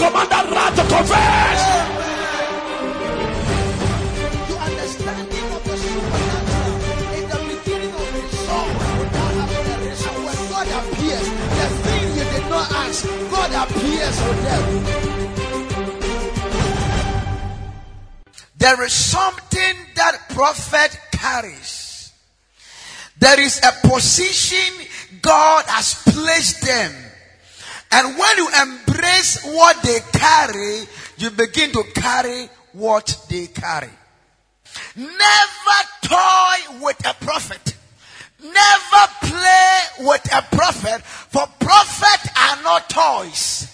command 0.00 0.30
that 0.32 0.48
rat 0.48 0.72
to 0.80 0.84
confess. 0.88 1.60
Understanding 4.60 5.48
of 5.52 5.62
the 5.68 5.76
supernatural 5.76 6.80
the 7.28 7.38
of 8.00 8.08
the. 8.16 8.40
And 10.08 10.18
when 10.24 10.38
God 10.48 10.68
appears, 10.80 11.26
the 11.60 11.68
thing 11.84 12.04
you 12.16 12.24
did 12.32 12.46
not 12.48 12.66
ask, 12.72 13.04
God 13.28 13.50
appears 13.68 14.16
them. 14.46 14.64
There 18.56 18.80
is 18.84 18.92
something 18.92 19.76
that 19.96 20.14
prophet 20.30 20.98
carries. 21.12 22.12
There 23.18 23.40
is 23.40 23.60
a 23.62 23.72
position 23.86 24.86
God 25.20 25.64
has 25.68 25.94
placed 26.04 26.62
them. 26.62 27.09
And 27.92 28.16
when 28.16 28.36
you 28.36 28.48
embrace 28.62 29.44
what 29.44 29.82
they 29.82 29.98
carry, 30.12 30.84
you 31.16 31.30
begin 31.30 31.72
to 31.72 31.84
carry 31.94 32.48
what 32.72 33.26
they 33.28 33.48
carry. 33.48 33.90
Never 34.96 35.80
toy 36.02 36.84
with 36.84 37.04
a 37.06 37.14
prophet. 37.24 37.74
Never 38.42 39.12
play 39.22 39.80
with 40.00 40.24
a 40.32 40.42
prophet, 40.56 41.02
for 41.02 41.46
prophets 41.58 42.28
are 42.36 42.62
not 42.62 42.88
toys. 42.88 43.66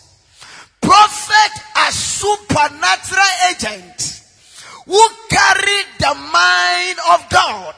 Prophets 0.80 1.60
are 1.76 1.92
supernatural 1.92 3.22
agents 3.50 4.64
who 4.86 5.08
carry 5.28 5.82
the 5.98 6.14
mind 6.32 6.98
of 7.12 7.30
God. 7.30 7.74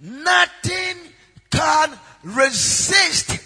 Nothing 0.00 0.96
can 1.50 1.98
resist 2.22 3.38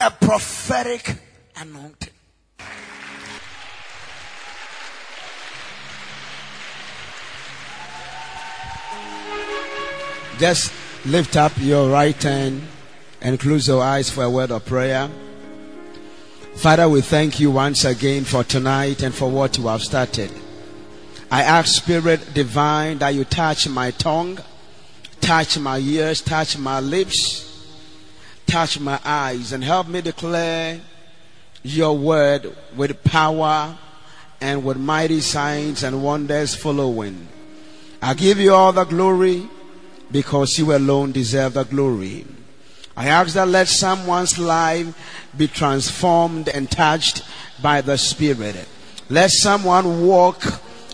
a 0.00 0.10
prophetic 0.10 1.16
anointing. 1.60 2.12
Just 10.38 10.72
lift 11.04 11.36
up 11.36 11.52
your 11.58 11.90
right 11.90 12.22
hand 12.22 12.62
and 13.20 13.38
close 13.38 13.68
your 13.68 13.82
eyes 13.82 14.08
for 14.08 14.24
a 14.24 14.30
word 14.30 14.50
of 14.50 14.64
prayer. 14.64 15.10
Father, 16.54 16.88
we 16.88 17.02
thank 17.02 17.38
you 17.38 17.50
once 17.50 17.84
again 17.84 18.24
for 18.24 18.42
tonight 18.42 19.02
and 19.02 19.14
for 19.14 19.30
what 19.30 19.58
you 19.58 19.66
have 19.66 19.82
started. 19.82 20.30
I 21.30 21.42
ask 21.42 21.82
Spirit 21.82 22.32
Divine 22.32 22.98
that 22.98 23.14
you 23.14 23.24
touch 23.24 23.68
my 23.68 23.90
tongue, 23.92 24.38
touch 25.20 25.58
my 25.58 25.78
ears, 25.78 26.22
touch 26.22 26.58
my 26.58 26.80
lips, 26.80 27.46
touch 28.46 28.80
my 28.80 28.98
eyes, 29.04 29.52
and 29.52 29.62
help 29.62 29.88
me 29.88 30.00
declare 30.00 30.80
your 31.62 31.96
word 31.96 32.54
with 32.76 33.02
power 33.04 33.76
and 34.40 34.64
with 34.64 34.76
mighty 34.76 35.20
signs 35.20 35.82
and 35.82 36.02
wonders 36.02 36.54
following. 36.54 37.28
I 38.00 38.14
give 38.14 38.38
you 38.38 38.54
all 38.54 38.72
the 38.72 38.84
glory 38.84 39.48
because 40.10 40.58
you 40.58 40.74
alone 40.74 41.12
deserve 41.12 41.54
the 41.54 41.64
glory. 41.64 42.26
I 42.96 43.08
ask 43.08 43.34
that 43.34 43.48
let 43.48 43.68
someone's 43.68 44.38
life 44.38 44.94
be 45.36 45.48
transformed 45.48 46.48
and 46.48 46.70
touched 46.70 47.22
by 47.62 47.80
the 47.80 47.96
Spirit. 47.96 48.66
Let 49.08 49.30
someone 49.30 50.06
walk 50.06 50.42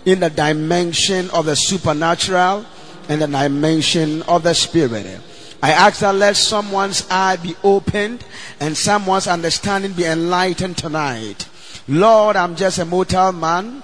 in 0.05 0.19
the 0.19 0.29
dimension 0.29 1.29
of 1.31 1.45
the 1.45 1.55
supernatural 1.55 2.65
and 3.09 3.21
the 3.21 3.27
dimension 3.27 4.21
of 4.23 4.43
the 4.43 4.53
Spirit. 4.53 5.21
I 5.61 5.71
ask 5.71 6.01
that 6.01 6.13
let 6.15 6.35
someone's 6.35 7.07
eye 7.09 7.35
be 7.37 7.55
opened 7.63 8.23
and 8.59 8.77
someone's 8.77 9.27
understanding 9.27 9.93
be 9.93 10.05
enlightened 10.05 10.77
tonight. 10.77 11.47
Lord, 11.87 12.35
I'm 12.35 12.55
just 12.55 12.79
a 12.79 12.85
mortal 12.85 13.31
man. 13.31 13.81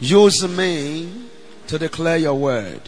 Use 0.00 0.46
me 0.48 1.12
to 1.68 1.78
declare 1.78 2.16
your 2.16 2.34
word. 2.34 2.80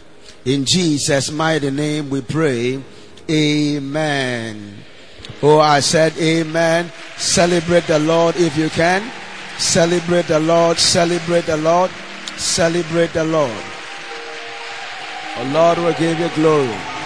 In 0.43 0.65
Jesus' 0.65 1.31
mighty 1.31 1.69
name 1.69 2.09
we 2.09 2.21
pray. 2.21 2.83
Amen. 3.29 4.73
Oh, 5.43 5.59
I 5.59 5.79
said 5.79 6.17
amen. 6.17 6.91
Celebrate 7.17 7.87
the 7.87 7.99
Lord 7.99 8.35
if 8.35 8.57
you 8.57 8.69
can. 8.69 9.09
Celebrate 9.57 10.27
the 10.27 10.39
Lord. 10.39 10.77
Celebrate 10.77 11.45
the 11.45 11.57
Lord. 11.57 11.91
Celebrate 12.35 13.13
the 13.13 13.23
Lord. 13.23 13.63
The 15.37 15.45
Lord 15.53 15.77
will 15.77 15.93
give 15.93 16.19
you 16.19 16.29
glory. 16.29 17.00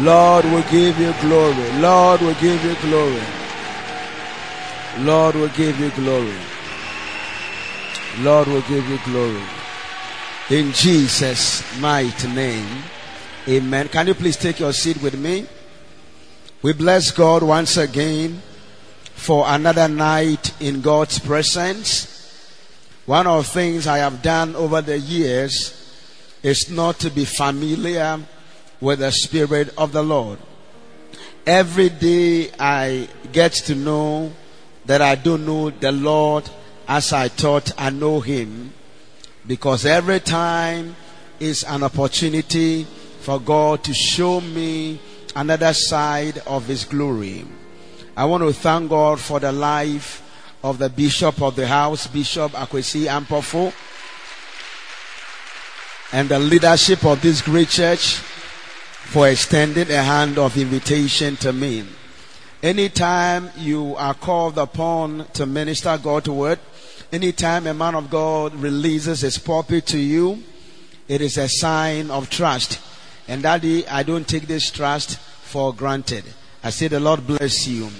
Lord 0.00 0.44
will 0.46 0.62
give 0.70 0.98
you 0.98 1.12
glory. 1.20 1.72
Lord 1.80 2.20
will 2.22 2.34
give 2.34 2.64
you 2.64 2.74
glory. 2.80 3.22
Lord 4.98 5.34
will 5.34 5.48
give 5.48 5.78
you 5.78 5.90
glory. 5.90 6.34
Lord 8.20 8.48
will 8.48 8.62
give 8.62 8.88
you 8.88 8.98
glory. 9.04 9.42
In 10.50 10.72
Jesus' 10.72 11.62
mighty 11.78 12.28
name. 12.28 12.82
Amen. 13.46 13.88
Can 13.88 14.06
you 14.06 14.14
please 14.14 14.36
take 14.36 14.60
your 14.60 14.72
seat 14.72 15.00
with 15.02 15.18
me? 15.18 15.46
We 16.62 16.72
bless 16.72 17.10
God 17.10 17.42
once 17.42 17.76
again 17.76 18.40
for 19.14 19.44
another 19.48 19.88
night 19.88 20.52
in 20.60 20.80
God's 20.80 21.18
presence. 21.18 22.08
One 23.04 23.26
of 23.26 23.44
the 23.44 23.50
things 23.50 23.86
I 23.86 23.98
have 23.98 24.22
done 24.22 24.56
over 24.56 24.80
the 24.80 24.98
years 24.98 25.78
is 26.42 26.70
not 26.70 26.98
to 27.00 27.10
be 27.10 27.24
familiar 27.24 28.20
with 28.82 28.98
the 28.98 29.12
Spirit 29.12 29.72
of 29.78 29.92
the 29.92 30.02
Lord. 30.02 30.40
Every 31.46 31.88
day 31.88 32.50
I 32.58 33.08
get 33.30 33.52
to 33.66 33.76
know 33.76 34.32
that 34.84 35.00
I 35.00 35.14
don't 35.14 35.46
know 35.46 35.70
the 35.70 35.92
Lord 35.92 36.50
as 36.88 37.12
I 37.12 37.28
thought 37.28 37.72
I 37.78 37.90
know 37.90 38.18
Him 38.18 38.72
because 39.46 39.86
every 39.86 40.18
time 40.18 40.96
is 41.38 41.62
an 41.62 41.84
opportunity 41.84 42.82
for 43.20 43.38
God 43.38 43.84
to 43.84 43.94
show 43.94 44.40
me 44.40 45.00
another 45.36 45.72
side 45.72 46.38
of 46.44 46.66
His 46.66 46.84
glory. 46.84 47.44
I 48.16 48.24
want 48.24 48.42
to 48.42 48.52
thank 48.52 48.90
God 48.90 49.20
for 49.20 49.38
the 49.38 49.52
life 49.52 50.18
of 50.64 50.78
the 50.78 50.90
Bishop 50.90 51.40
of 51.40 51.54
the 51.54 51.68
House, 51.68 52.08
Bishop 52.08 52.50
Akwesi 52.52 53.06
Ampofo, 53.06 53.72
and 56.12 56.28
the 56.28 56.38
leadership 56.40 57.04
of 57.04 57.22
this 57.22 57.40
great 57.42 57.68
church 57.68 58.20
for 59.12 59.28
extending 59.28 59.90
a 59.90 60.02
hand 60.02 60.38
of 60.38 60.56
invitation 60.56 61.36
to 61.36 61.52
me. 61.52 61.84
Anytime 62.62 63.50
you 63.58 63.94
are 63.96 64.14
called 64.14 64.56
upon 64.56 65.26
to 65.34 65.44
minister 65.44 65.98
God's 66.02 66.30
word, 66.30 66.58
anytime 67.12 67.66
a 67.66 67.74
man 67.74 67.94
of 67.94 68.08
God 68.08 68.54
releases 68.54 69.20
his 69.20 69.36
pulpit 69.36 69.84
to 69.88 69.98
you, 69.98 70.42
it 71.08 71.20
is 71.20 71.36
a 71.36 71.46
sign 71.46 72.10
of 72.10 72.30
trust. 72.30 72.80
And 73.28 73.42
daddy, 73.42 73.86
I 73.86 74.02
don't 74.02 74.26
take 74.26 74.46
this 74.46 74.70
trust 74.70 75.18
for 75.18 75.74
granted. 75.74 76.24
I 76.64 76.70
say 76.70 76.88
the 76.88 76.98
Lord 76.98 77.26
bless 77.26 77.66
you. 77.66 77.90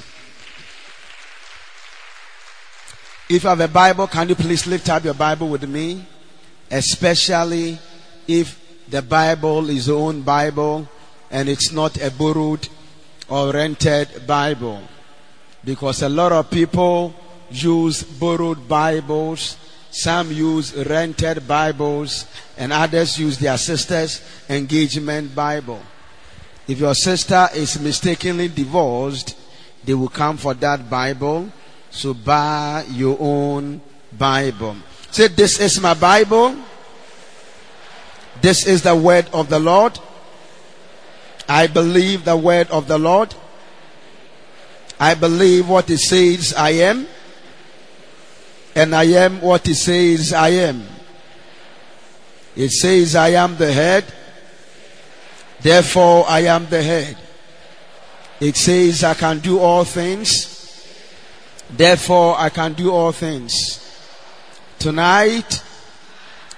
If 3.28 3.42
you 3.42 3.48
have 3.50 3.60
a 3.60 3.68
Bible, 3.68 4.06
can 4.06 4.30
you 4.30 4.34
please 4.34 4.66
lift 4.66 4.88
up 4.88 5.04
your 5.04 5.12
Bible 5.12 5.50
with 5.50 5.68
me? 5.68 6.06
Especially 6.70 7.78
if 8.26 8.58
the 8.88 9.02
Bible 9.02 9.68
is 9.68 9.88
your 9.88 10.08
own 10.08 10.22
Bible 10.22 10.88
and 11.32 11.48
it's 11.48 11.72
not 11.72 11.96
a 12.00 12.10
borrowed 12.10 12.68
or 13.28 13.52
rented 13.52 14.26
Bible. 14.26 14.82
Because 15.64 16.02
a 16.02 16.08
lot 16.08 16.30
of 16.30 16.50
people 16.50 17.14
use 17.50 18.02
borrowed 18.02 18.68
Bibles, 18.68 19.56
some 19.90 20.30
use 20.30 20.74
rented 20.74 21.48
Bibles, 21.48 22.26
and 22.58 22.72
others 22.72 23.18
use 23.18 23.38
their 23.38 23.56
sister's 23.56 24.22
engagement 24.48 25.34
Bible. 25.34 25.80
If 26.68 26.78
your 26.78 26.94
sister 26.94 27.48
is 27.54 27.80
mistakenly 27.80 28.48
divorced, 28.48 29.36
they 29.84 29.94
will 29.94 30.08
come 30.08 30.36
for 30.36 30.54
that 30.54 30.88
Bible. 30.88 31.50
So 31.90 32.14
buy 32.14 32.84
your 32.90 33.16
own 33.18 33.80
Bible. 34.16 34.76
Say, 35.10 35.28
This 35.28 35.58
is 35.60 35.80
my 35.80 35.94
Bible. 35.94 36.56
This 38.40 38.66
is 38.66 38.82
the 38.82 38.94
word 38.94 39.28
of 39.32 39.48
the 39.48 39.58
Lord. 39.58 39.98
I 41.48 41.66
believe 41.66 42.24
the 42.24 42.36
word 42.36 42.70
of 42.70 42.88
the 42.88 42.98
Lord. 42.98 43.34
I 44.98 45.14
believe 45.14 45.68
what 45.68 45.88
he 45.88 45.96
says 45.96 46.54
I 46.54 46.70
am. 46.70 47.06
And 48.74 48.94
I 48.94 49.04
am 49.04 49.40
what 49.40 49.66
he 49.66 49.74
says 49.74 50.32
I 50.32 50.48
am. 50.48 50.86
It 52.54 52.70
says 52.70 53.16
I 53.16 53.30
am 53.30 53.56
the 53.56 53.72
head. 53.72 54.04
Therefore 55.60 56.24
I 56.28 56.40
am 56.40 56.66
the 56.66 56.82
head. 56.82 57.16
It 58.40 58.56
says 58.56 59.04
I 59.04 59.14
can 59.14 59.38
do 59.38 59.58
all 59.58 59.84
things. 59.84 60.86
Therefore 61.70 62.36
I 62.38 62.48
can 62.48 62.74
do 62.74 62.92
all 62.92 63.12
things. 63.12 63.78
Tonight, 64.78 65.62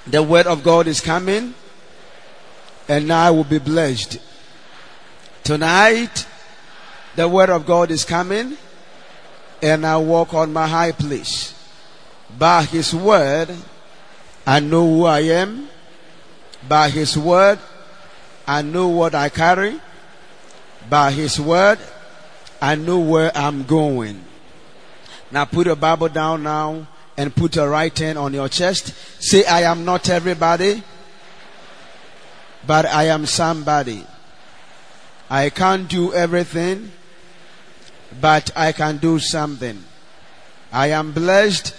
the 0.07 0.23
word 0.23 0.47
of 0.47 0.63
God 0.63 0.87
is 0.87 1.01
coming 1.01 1.55
and 2.89 3.13
I 3.13 3.31
will 3.31 3.45
be 3.45 3.59
blessed. 3.59 4.19
Tonight, 5.45 6.27
the 7.17 7.29
word 7.29 7.51
of 7.51 7.67
God 7.67 7.91
is 7.91 8.03
coming 8.03 8.57
and 9.61 9.85
I 9.85 9.99
walk 9.99 10.33
on 10.33 10.55
my 10.55 10.67
high 10.67 10.93
place. 10.93 11.53
By 12.39 12.65
his 12.65 12.95
word, 12.95 13.55
I 14.47 14.61
know 14.61 14.87
who 14.87 15.05
I 15.05 15.21
am. 15.21 15.69
By 16.67 16.89
his 16.89 17.19
word, 17.19 17.59
I 18.47 18.63
know 18.63 18.89
what 18.89 19.15
I 19.15 19.29
carry. 19.29 19.79
By 20.89 21.13
his 21.13 21.39
word, 21.39 21.79
I 22.63 22.75
know 22.75 22.99
where 22.99 23.31
I'm 23.37 23.65
going. 23.65 24.25
Now 25.31 25.45
put 25.45 25.67
your 25.67 25.77
Bible 25.77 26.09
down 26.09 26.43
now 26.43 26.87
and 27.19 27.37
put 27.37 27.57
your 27.57 27.69
right 27.69 27.97
hand 27.99 28.17
on 28.17 28.33
your 28.33 28.49
chest. 28.49 28.95
Say, 29.23 29.45
I 29.45 29.71
am 29.71 29.85
not 29.85 30.09
everybody, 30.09 30.83
but 32.67 32.87
I 32.87 33.09
am 33.09 33.27
somebody. 33.27 34.07
I 35.31 35.51
can't 35.51 35.89
do 35.89 36.13
everything, 36.13 36.93
but 38.21 38.51
I 38.57 38.73
can 38.73 38.99
do 38.99 39.19
something. 39.19 39.83
I 40.73 40.89
am 40.89 41.13
blessed. 41.13 41.75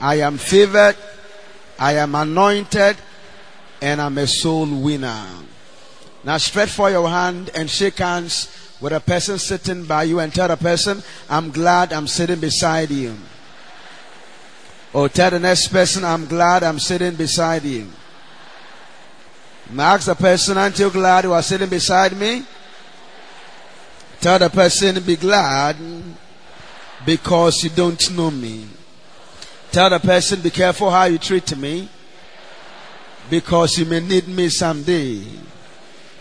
I 0.00 0.16
am 0.20 0.38
favored. 0.38 0.96
I 1.78 1.94
am 1.94 2.14
anointed 2.14 2.96
and 3.80 4.00
I'm 4.00 4.18
a 4.18 4.26
soul 4.26 4.66
winner. 4.66 5.26
Now 6.24 6.38
stretch 6.38 6.70
for 6.70 6.90
your 6.90 7.08
hand 7.08 7.50
and 7.54 7.70
shake 7.70 7.98
hands 7.98 8.48
with 8.80 8.92
a 8.92 9.00
person 9.00 9.38
sitting 9.38 9.84
by 9.84 10.04
you 10.04 10.20
and 10.20 10.32
tell 10.32 10.48
the 10.48 10.56
person, 10.56 11.02
I'm 11.28 11.50
glad 11.50 11.92
I'm 11.92 12.06
sitting 12.06 12.40
beside 12.40 12.90
you. 12.90 13.16
Or 14.92 15.08
tell 15.08 15.30
the 15.30 15.38
next 15.38 15.68
person, 15.68 16.04
I'm 16.04 16.26
glad 16.26 16.62
I'm 16.62 16.78
sitting 16.78 17.14
beside 17.14 17.64
you. 17.64 17.88
Ask 19.76 20.06
the 20.06 20.14
person, 20.14 20.72
you 20.76 20.90
glad 20.90 21.24
you 21.24 21.32
are 21.32 21.42
sitting 21.42 21.68
beside 21.68 22.16
me? 22.16 22.44
Tell 24.20 24.38
the 24.38 24.48
person, 24.48 25.02
be 25.02 25.16
glad 25.16 25.76
because 27.04 27.62
you 27.62 27.70
don't 27.70 28.16
know 28.16 28.30
me. 28.30 28.66
Tell 29.70 29.90
the 29.90 29.98
person, 29.98 30.40
be 30.40 30.50
careful 30.50 30.90
how 30.90 31.04
you 31.04 31.18
treat 31.18 31.56
me 31.56 31.88
because 33.28 33.78
you 33.78 33.84
may 33.84 34.00
need 34.00 34.26
me 34.26 34.48
someday. 34.48 35.22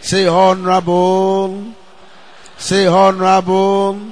Say 0.02 0.28
honorable. 0.28 1.74
Say 2.58 2.86
honorable. 2.86 4.12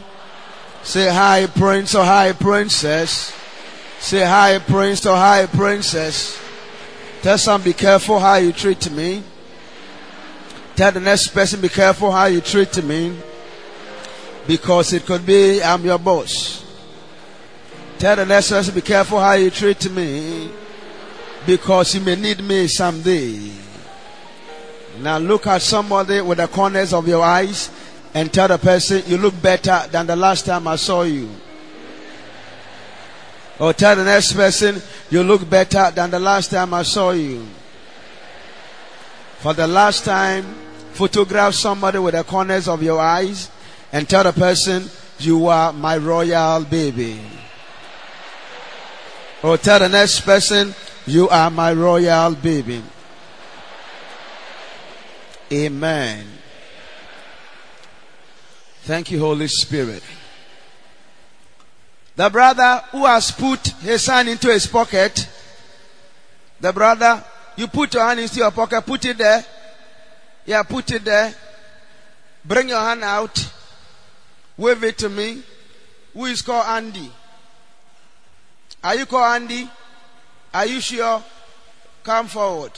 Say 0.84 1.10
high 1.10 1.48
prince 1.48 1.94
or 1.96 2.06
high 2.06 2.32
princess. 2.32 3.34
Say 4.00 4.24
high 4.24 4.60
prince 4.60 5.06
or 5.06 5.16
high 5.16 5.46
princess. 5.48 6.40
Tell 7.26 7.40
some 7.40 7.64
be 7.64 7.74
careful 7.74 8.20
how 8.20 8.36
you 8.36 8.52
treat 8.52 8.92
me. 8.92 9.24
Tell 10.76 10.92
the 10.92 11.00
next 11.00 11.30
person 11.30 11.60
be 11.60 11.70
careful 11.70 12.12
how 12.12 12.26
you 12.26 12.40
treat 12.40 12.84
me. 12.84 13.18
Because 14.46 14.94
it 14.94 15.08
could 15.08 15.26
be 15.26 15.60
I'm 15.64 15.84
your 15.84 15.98
boss. 15.98 16.64
Tell 17.98 18.16
the 18.16 18.28
next 18.28 18.52
person 18.52 18.76
be 18.76 18.82
careful 18.82 19.20
how 19.20 19.34
you 19.34 19.50
treat 19.50 19.90
me. 19.90 20.52
Because 21.48 21.96
you 21.96 22.02
may 22.02 22.16
need 22.16 22.44
me 22.44 22.68
someday. 22.68 23.52
Now 25.00 25.18
look 25.18 25.48
at 25.48 25.64
somebody 25.64 26.22
with 26.22 26.38
the 26.38 26.48
corners 26.48 26.94
of 26.94 27.08
your 27.08 27.24
eyes 27.24 27.72
and 28.14 28.32
tell 28.32 28.50
the 28.50 28.60
person 28.60 29.02
you 29.08 29.18
look 29.18 29.42
better 29.42 29.82
than 29.92 30.06
the 30.06 30.16
last 30.16 30.46
time 30.46 30.68
I 30.68 30.76
saw 30.76 31.02
you. 31.02 31.28
Or 33.60 33.74
tell 33.74 33.96
the 33.96 34.04
next 34.04 34.34
person 34.34 34.82
you 35.10 35.24
look 35.24 35.50
better 35.50 35.92
than 35.92 36.12
the 36.12 36.20
last 36.20 36.52
time 36.52 36.74
I 36.74 36.84
saw 36.84 37.12
you. 37.12 37.46
For 39.40 39.54
the 39.54 39.68
last 39.68 40.04
time, 40.04 40.44
photograph 40.94 41.54
somebody 41.54 42.00
with 42.00 42.16
the 42.16 42.24
corners 42.24 42.68
of 42.68 42.84
your 42.84 43.00
eyes 43.00 43.50
and 43.92 44.10
tell 44.10 44.24
the 44.24 44.34
person 44.34 44.90
you 45.20 45.48
are 45.48 45.72
my 45.72 45.98
royal 45.98 46.64
baby. 46.66 47.22
Or 49.44 49.58
tell 49.58 49.80
the 49.80 49.90
next 49.90 50.22
person 50.22 50.74
you 51.06 51.30
are 51.30 51.50
my 51.50 51.72
royal 51.72 52.36
baby. 52.36 52.82
Amen. 55.52 56.26
Thank 58.84 59.12
you, 59.12 59.20
Holy 59.20 59.48
Spirit. 59.48 60.04
The 62.16 62.30
brother 62.30 62.84
who 62.92 63.06
has 63.06 63.32
put 63.32 63.68
his 63.68 64.06
hand 64.06 64.30
into 64.30 64.48
his 64.48 64.68
pocket, 64.68 65.28
the 66.60 66.72
brother, 66.72 67.24
you 67.58 67.68
put 67.68 67.94
your 67.94 68.06
hand 68.06 68.20
into 68.20 68.38
your 68.38 68.52
pocket, 68.52 68.82
put 68.86 69.04
it 69.06 69.18
there. 69.18 69.46
Yeah, 70.46 70.64
put 70.64 70.92
it 70.92 71.04
there. 71.04 71.34
Bring 72.44 72.70
your 72.70 72.80
hand 72.80 73.04
out. 73.04 73.52
Wave 74.58 74.84
it 74.84 74.98
to 75.00 75.10
me. 75.10 75.42
Who 76.14 76.26
is 76.26 76.42
called 76.42 76.66
Andy? 76.68 77.12
Are 78.84 78.96
you 78.96 79.06
called 79.06 79.42
Andy? 79.42 79.70
Are 80.54 80.66
you 80.66 80.80
sure? 80.80 81.22
Come 82.04 82.28
forward. 82.28 82.72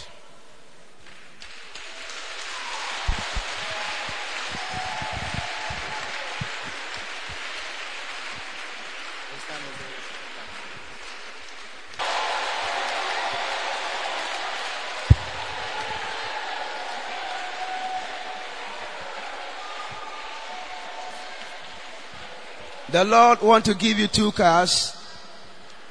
The 22.97 23.05
Lord 23.05 23.43
want 23.43 23.63
to 23.65 23.75
give 23.75 23.99
you 23.99 24.07
two 24.07 24.31
cars. 24.31 24.97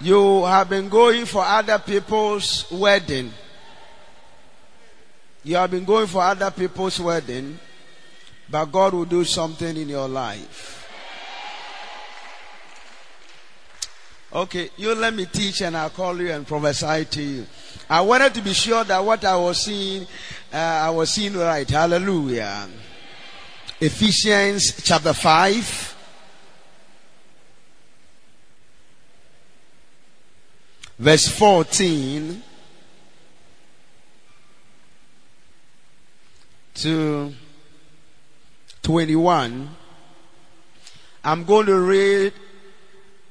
You 0.00 0.44
have 0.44 0.68
been 0.68 0.88
going 0.88 1.24
for 1.24 1.40
other 1.40 1.78
people's 1.78 2.68
wedding. 2.68 3.32
You 5.44 5.54
have 5.54 5.70
been 5.70 5.84
going 5.84 6.08
for 6.08 6.20
other 6.20 6.50
people's 6.50 6.98
wedding, 6.98 7.60
but 8.50 8.64
God 8.64 8.94
will 8.94 9.04
do 9.04 9.22
something 9.22 9.76
in 9.76 9.88
your 9.88 10.08
life. 10.08 10.88
Okay, 14.32 14.70
you 14.76 14.92
let 14.96 15.14
me 15.14 15.26
teach 15.26 15.62
and 15.62 15.76
I'll 15.76 15.90
call 15.90 16.20
you 16.20 16.32
and 16.32 16.44
prophesy 16.44 17.04
to 17.04 17.22
you. 17.22 17.46
I 17.88 18.00
wanted 18.00 18.34
to 18.34 18.42
be 18.42 18.52
sure 18.52 18.82
that 18.82 19.04
what 19.04 19.24
I 19.24 19.36
was 19.36 19.62
seeing, 19.62 20.08
uh, 20.52 20.56
I 20.56 20.90
was 20.90 21.10
seeing 21.10 21.34
right. 21.34 21.70
Hallelujah. 21.70 22.66
Ephesians 23.80 24.82
chapter 24.82 25.12
5. 25.12 25.92
Verse 30.98 31.28
14 31.28 32.42
to 36.74 37.32
21 38.82 39.68
i'm 41.24 41.44
going 41.44 41.66
to 41.66 41.78
read 41.78 42.32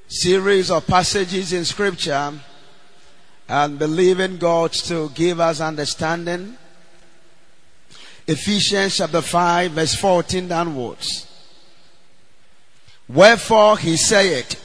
series 0.07 0.69
of 0.69 0.85
passages 0.85 1.53
in 1.53 1.65
scripture 1.65 2.33
and 3.47 3.77
believing 3.77 4.37
god 4.37 4.71
to 4.71 5.09
give 5.09 5.39
us 5.39 5.61
understanding. 5.61 6.57
Ephesians 8.27 8.97
chapter 8.97 9.21
5 9.21 9.71
verse 9.71 9.95
14 9.95 10.47
downwards. 10.47 11.27
Wherefore 13.07 13.77
he 13.77 13.97
saith 13.97 14.61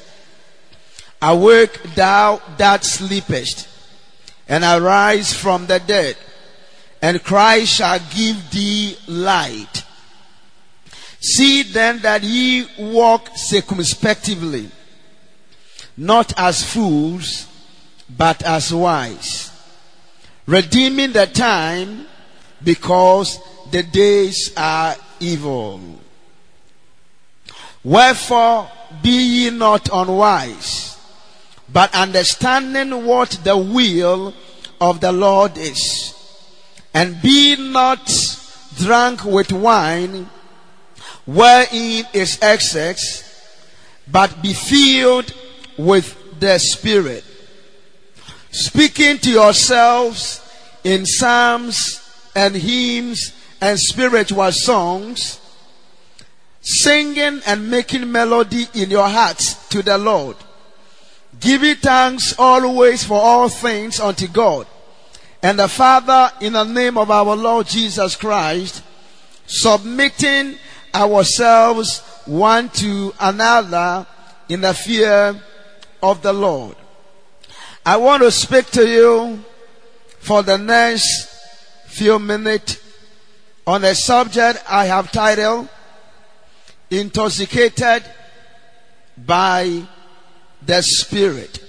Awake 1.23 1.95
thou 1.95 2.41
that 2.57 2.83
sleepest, 2.85 3.69
and 4.49 4.65
arise 4.65 5.35
from 5.35 5.67
the 5.67 5.79
dead, 5.79 6.17
and 7.03 7.23
Christ 7.23 7.75
shall 7.75 7.99
give 8.15 8.51
thee 8.51 8.97
light. 9.07 9.85
See 11.21 11.63
then 11.63 11.99
that 11.99 12.23
ye 12.23 12.67
walk 12.79 13.29
circumspectively, 13.35 14.71
not 15.95 16.33
as 16.39 16.65
fools, 16.65 17.47
but 18.09 18.43
as 18.43 18.73
wise, 18.73 19.53
redeeming 20.47 21.13
the 21.13 21.27
time 21.27 22.07
because 22.65 23.39
the 23.71 23.83
days 23.83 24.53
are 24.57 24.97
evil. 25.21 26.01
Wherefore 27.85 28.71
be 29.03 29.11
ye 29.11 29.51
not 29.51 29.91
unwise 29.93 30.97
but 31.73 31.95
understanding 31.95 33.05
what 33.05 33.31
the 33.45 33.57
will 33.57 34.35
of 34.81 35.01
the 35.01 35.13
Lord 35.13 35.57
is. 35.57 36.15
And 36.93 37.21
be 37.23 37.57
not 37.57 38.11
drunk 38.77 39.25
with 39.25 39.53
wine, 39.53 40.29
wherein 41.27 42.05
is 42.13 42.39
excess, 42.43 43.27
but 44.11 44.43
be 44.43 44.53
filled 44.53 45.33
with 45.79 46.41
the 46.41 46.59
Spirit. 46.59 47.25
Speaking 48.51 49.19
to 49.19 49.31
yourselves 49.31 50.41
in 50.83 51.07
psalms 51.07 52.01
and 52.35 52.57
hymns 52.57 53.33
and 53.61 53.79
spiritual 53.79 54.51
songs, 54.51 55.39
singing 56.61 57.41
and 57.47 57.71
making 57.71 58.11
melody 58.11 58.67
in 58.75 58.91
your 58.91 59.09
hearts 59.09 59.69
to 59.69 59.83
the 59.83 59.97
Lord 59.97 60.37
giving 61.41 61.77
thanks 61.77 62.35
always 62.39 63.03
for 63.03 63.21
all 63.21 63.49
things 63.49 63.99
unto 63.99 64.29
God 64.29 64.67
and 65.43 65.59
the 65.59 65.69
Father 65.69 66.31
in 66.41 66.53
the 66.53 66.65
name 66.65 66.99
of 66.99 67.11
our 67.11 67.35
Lord 67.35 67.67
Jesus 67.67 68.15
Christ, 68.15 68.83
submitting 69.47 70.57
ourselves 70.95 72.01
one 72.27 72.69
to 72.69 73.15
another 73.19 74.07
in 74.49 74.61
the 74.61 74.75
fear 74.75 75.41
of 76.03 76.23
the 76.23 76.33
Lord. 76.33 76.77
I 77.87 77.97
want 77.97 78.23
to 78.23 78.31
speak 78.31 78.67
to 78.73 78.87
you 78.87 79.43
for 80.19 80.43
the 80.43 80.59
next 80.59 81.29
few 81.87 82.19
minutes 82.19 82.79
on 83.67 83.83
a 83.85 83.95
subject 83.95 84.63
I 84.69 84.87
have 84.87 85.11
titled 85.11 85.69
Intoxicated 86.91 88.05
by 89.17 89.87
the 90.63 90.83
Spirit. 90.83 91.63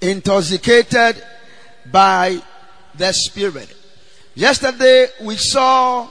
Intoxicated 0.00 1.22
by 1.90 2.40
the 2.94 3.12
Spirit. 3.12 3.74
Yesterday 4.34 5.08
we 5.22 5.36
saw 5.36 6.08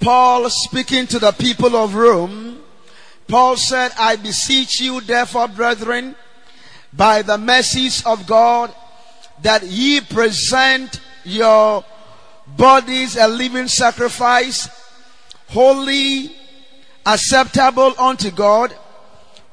Paul 0.00 0.48
speaking 0.50 1.06
to 1.08 1.18
the 1.18 1.32
people 1.32 1.74
of 1.76 1.94
Rome. 1.94 2.60
Paul 3.28 3.56
said, 3.56 3.92
I 3.98 4.16
beseech 4.16 4.80
you 4.80 5.00
therefore, 5.00 5.48
brethren, 5.48 6.14
by 6.92 7.22
the 7.22 7.38
mercies 7.38 8.04
of 8.06 8.26
God, 8.26 8.72
that 9.42 9.64
ye 9.64 10.00
present 10.00 11.00
your 11.24 11.84
bodies 12.46 13.16
a 13.16 13.26
living 13.26 13.68
sacrifice, 13.68 14.68
holy, 15.48 16.30
acceptable 17.04 17.94
unto 17.98 18.30
God, 18.30 18.74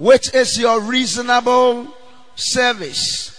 which 0.04 0.34
is 0.34 0.60
your 0.60 0.82
reasonable 0.82 1.88
service. 2.36 3.32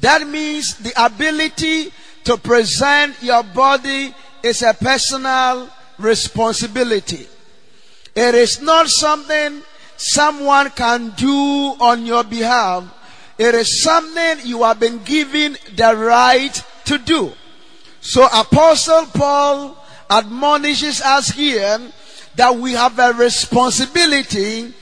That 0.00 0.26
means 0.26 0.76
the 0.76 0.94
ability 0.96 1.92
to 2.24 2.38
present 2.38 3.22
your 3.22 3.42
body 3.42 4.14
is 4.42 4.62
a 4.62 4.72
personal 4.72 5.68
responsibility. 5.98 7.26
It 8.14 8.34
is 8.34 8.62
not 8.62 8.88
something 8.88 9.60
someone 9.98 10.70
can 10.70 11.10
do 11.18 11.76
on 11.80 12.06
your 12.06 12.24
behalf. 12.24 12.84
It 13.36 13.54
is 13.54 13.82
something 13.82 14.38
you 14.42 14.62
have 14.62 14.80
been 14.80 15.04
given 15.04 15.58
the 15.74 15.94
right 15.94 16.64
to 16.86 16.96
do. 16.96 17.32
So 18.00 18.24
Apostle 18.24 19.04
Paul 19.12 19.76
admonishes 20.08 21.02
us 21.02 21.28
here 21.28 21.78
that 22.36 22.56
we 22.56 22.72
have 22.72 22.98
a 22.98 23.12
responsibility 23.12 24.72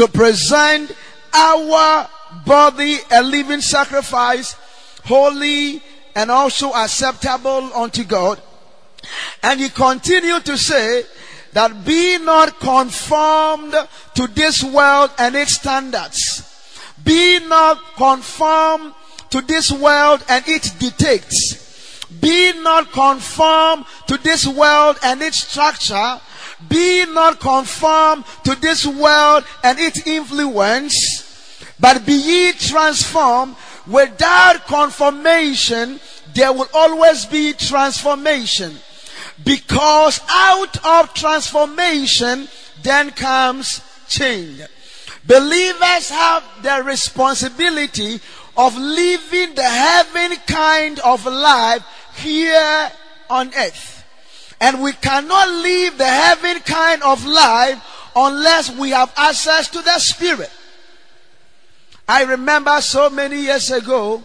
to 0.00 0.08
present 0.08 0.90
our 1.34 2.08
body 2.46 2.96
a 3.10 3.22
living 3.22 3.60
sacrifice, 3.60 4.56
holy 5.04 5.82
and 6.14 6.30
also 6.30 6.72
acceptable 6.72 7.70
unto 7.74 8.02
God. 8.04 8.40
And 9.42 9.60
he 9.60 9.68
continued 9.68 10.46
to 10.46 10.56
say 10.56 11.04
that 11.52 11.84
be 11.84 12.16
not 12.16 12.58
conformed 12.60 13.74
to 14.14 14.26
this 14.28 14.64
world 14.64 15.10
and 15.18 15.36
its 15.36 15.56
standards. 15.56 16.48
Be 17.04 17.38
not 17.40 17.76
conformed 17.96 18.94
to 19.28 19.42
this 19.42 19.70
world 19.70 20.24
and 20.30 20.42
its 20.48 20.70
dictates. 20.70 22.06
Be 22.22 22.54
not 22.62 22.90
conformed 22.90 23.84
to 24.06 24.16
this 24.16 24.46
world 24.46 24.96
and 25.04 25.20
its 25.20 25.46
structure. 25.46 26.20
Be 26.68 27.04
not 27.06 27.40
conformed 27.40 28.24
to 28.44 28.54
this 28.54 28.86
world 28.86 29.44
and 29.64 29.78
its 29.78 30.06
influence, 30.06 31.64
but 31.78 32.04
be 32.04 32.12
ye 32.12 32.52
transformed 32.52 33.56
Without 33.90 34.66
confirmation, 34.66 35.98
there 36.32 36.52
will 36.52 36.68
always 36.72 37.26
be 37.26 37.52
transformation. 37.52 38.76
Because 39.44 40.20
out 40.28 40.86
of 40.86 41.12
transformation, 41.14 42.46
then 42.82 43.10
comes 43.10 43.80
change. 44.08 44.60
Believers 45.26 46.10
have 46.10 46.44
the 46.62 46.82
responsibility 46.84 48.20
of 48.56 48.76
living 48.76 49.54
the 49.54 49.62
heaven 49.68 50.36
kind 50.46 51.00
of 51.00 51.24
life 51.26 51.84
here 52.16 52.92
on 53.28 53.52
earth. 53.56 53.99
And 54.60 54.82
we 54.82 54.92
cannot 54.92 55.48
live 55.48 55.96
the 55.96 56.06
heaven 56.06 56.60
kind 56.60 57.02
of 57.02 57.24
life 57.24 57.82
unless 58.14 58.70
we 58.76 58.90
have 58.90 59.12
access 59.16 59.68
to 59.68 59.80
the 59.80 59.98
Spirit. 59.98 60.50
I 62.06 62.24
remember 62.24 62.80
so 62.80 63.08
many 63.08 63.42
years 63.42 63.70
ago 63.70 64.22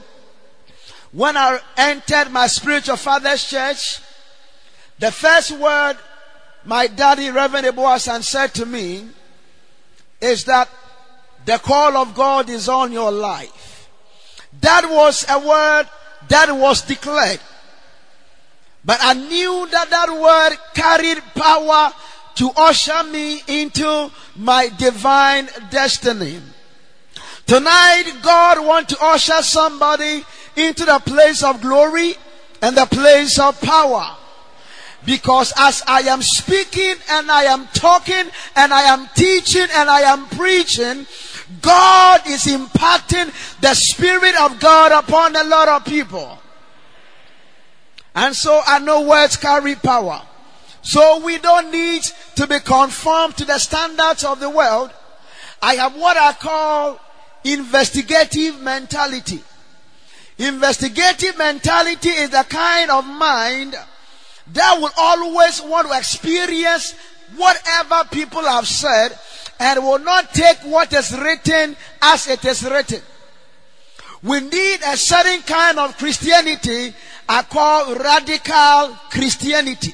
when 1.12 1.38
I 1.38 1.60
entered 1.78 2.32
my 2.32 2.48
spiritual 2.48 2.98
father's 2.98 3.48
church, 3.48 4.00
the 5.00 5.12
first 5.12 5.52
word 5.52 5.98
my 6.66 6.88
daddy, 6.88 7.30
Reverend 7.30 7.68
Eboasan, 7.68 8.24
said 8.24 8.54
to 8.56 8.66
me 8.66 9.08
is 10.20 10.46
that 10.46 10.68
the 11.46 11.60
call 11.60 11.96
of 11.96 12.16
God 12.16 12.50
is 12.50 12.68
on 12.68 12.92
your 12.92 13.12
life. 13.12 13.88
That 14.62 14.90
was 14.90 15.26
a 15.30 15.38
word 15.40 15.88
that 16.28 16.52
was 16.56 16.82
declared. 16.82 17.40
But 18.86 19.00
I 19.02 19.14
knew 19.14 19.68
that 19.72 19.90
that 19.90 20.10
word 20.10 20.58
carried 20.76 21.24
power 21.34 21.92
to 22.36 22.52
usher 22.56 23.04
me 23.06 23.42
into 23.48 24.12
my 24.36 24.70
divine 24.78 25.50
destiny. 25.72 26.40
Tonight, 27.48 28.12
God 28.22 28.66
wants 28.66 28.94
to 28.94 29.04
usher 29.04 29.42
somebody 29.42 30.24
into 30.56 30.86
the 30.86 31.00
place 31.00 31.44
of 31.44 31.62
glory 31.62 32.16
and 32.62 32.78
the 32.78 32.86
place 32.86 33.40
of 33.40 33.60
power. 33.62 34.18
Because 35.06 35.54
as 35.58 35.84
I 35.88 36.02
am 36.02 36.22
speaking 36.22 36.96
and 37.12 37.30
I 37.30 37.44
am 37.44 37.68
talking 37.74 38.26
and 38.56 38.74
I 38.74 38.84
am 38.84 39.08
teaching 39.16 39.68
and 39.74 39.90
I 39.90 40.02
am 40.02 40.28
preaching, 40.28 41.06
God 41.62 42.22
is 42.28 42.48
imparting 42.48 43.32
the 43.62 43.74
Spirit 43.76 44.36
of 44.42 44.60
God 44.60 44.92
upon 44.92 45.36
a 45.36 45.44
lot 45.44 45.68
of 45.68 45.86
people. 45.86 46.40
And 48.16 48.36
so 48.36 48.62
I 48.66 48.80
know 48.80 49.02
words 49.02 49.36
carry 49.36 49.76
power. 49.76 50.22
So 50.82 51.24
we 51.26 51.38
don't 51.38 51.72
need 51.72 52.04
to 52.36 52.48
be 52.48 52.60
conformed 52.60 53.36
to 53.38 53.46
the 53.46 53.58
standards 53.58 54.24
of 54.24 54.40
the 54.40 54.50
world. 54.50 54.92
I 55.62 55.76
have 55.76 55.96
what 55.96 56.16
I 56.16 56.34
call 56.34 57.00
investigative 57.44 58.62
mentality. 58.62 59.44
Investigative 60.38 61.38
mentality 61.38 62.10
is 62.10 62.30
the 62.30 62.46
kind 62.48 62.92
of 62.92 63.06
mind 63.06 63.76
that 64.54 64.78
will 64.80 64.92
always 64.98 65.62
want 65.62 65.88
to 65.88 65.98
experience 65.98 66.94
whatever 67.36 68.04
people 68.12 68.44
have 68.44 68.68
said 68.68 69.18
and 69.60 69.84
will 69.84 70.00
not 70.00 70.34
take 70.34 70.58
what 70.60 70.94
is 70.94 71.18
written 71.18 71.76
as 72.02 72.28
it 72.28 72.44
is 72.46 72.64
written. 72.64 73.02
We 74.22 74.40
need 74.42 74.80
a 74.86 74.98
certain 74.98 75.42
kind 75.42 75.80
of 75.80 75.98
Christianity 75.98 76.94
I 77.28 77.44
call 77.44 77.96
radical 77.96 78.98
Christianity. 79.10 79.94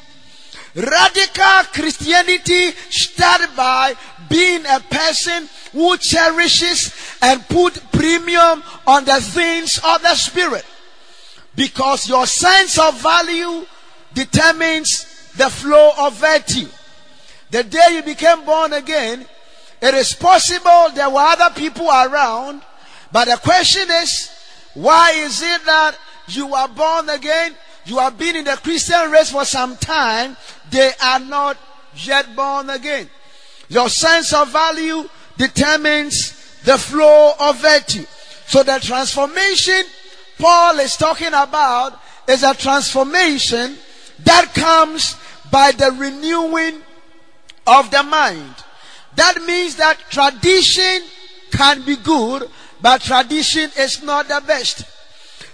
Radical 0.76 1.64
Christianity 1.74 2.72
started 2.90 3.56
by 3.56 3.96
being 4.30 4.66
a 4.66 4.80
person 4.80 5.50
who 5.74 5.98
cherishes 5.98 6.94
and 7.22 7.46
put 7.48 7.92
premium 7.92 8.64
on 8.88 9.06
the 9.06 9.20
things 9.22 9.80
of 9.84 10.02
the 10.02 10.16
spirit. 10.16 10.66
Because 11.56 12.08
your 12.08 12.26
sense 12.26 12.80
of 12.80 13.02
value 13.02 13.66
determines 14.14 15.32
the 15.36 15.50
flow 15.50 15.92
of 15.98 16.14
virtue. 16.16 16.68
The 17.52 17.64
day 17.64 17.88
you 17.92 18.04
became 18.04 18.46
born 18.46 18.72
again, 18.74 19.26
it 19.82 19.94
is 19.94 20.14
possible 20.14 20.90
there 20.94 21.10
were 21.10 21.20
other 21.20 21.54
people 21.54 21.88
around, 21.88 22.62
but 23.12 23.26
the 23.26 23.38
question 23.38 23.88
is, 23.90 24.30
why 24.74 25.12
is 25.12 25.42
it 25.42 25.66
that 25.66 25.98
you 26.28 26.54
are 26.54 26.68
born 26.68 27.10
again, 27.10 27.56
you 27.86 27.98
have 27.98 28.18
been 28.18 28.36
in 28.36 28.46
the 28.46 28.58
Christian 28.58 29.12
race 29.12 29.32
for 29.32 29.46
some 29.46 29.76
time, 29.78 30.38
they 30.70 30.92
are 31.02 31.20
not 31.20 31.58
yet 31.96 32.36
born 32.36 32.70
again. 32.70 33.10
Your 33.70 33.90
sense 33.90 34.34
of 34.34 34.50
value 34.52 35.10
determines 35.38 36.62
the 36.64 36.78
flow 36.78 37.34
of 37.40 37.62
virtue. 37.62 38.06
So 38.48 38.64
the 38.64 38.80
transformation 38.80 39.84
Paul 40.42 40.80
is 40.80 40.98
talking 40.98 41.34
about 41.36 42.02
is 42.28 42.42
a 42.42 42.56
transformation 42.56 43.78
that 44.24 44.54
comes 44.56 45.16
by 45.52 45.72
the 45.72 45.92
renewing 45.92 46.82
of 47.68 47.92
the 47.92 48.02
mind. 48.02 48.56
That 49.16 49.40
means 49.44 49.76
that 49.76 50.00
tradition 50.10 51.04
can 51.52 51.86
be 51.86 51.96
good, 51.96 52.50
but 52.82 53.02
tradition 53.02 53.70
is 53.78 54.02
not 54.02 54.30
the 54.30 54.42
best. 54.48 54.84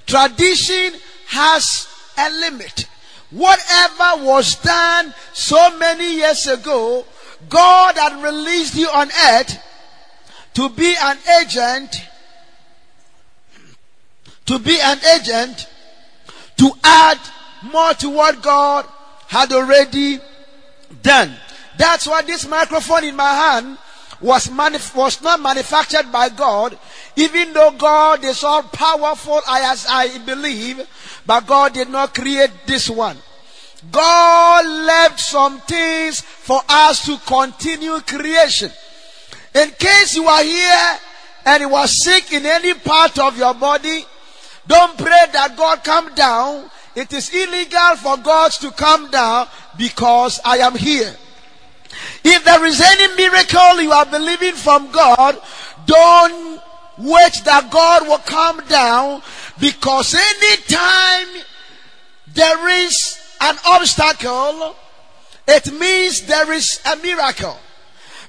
Tradition 0.08 1.00
has 1.28 1.88
a 2.18 2.30
limit. 2.32 2.88
Whatever 3.30 4.24
was 4.26 4.56
done 4.56 5.14
so 5.34 5.78
many 5.78 6.16
years 6.16 6.48
ago, 6.48 7.06
God 7.50 7.96
had 7.98 8.24
released 8.24 8.76
you 8.76 8.88
on 8.88 9.10
earth 9.30 9.62
to 10.56 10.70
be 10.70 10.96
an 11.00 11.18
agent 11.42 12.02
to 14.48 14.58
be 14.60 14.80
an 14.80 14.98
agent 15.16 15.68
to 16.56 16.72
add 16.84 17.20
more 17.64 17.94
to 17.96 18.10
what 18.10 18.42
God 18.42 18.86
had 19.28 19.52
already 19.52 20.20
done. 21.04 21.36
That's 21.78 22.08
why 22.08 22.22
this 22.24 22.48
microphone 22.48 23.04
in 23.04 23.16
my 23.16 23.34
hand 23.34 23.78
was, 24.22 24.48
manif- 24.48 24.96
was 24.96 25.22
not 25.22 25.40
manufactured 25.40 26.12
by 26.12 26.30
God, 26.30 26.78
even 27.16 27.54
though 27.54 27.72
God 27.72 28.24
is 28.24 28.44
all 28.44 28.64
powerful 28.64 29.42
as 29.48 29.86
I 29.90 30.18
believe, 30.20 30.88
but 31.26 31.46
God 31.46 31.74
did 31.74 31.90
not 31.90 32.16
create 32.16 32.52
this 32.66 32.90
one. 32.90 33.18
God 33.92 34.66
left 34.66 35.20
some 35.20 35.60
things 35.62 36.22
for 36.22 36.62
us 36.68 37.06
to 37.06 37.18
continue 37.26 38.00
creation. 38.00 38.72
In 39.54 39.70
case 39.72 40.16
you 40.16 40.26
are 40.26 40.44
here 40.44 41.00
and 41.46 41.62
you 41.62 41.76
are 41.76 41.88
sick 41.88 42.34
in 42.34 42.46
any 42.46 42.74
part 42.74 43.18
of 43.20 43.38
your 43.38 43.54
body, 43.54 44.06
don't 44.66 44.98
pray 44.98 45.26
that 45.32 45.56
God 45.56 45.84
come 45.84 46.14
down. 46.16 46.70
It 46.96 47.14
is 47.14 47.34
illegal 47.34 47.96
for 47.98 48.18
God 48.18 48.52
to 48.54 48.72
come 48.72 49.10
down 49.12 49.48
because 49.78 50.40
I 50.44 50.58
am 50.58 50.76
here. 50.76 51.16
If 52.30 52.44
there 52.44 52.66
is 52.66 52.82
any 52.82 53.16
miracle 53.16 53.82
you 53.82 53.92
are 53.94 54.06
believing 54.06 54.54
from 54.54 54.92
God, 54.92 55.40
don't 55.86 56.62
wait 56.98 57.42
that 57.46 57.70
God 57.72 58.06
will 58.06 58.18
come 58.18 58.60
down 58.68 59.22
because 59.62 60.14
anytime 60.14 61.44
there 62.34 62.68
is 62.86 63.18
an 63.40 63.56
obstacle, 63.66 64.76
it 65.48 65.72
means 65.72 66.24
there 66.24 66.52
is 66.52 66.82
a 66.92 66.98
miracle. 66.98 67.58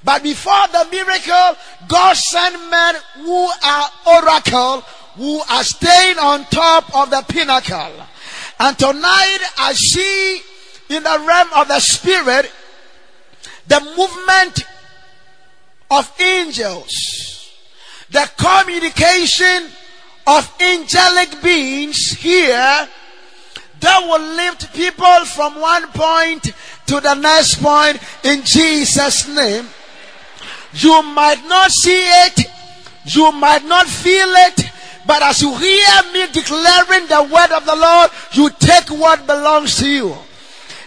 But 0.05 0.23
before 0.23 0.67
the 0.71 0.87
miracle, 0.89 1.57
God 1.89 2.15
sent 2.15 2.71
men 2.71 2.95
who 3.15 3.49
are 3.65 3.89
oracle, 4.07 4.79
who 5.17 5.41
are 5.49 5.63
staying 5.65 6.19
on 6.19 6.45
top 6.45 6.95
of 6.95 7.09
the 7.09 7.21
pinnacle. 7.27 7.91
And 8.61 8.79
tonight 8.79 9.39
I 9.57 9.73
see 9.73 10.41
in 10.87 11.03
the 11.03 11.23
realm 11.27 11.49
of 11.57 11.67
the 11.67 11.81
spirit 11.81 12.49
the 13.69 13.79
movement 13.95 14.65
of 15.91 16.11
angels, 16.19 17.51
the 18.09 18.29
communication 18.35 19.69
of 20.25 20.53
angelic 20.59 21.41
beings 21.41 22.11
here 22.11 22.87
that 23.79 23.99
will 24.01 24.35
lift 24.35 24.73
people 24.73 25.25
from 25.25 25.61
one 25.61 25.87
point 25.91 26.51
to 26.87 26.99
the 26.99 27.13
next 27.13 27.61
point 27.61 27.99
in 28.23 28.43
Jesus' 28.43 29.27
name. 29.27 29.67
You 30.73 31.01
might 31.03 31.43
not 31.47 31.71
see 31.71 32.03
it, 32.25 32.45
you 33.05 33.31
might 33.31 33.63
not 33.65 33.87
feel 33.87 34.29
it, 34.29 34.65
but 35.05 35.21
as 35.21 35.41
you 35.41 35.55
hear 35.55 36.03
me 36.11 36.27
declaring 36.31 37.07
the 37.07 37.29
word 37.31 37.51
of 37.51 37.65
the 37.65 37.75
Lord, 37.75 38.11
you 38.33 38.49
take 38.59 38.89
what 38.89 39.25
belongs 39.27 39.77
to 39.77 39.89
you. 39.89 40.15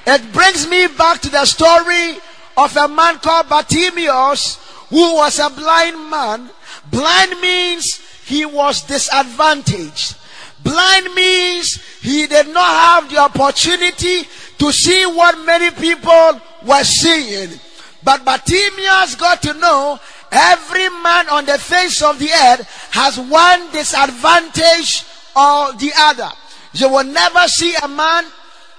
It 0.04 0.32
brings 0.32 0.68
me 0.68 0.88
back 0.88 1.20
to 1.20 1.30
the 1.30 1.44
story 1.44 2.18
of 2.56 2.76
a 2.76 2.88
man 2.88 3.18
called 3.18 3.48
Bartimaeus 3.48 4.58
who 4.88 5.14
was 5.16 5.38
a 5.38 5.48
blind 5.48 6.10
man. 6.10 6.50
Blind 6.90 7.40
means 7.40 8.00
he 8.26 8.44
was 8.44 8.82
disadvantaged. 8.82 10.16
Blind 10.62 11.14
means 11.14 11.82
he 12.00 12.26
did 12.26 12.48
not 12.48 12.68
have 12.68 13.10
the 13.10 13.18
opportunity 13.18 14.22
to 14.58 14.72
see 14.72 15.06
what 15.06 15.44
many 15.44 15.70
people 15.70 16.40
were 16.64 16.84
seeing. 16.84 17.58
But 18.04 18.24
Bartimaeus 18.24 19.14
got 19.16 19.42
to 19.42 19.54
know 19.54 19.98
every 20.30 20.88
man 21.02 21.28
on 21.30 21.46
the 21.46 21.58
face 21.58 22.02
of 22.02 22.18
the 22.18 22.30
earth 22.30 22.66
has 22.92 23.18
one 23.18 23.70
disadvantage 23.72 25.04
or 25.34 25.72
the 25.72 25.92
other. 25.96 26.30
You 26.74 26.88
will 26.90 27.04
never 27.04 27.48
see 27.48 27.74
a 27.82 27.88
man 27.88 28.24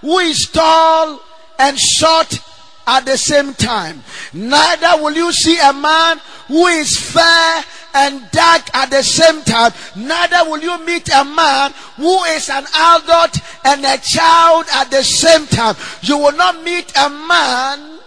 who 0.02 0.20
is 0.20 0.48
tall 0.48 1.22
and 1.60 1.78
short 1.80 2.40
at 2.86 3.06
the 3.06 3.18
same 3.18 3.54
time. 3.54 4.04
Neither 4.34 5.02
will 5.02 5.14
you 5.14 5.32
see 5.32 5.58
a 5.60 5.74
man 5.74 6.20
who 6.48 6.68
is 6.68 6.98
fair 6.98 7.64
and 7.94 8.30
dark 8.32 8.76
at 8.76 8.90
the 8.90 9.04
same 9.04 9.42
time. 9.44 9.72
Neither 9.96 10.50
will 10.50 10.60
you 10.60 10.84
meet 10.86 11.10
a 11.10 11.24
man 11.24 11.74
who 11.96 12.24
is 12.26 12.50
an 12.50 12.66
adult 12.76 13.38
and 13.66 13.86
a 13.86 13.98
child 13.98 14.66
at 14.74 14.90
the 14.92 15.04
same 15.04 15.48
time. 15.48 15.76
You 16.02 16.18
will 16.18 16.36
not 16.36 16.64
meet 16.64 16.92
a 16.98 17.10
man 17.10 18.00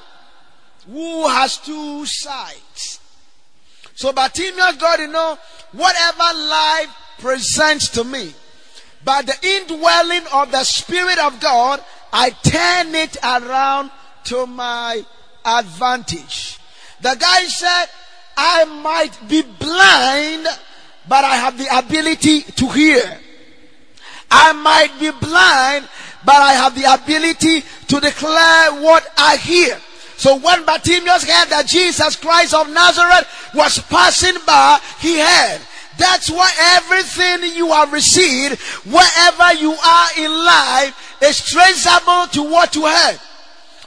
who 0.91 1.29
has 1.29 1.57
two 1.59 2.05
sides. 2.07 3.01
So 3.95 4.13
Bartimaeus 4.13 4.77
God, 4.77 5.01
you 5.01 5.09
know 5.09 5.39
whatever 5.73 6.39
life 6.39 6.89
presents 7.19 7.89
to 7.91 8.05
me, 8.05 8.35
by 9.05 9.23
the 9.23 9.37
indwelling 9.43 10.25
of 10.33 10.51
the 10.51 10.65
Spirit 10.65 11.19
of 11.19 11.41
God, 11.41 11.83
I 12.13 12.31
turn 12.31 12.95
it 12.95 13.17
around 13.23 13.91
to 14.27 14.47
my 14.47 15.05
advantage. 15.45 16.59
The 17.01 17.17
guy 17.19 17.45
said, 17.45 17.87
I 18.37 18.65
might 18.65 19.17
be 19.29 19.43
blind, 19.43 20.47
but 21.09 21.25
I 21.25 21.37
have 21.37 21.59
the 21.59 21.69
ability 21.79 22.43
to 22.43 22.69
hear. 22.69 23.21
I 24.31 24.53
might 24.53 24.99
be 24.99 25.11
blind, 25.11 25.89
but 26.25 26.35
I 26.35 26.53
have 26.55 26.75
the 26.75 26.93
ability 26.93 27.63
to 27.89 28.01
declare 28.01 28.83
what 28.83 29.07
I 29.17 29.37
hear. 29.37 29.79
So 30.17 30.37
when 30.37 30.65
Bartimaeus 30.65 31.25
heard 31.25 31.51
that 31.51 31.67
Jesus 31.67 32.17
Christ 32.17 32.55
of 32.55 32.69
Nazareth 32.71 33.29
was 33.55 33.79
passing 33.79 34.37
by, 34.47 34.81
he 35.01 35.21
heard. 35.21 35.61
That's 35.99 36.31
why 36.31 36.51
everything 36.77 37.55
you 37.57 37.69
have 37.69 37.93
received, 37.93 38.61
wherever 38.85 39.55
you 39.55 39.73
are 39.73 40.09
in 40.19 40.31
life, 40.31 41.17
is 41.23 41.41
traceable 41.41 42.27
to 42.33 42.43
what 42.51 42.75
you 42.75 42.87
heard. 42.87 43.19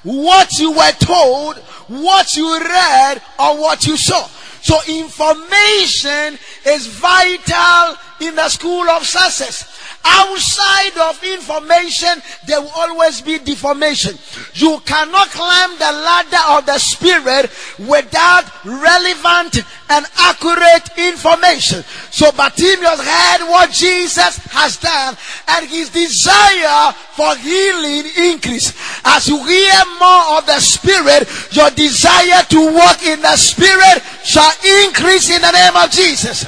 What 0.04 0.60
you 0.60 0.72
were 0.72 0.92
told, 1.00 1.58
what 1.88 2.36
you 2.36 2.60
read, 2.60 3.22
or 3.40 3.60
what 3.60 3.86
you 3.86 3.98
saw. 3.98 4.28
So 4.62 4.78
information 4.88 6.38
is 6.66 6.88
vital 6.88 7.98
in 8.22 8.36
the 8.36 8.50
school 8.50 8.90
of 8.90 9.06
success. 9.06 9.79
Outside 10.06 10.98
of 10.98 11.24
information, 11.24 12.22
there 12.48 12.62
will 12.62 12.72
always 12.76 13.22
be 13.22 13.38
deformation. 13.40 14.18
You 14.54 14.80
cannot 14.86 15.28
climb 15.30 15.78
the 15.78 15.92
ladder 15.92 16.44
of 16.58 16.66
the 16.66 16.78
spirit 16.78 17.52
without 17.78 18.46
relevant 18.64 19.64
and 19.90 20.06
accurate 20.18 20.98
information. 20.98 21.84
So 22.12 22.32
Bartimaeus 22.32 23.02
heard 23.02 23.50
what 23.50 23.72
Jesus 23.72 24.38
has 24.52 24.78
done 24.78 25.18
and 25.50 25.68
his 25.68 25.90
desire 25.90 26.94
for 27.16 27.36
healing 27.36 28.06
increased. 28.32 28.76
As 29.04 29.28
you 29.28 29.44
hear 29.46 29.84
more 30.00 30.38
of 30.38 30.46
the 30.46 30.60
spirit, 30.60 31.28
your 31.52 31.70
desire 31.72 32.44
to 32.50 32.74
walk 32.74 33.04
in 33.04 33.22
the 33.22 33.36
spirit 33.36 34.02
shall 34.24 34.52
increase 34.86 35.30
in 35.30 35.42
the 35.42 35.52
name 35.52 35.76
of 35.76 35.92
Jesus. 35.92 36.46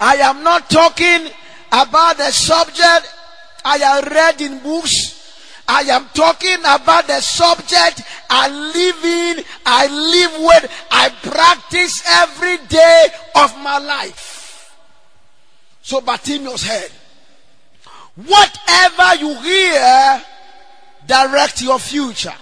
I 0.00 0.16
am 0.16 0.42
not 0.42 0.68
talking 0.68 1.30
about 1.72 2.18
the 2.18 2.30
subject 2.30 3.12
I 3.64 3.78
have 3.78 4.04
read 4.04 4.40
in 4.40 4.58
books. 4.58 5.18
I 5.66 5.82
am 5.82 6.06
talking 6.12 6.58
about 6.60 7.06
the 7.06 7.20
subject 7.20 8.02
I 8.28 8.48
live 8.48 9.04
in, 9.04 9.44
I 9.64 9.86
live 9.86 10.40
with, 10.40 10.86
I 10.90 11.08
practice 11.22 12.02
every 12.06 12.58
day 12.66 13.06
of 13.36 13.56
my 13.58 13.78
life. 13.78 14.76
So 15.82 16.00
Bartimaeus 16.00 16.66
heard. 16.66 16.90
Whatever 18.16 19.14
you 19.20 19.34
hear, 19.40 20.22
direct 21.06 21.62
your 21.62 21.78
future. 21.78 22.34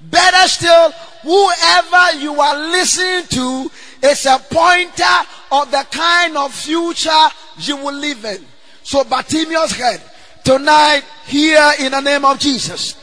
Better 0.00 0.48
still, 0.48 0.92
whoever 1.22 2.18
you 2.18 2.40
are 2.40 2.70
listening 2.70 3.26
to 3.28 3.70
is 4.02 4.26
a 4.26 4.38
pointer 4.38 5.26
of 5.50 5.70
the 5.70 5.86
kind 5.90 6.36
of 6.36 6.54
future 6.54 7.10
you 7.58 7.76
will 7.76 7.94
live 7.94 8.24
in. 8.24 8.44
So 8.82 9.04
Bartimaeus 9.04 9.72
heard 9.72 10.00
tonight 10.44 11.02
here 11.26 11.72
in 11.80 11.92
the 11.92 12.00
name 12.00 12.24
of 12.24 12.38
Jesus. 12.38 12.96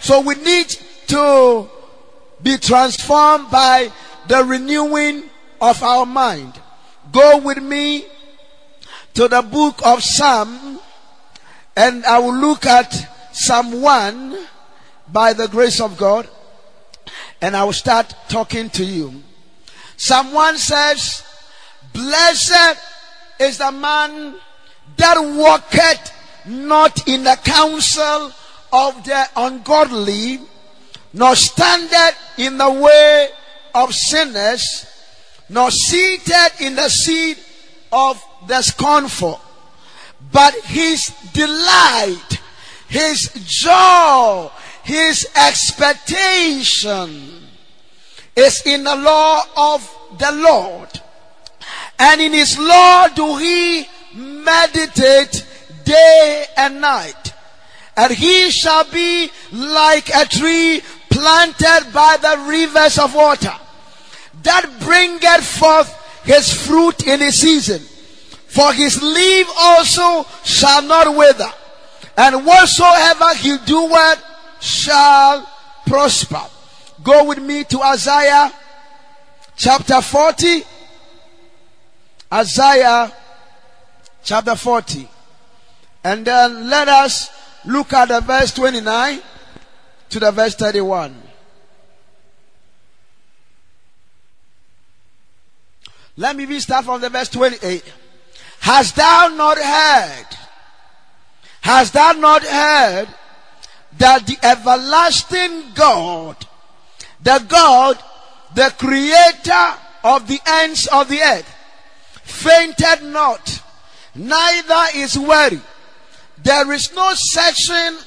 So 0.00 0.20
we 0.20 0.34
need 0.34 0.68
to 1.06 1.68
be 2.42 2.58
transformed 2.58 3.50
by 3.50 3.92
the 4.26 4.42
renewing 4.44 5.30
of 5.60 5.82
our 5.82 6.04
mind. 6.04 6.60
Go 7.12 7.38
with 7.38 7.62
me 7.62 8.06
to 9.14 9.28
the 9.28 9.42
book 9.42 9.80
of 9.84 10.02
Psalm 10.02 10.80
and 11.76 12.04
I 12.04 12.18
will 12.18 12.34
look 12.34 12.66
at 12.66 12.92
Psalm 13.32 13.80
1 13.80 14.38
by 15.12 15.32
the 15.32 15.48
grace 15.48 15.80
of 15.80 15.96
God 15.96 16.28
and 17.42 17.56
I 17.56 17.64
will 17.64 17.72
start 17.72 18.14
talking 18.28 18.70
to 18.70 18.84
you. 18.84 19.20
Someone 19.96 20.56
says, 20.56 21.24
Blessed 21.92 22.78
is 23.40 23.58
the 23.58 23.72
man 23.72 24.36
that 24.96 25.16
walketh 25.18 26.12
not 26.46 27.08
in 27.08 27.24
the 27.24 27.38
counsel 27.44 28.32
of 28.72 29.04
the 29.04 29.26
ungodly, 29.36 30.40
nor 31.12 31.34
standeth 31.34 32.16
in 32.38 32.56
the 32.56 32.70
way 32.70 33.28
of 33.74 33.92
sinners, 33.92 34.86
nor 35.48 35.70
seated 35.70 36.52
in 36.60 36.76
the 36.76 36.88
seat 36.88 37.38
of 37.90 38.22
the 38.46 38.62
scornful, 38.62 39.40
but 40.32 40.54
his 40.64 41.08
delight, 41.32 42.40
his 42.88 43.30
joy, 43.44 44.48
his 44.82 45.26
expectation 45.36 47.10
is 48.34 48.62
in 48.66 48.84
the 48.84 48.96
law 48.96 49.42
of 49.56 49.88
the 50.18 50.32
Lord. 50.32 50.88
And 51.98 52.20
in 52.20 52.32
his 52.32 52.58
law 52.58 53.08
do 53.08 53.36
he 53.36 53.86
meditate 54.14 55.46
day 55.84 56.46
and 56.56 56.80
night. 56.80 57.32
And 57.96 58.12
he 58.12 58.50
shall 58.50 58.84
be 58.84 59.30
like 59.52 60.08
a 60.14 60.24
tree 60.24 60.82
planted 61.10 61.92
by 61.92 62.16
the 62.20 62.44
rivers 62.48 62.98
of 62.98 63.14
water 63.14 63.52
that 64.42 64.66
bringeth 64.80 65.44
forth 65.44 65.94
his 66.24 66.52
fruit 66.52 67.06
in 67.06 67.20
his 67.20 67.38
season. 67.40 67.80
For 68.48 68.72
his 68.72 69.02
leaf 69.02 69.48
also 69.58 70.26
shall 70.44 70.82
not 70.82 71.14
wither, 71.16 71.50
and 72.16 72.44
whatsoever 72.44 73.34
he 73.36 73.56
doeth 73.64 74.22
shall 74.62 75.48
prosper. 75.84 76.42
Go 77.02 77.24
with 77.24 77.38
me 77.38 77.64
to 77.64 77.82
Isaiah 77.82 78.52
chapter 79.56 80.00
40. 80.00 80.62
Isaiah 82.32 83.12
chapter 84.22 84.54
40. 84.54 85.08
And 86.04 86.24
then 86.24 86.68
let 86.70 86.88
us 86.88 87.30
look 87.64 87.92
at 87.92 88.08
the 88.08 88.20
verse 88.20 88.52
29 88.54 89.20
to 90.10 90.20
the 90.20 90.30
verse 90.30 90.54
31. 90.54 91.20
Let 96.16 96.36
me 96.36 96.60
start 96.60 96.84
from 96.84 97.00
the 97.00 97.08
verse 97.08 97.28
28. 97.30 97.82
Hast 98.60 98.94
thou 98.94 99.28
not 99.34 99.58
heard? 99.58 100.26
Hast 101.62 101.94
thou 101.94 102.12
not 102.12 102.42
heard 102.44 103.08
that 103.98 104.26
the 104.26 104.36
everlasting 104.42 105.72
God, 105.74 106.36
the 107.22 107.44
God, 107.48 107.98
the 108.54 108.72
creator 108.78 109.78
of 110.04 110.26
the 110.26 110.40
ends 110.46 110.86
of 110.88 111.08
the 111.08 111.20
earth, 111.20 111.48
fainted 112.22 113.04
not, 113.04 113.62
neither 114.14 114.84
is 114.94 115.18
weary. 115.18 115.60
There 116.42 116.72
is 116.72 116.92
no 116.94 117.12
searching 117.14 117.98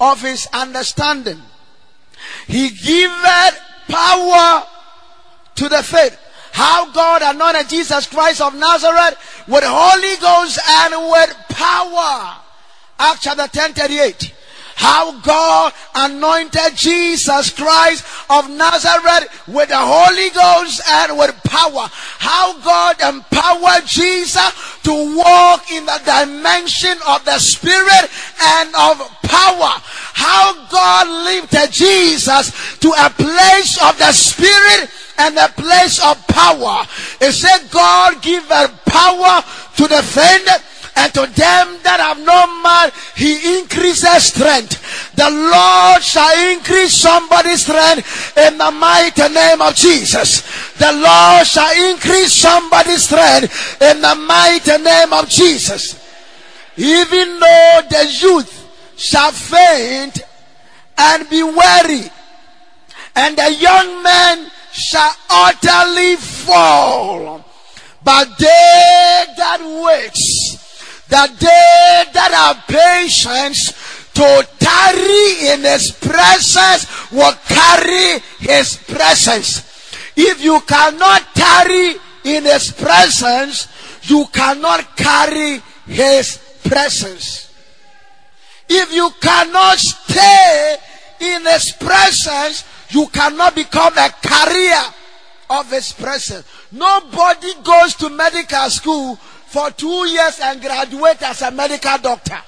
of 0.00 0.20
his 0.22 0.48
understanding. 0.52 1.40
He 2.46 2.70
giveth 2.70 3.60
power 3.88 4.66
to 5.56 5.68
the 5.68 5.82
faith. 5.82 6.18
How 6.52 6.92
God 6.92 7.22
anointed 7.22 7.68
Jesus 7.68 8.06
Christ 8.06 8.40
of 8.40 8.54
Nazareth 8.54 9.16
with 9.48 9.64
Holy 9.66 10.16
Ghost 10.20 10.58
and 10.68 11.10
with 11.10 11.34
power. 11.48 12.36
Acts 12.98 13.22
chapter 13.22 13.48
10 13.48 13.72
38. 13.72 14.34
How 14.74 15.18
God 15.20 15.72
anointed 15.94 16.76
Jesus 16.76 17.50
Christ 17.50 18.04
of 18.30 18.50
Nazareth 18.50 19.48
with 19.48 19.68
the 19.68 19.78
Holy 19.78 20.30
Ghost 20.30 20.82
and 20.88 21.18
with 21.18 21.34
power. 21.44 21.88
How 22.18 22.58
God 22.60 23.00
empowered 23.00 23.86
Jesus 23.86 24.80
to 24.82 25.16
walk 25.16 25.70
in 25.70 25.86
the 25.86 26.00
dimension 26.04 26.98
of 27.06 27.24
the 27.24 27.38
Spirit 27.38 28.10
and 28.40 28.74
of 28.74 28.98
power. 29.22 29.72
How 30.14 30.66
God 30.66 31.08
lifted 31.26 31.72
Jesus 31.72 32.78
to 32.78 32.88
a 32.98 33.10
place 33.10 33.80
of 33.82 33.98
the 33.98 34.12
Spirit 34.12 34.90
and 35.18 35.38
a 35.38 35.48
place 35.48 36.02
of 36.04 36.26
power. 36.26 36.86
It 37.20 37.32
said 37.32 37.70
God 37.70 38.22
give 38.22 38.44
her 38.48 38.68
power 38.86 39.42
to 39.76 40.02
faint 40.02 40.48
and 40.94 41.12
to 41.14 41.20
them 41.20 41.78
that 41.84 42.00
have 42.00 42.18
no 42.20 42.62
man, 42.62 42.92
he 43.16 43.58
increases 43.58 44.24
strength. 44.24 45.14
The 45.16 45.30
Lord 45.30 46.02
shall 46.02 46.52
increase 46.52 46.92
somebody's 46.94 47.62
strength 47.64 48.36
in 48.36 48.58
the 48.58 48.70
mighty 48.70 49.28
name 49.28 49.62
of 49.62 49.74
Jesus. 49.74 50.42
The 50.76 50.92
Lord 50.92 51.46
shall 51.46 51.92
increase 51.92 52.32
somebody's 52.32 53.04
strength 53.04 53.80
in 53.80 54.02
the 54.02 54.14
mighty 54.14 54.78
name 54.82 55.12
of 55.12 55.28
Jesus. 55.28 55.98
Even 56.76 57.40
though 57.40 57.80
the 57.88 58.06
youth 58.20 58.52
shall 58.96 59.32
faint 59.32 60.20
and 60.98 61.28
be 61.30 61.42
weary, 61.42 62.10
and 63.16 63.36
the 63.36 63.52
young 63.54 64.02
man 64.02 64.50
shall 64.72 65.14
utterly 65.30 66.16
fall. 66.16 67.44
But 68.04 68.36
they 68.38 69.24
that 69.36 69.60
waits 69.84 70.51
that 71.12 71.28
they 71.38 72.12
that 72.16 72.32
have 72.32 72.64
patience 72.66 73.68
to 74.16 74.48
tarry 74.56 75.52
in 75.52 75.60
his 75.60 75.92
presence 75.92 76.88
will 77.12 77.34
carry 77.44 78.18
his 78.40 78.80
presence. 78.88 79.60
If 80.16 80.42
you 80.42 80.60
cannot 80.62 81.34
tarry 81.34 81.96
in 82.24 82.44
his 82.44 82.72
presence, 82.72 83.68
you 84.04 84.24
cannot 84.32 84.96
carry 84.96 85.60
his 85.84 86.40
presence. 86.64 87.52
If 88.68 88.92
you 88.94 89.10
cannot 89.20 89.78
stay 89.78 90.76
in 91.20 91.44
his 91.44 91.72
presence, 91.72 92.64
you 92.88 93.06
cannot 93.08 93.54
become 93.54 93.92
a 93.98 94.08
carrier 94.22 94.84
of 95.50 95.70
his 95.70 95.92
presence. 95.92 96.46
Nobody 96.72 97.52
goes 97.62 97.96
to 97.96 98.08
medical 98.08 98.70
school 98.70 99.18
for 99.52 99.70
two 99.70 100.08
years 100.08 100.40
and 100.42 100.62
graduate 100.62 101.22
as 101.22 101.42
a 101.42 101.50
medical 101.50 101.98
doctor. 101.98 102.40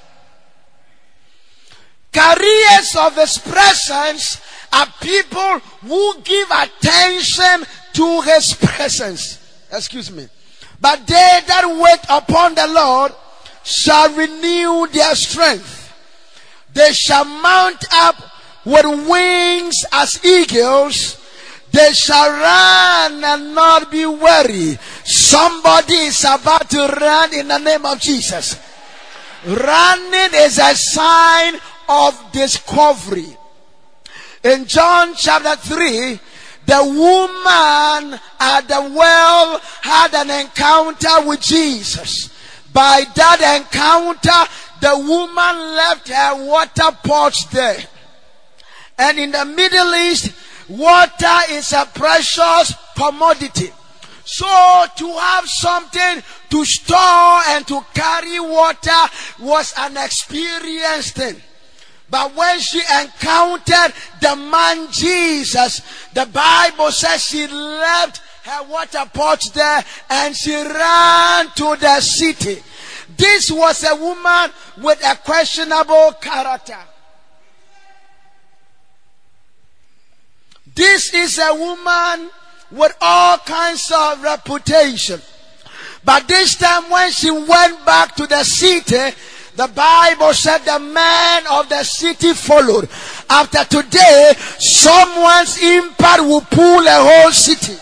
Careers 2.11 2.97
of 2.97 3.15
his 3.17 3.37
presence 3.39 4.41
are 4.73 4.87
people 5.03 5.59
who 5.83 6.21
give 6.23 6.49
attention 6.51 7.67
to 7.93 8.21
his 8.23 8.55
presence. 8.55 9.39
Excuse 9.71 10.11
me. 10.11 10.29
But 10.81 11.07
they 11.07 11.41
that 11.47 11.67
wait 11.67 12.01
upon 12.09 12.55
the 12.55 12.69
Lord 12.69 13.13
shall 13.65 14.09
renew 14.15 14.87
their 14.87 15.15
strength. 15.15 15.93
They 16.73 16.93
shall 16.95 17.27
mount 17.27 17.85
up 17.93 18.17
with 18.65 18.87
wings 19.07 19.85
as 19.93 20.25
eagles. 20.25 21.21
They 21.75 21.93
shall 21.93 22.31
run 22.31 23.25
and 23.25 23.53
not 23.53 23.91
be 23.91 24.07
weary. 24.07 24.79
Somebody 25.03 26.07
is 26.07 26.23
about 26.23 26.71
to 26.71 26.87
run 26.87 27.35
in 27.35 27.49
the 27.49 27.59
name 27.59 27.85
of 27.85 27.99
Jesus. 27.99 28.57
Running 29.45 30.31
is 30.35 30.59
a 30.59 30.73
sign 30.77 31.55
of 31.89 32.31
discovery. 32.31 33.37
In 34.45 34.67
John 34.67 35.17
chapter 35.17 35.57
3, 35.57 36.21
the 36.65 36.85
woman 36.85 38.21
at 38.39 38.69
the 38.69 38.93
well 38.95 39.59
had 39.83 40.15
an 40.15 40.31
encounter 40.31 41.27
with 41.27 41.41
Jesus. 41.41 42.31
By 42.73 43.03
that 43.17 43.59
encounter, 43.59 44.47
the 44.81 44.97
woman 44.97 45.75
left 45.75 46.09
her 46.09 46.45
water 46.47 46.97
pots 47.03 47.47
there. 47.47 47.83
And 48.97 49.19
in 49.19 49.33
the 49.33 49.45
Middle 49.45 49.93
East, 49.97 50.31
Water 50.69 51.39
is 51.51 51.73
a 51.73 51.87
precious 51.93 52.75
commodity. 52.97 53.71
So 54.25 54.47
to 54.97 55.19
have 55.19 55.47
something 55.47 56.23
to 56.51 56.65
store 56.65 57.41
and 57.49 57.67
to 57.69 57.85
carry 57.93 58.41
water 58.41 58.91
was 59.41 59.75
an 59.77 59.97
experience 59.99 61.11
thing. 61.11 61.41
But 62.09 62.35
when 62.35 62.61
she 62.61 62.81
encountered 63.03 63.93
the 64.21 64.37
man 64.37 64.91
Jesus, 64.91 65.83
the 66.15 66.27
Bible 66.27 66.91
says 66.93 67.25
she 67.25 67.47
left 67.47 68.23
her 68.45 68.63
water 68.65 69.05
pot 69.13 69.45
there 69.55 69.85
and 70.11 70.37
she 70.37 70.55
ran 70.55 71.49
to 71.57 71.77
the 71.77 72.01
city. 72.01 72.63
This 73.17 73.51
was 73.51 73.85
a 73.85 73.97
woman 73.97 74.51
with 74.79 75.05
a 75.05 75.17
questionable 75.17 76.13
character. 76.21 76.79
This 80.75 81.15
is 81.15 81.39
a 81.39 81.55
woman 81.55 82.31
with 82.73 82.97
all 83.01 83.39
kinds 83.39 83.93
of 83.95 84.23
reputation. 84.23 85.21
But 86.05 86.27
this 86.27 86.57
time 86.57 86.91
when 86.91 87.13
she 87.13 87.31
went 87.31 87.87
back 87.87 88.17
to 88.17 88.27
the 88.27 88.43
city, 88.43 89.17
the 89.57 89.69
Bible 89.69 90.35
said 90.35 90.59
the 90.59 90.81
man 90.81 91.45
of 91.51 91.69
the 91.69 91.85
city 91.85 92.35
followed. 92.35 92.89
After 93.31 93.65
today, 93.65 94.33
someone's 94.59 95.63
impact 95.63 96.23
will 96.23 96.41
pull 96.41 96.87
a 96.87 96.99
whole 96.99 97.31
city. 97.31 97.79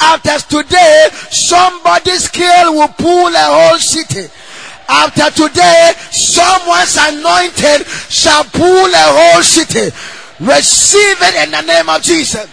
After 0.00 0.62
today, 0.62 1.08
somebody's 1.30 2.24
skill 2.24 2.74
will 2.74 2.88
pull 2.88 3.28
a 3.28 3.48
whole 3.48 3.78
city. 3.78 4.30
After 4.86 5.30
today, 5.48 5.92
someone's 6.10 6.96
anointed 7.00 7.86
shall 7.86 8.44
pull 8.44 8.86
a 8.86 9.06
whole 9.32 9.42
city. 9.42 9.94
Receive 10.40 11.16
it 11.20 11.46
in 11.46 11.50
the 11.50 11.60
name 11.62 11.88
of 11.88 12.02
Jesus. 12.02 12.48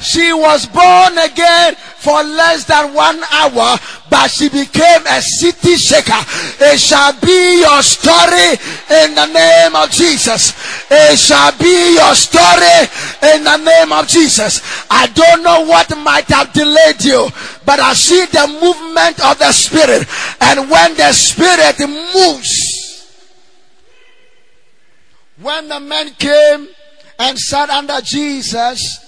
She 0.00 0.32
was 0.32 0.66
born 0.66 1.16
again 1.18 1.74
for 1.76 2.22
less 2.22 2.64
than 2.64 2.92
one 2.92 3.22
hour, 3.30 3.78
but 4.10 4.28
she 4.28 4.48
became 4.48 5.06
a 5.06 5.22
city 5.22 5.76
shaker. 5.76 6.20
It 6.60 6.78
shall 6.78 7.12
be 7.20 7.60
your 7.60 7.82
story 7.82 8.58
in 8.90 9.14
the 9.14 9.26
name 9.32 9.76
of 9.76 9.90
Jesus. 9.90 10.52
It 10.90 11.18
shall 11.18 11.56
be 11.56 11.94
your 11.94 12.14
story 12.14 12.88
in 13.32 13.44
the 13.44 13.56
name 13.56 13.92
of 13.92 14.08
Jesus. 14.08 14.60
I 14.90 15.06
don't 15.08 15.42
know 15.42 15.64
what 15.64 15.96
might 15.98 16.28
have 16.28 16.52
delayed 16.52 17.02
you, 17.02 17.28
but 17.64 17.80
I 17.80 17.94
see 17.94 18.26
the 18.26 18.46
movement 18.60 19.24
of 19.24 19.38
the 19.38 19.52
Spirit. 19.52 20.06
And 20.40 20.68
when 20.68 20.96
the 20.96 21.12
Spirit 21.12 21.78
moves, 21.80 22.73
when 25.44 25.68
the 25.68 25.78
men 25.78 26.08
came 26.14 26.68
and 27.18 27.38
sat 27.38 27.68
under 27.68 28.00
Jesus, 28.00 29.04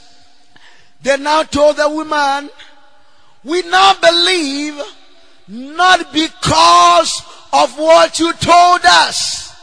they 1.01 1.16
now 1.16 1.42
told 1.42 1.79
the 1.79 1.88
woman, 1.88 2.51
we 3.42 3.62
now 3.62 3.94
believe 3.94 4.79
not 5.49 6.12
because 6.12 7.22
of 7.55 7.79
what 7.79 8.18
you 8.18 8.35
told 8.35 8.81
us, 8.85 9.57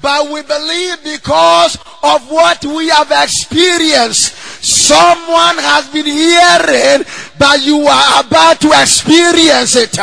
but 0.00 0.30
we 0.30 0.42
believe 0.42 1.02
because 1.02 1.76
of 2.04 2.30
what 2.30 2.64
we 2.64 2.88
have 2.88 3.10
experienced. 3.10 4.55
Someone 4.66 5.62
has 5.62 5.86
been 5.94 6.10
hearing, 6.10 7.06
but 7.38 7.62
you 7.62 7.86
are 7.86 8.26
about 8.26 8.58
to 8.66 8.74
experience 8.74 9.76
it. 9.78 9.94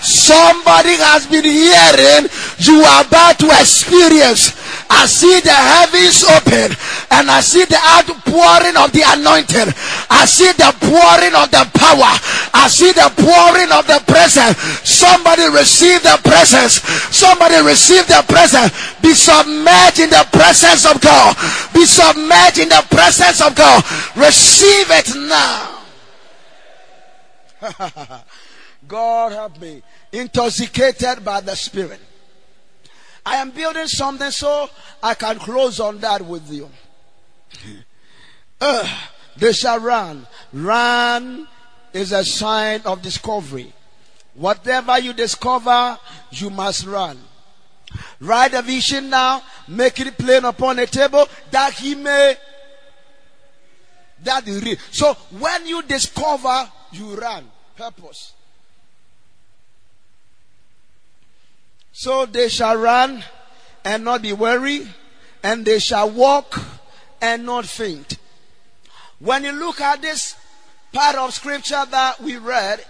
Somebody 0.00 0.96
has 0.96 1.28
been 1.28 1.44
hearing, 1.44 2.24
you 2.56 2.80
are 2.88 3.04
about 3.04 3.36
to 3.44 3.52
experience. 3.52 4.56
I 4.88 5.04
see 5.04 5.40
the 5.44 5.52
heavens 5.52 6.24
open 6.24 6.72
and 7.12 7.28
I 7.28 7.44
see 7.44 7.68
the 7.68 7.76
outpouring 7.76 8.80
of 8.80 8.88
the 8.96 9.04
anointing. 9.04 9.68
I 10.08 10.24
see 10.24 10.48
the 10.56 10.72
pouring 10.80 11.36
of 11.36 11.52
the 11.52 11.68
power. 11.76 12.12
I 12.56 12.68
see 12.72 12.92
the 12.96 13.12
pouring 13.12 13.68
of 13.68 13.84
the 13.84 14.00
presence. 14.08 14.56
Somebody 14.88 15.44
receive 15.52 16.00
the 16.02 16.16
presence. 16.24 16.80
Somebody 17.12 17.60
receive 17.60 18.08
the 18.08 18.24
presence. 18.28 18.72
Be 19.04 19.12
submerged 19.12 20.00
in 20.00 20.10
the 20.10 20.24
presence 20.32 20.88
of 20.88 21.00
God. 21.04 21.36
Be 21.76 21.84
submerged 21.84 22.58
in 22.58 22.68
the 22.72 22.80
presence 22.88 23.44
of 23.44 23.52
God. 23.54 23.84
Receive 24.16 24.86
it 24.90 25.16
now. 25.16 25.78
God 28.88 29.32
help 29.32 29.60
me. 29.60 29.82
Intoxicated 30.12 31.24
by 31.24 31.40
the 31.40 31.54
Spirit. 31.54 32.00
I 33.26 33.36
am 33.36 33.50
building 33.50 33.86
something 33.86 34.30
so 34.30 34.70
I 35.02 35.14
can 35.14 35.38
close 35.38 35.80
on 35.80 35.98
that 35.98 36.22
with 36.22 36.50
you. 36.50 36.70
Uh, 38.60 39.00
they 39.36 39.52
shall 39.52 39.78
run. 39.78 40.26
Run 40.52 41.46
is 41.92 42.12
a 42.12 42.24
sign 42.24 42.80
of 42.84 43.02
discovery. 43.02 43.72
Whatever 44.34 44.98
you 44.98 45.12
discover, 45.12 45.98
you 46.30 46.50
must 46.50 46.86
run. 46.86 47.18
Write 48.20 48.54
a 48.54 48.62
vision 48.62 49.10
now, 49.10 49.42
make 49.66 49.98
it 50.00 50.16
plain 50.18 50.44
upon 50.44 50.78
a 50.78 50.86
table 50.86 51.26
that 51.50 51.72
he 51.74 51.94
may 51.94 52.36
that 54.28 54.44
he 54.44 54.58
read. 54.58 54.78
So 54.90 55.14
when 55.38 55.66
you 55.66 55.82
discover, 55.82 56.70
you 56.92 57.14
run. 57.14 57.44
Purpose. 57.76 58.34
So 61.92 62.26
they 62.26 62.48
shall 62.48 62.76
run 62.76 63.24
and 63.84 64.04
not 64.04 64.22
be 64.22 64.32
weary, 64.32 64.86
and 65.42 65.64
they 65.64 65.78
shall 65.78 66.10
walk 66.10 66.60
and 67.20 67.46
not 67.46 67.64
faint. 67.66 68.18
When 69.18 69.44
you 69.44 69.52
look 69.52 69.80
at 69.80 70.02
this 70.02 70.36
part 70.92 71.16
of 71.16 71.34
scripture 71.34 71.84
that 71.90 72.20
we 72.20 72.36
read, 72.36 72.84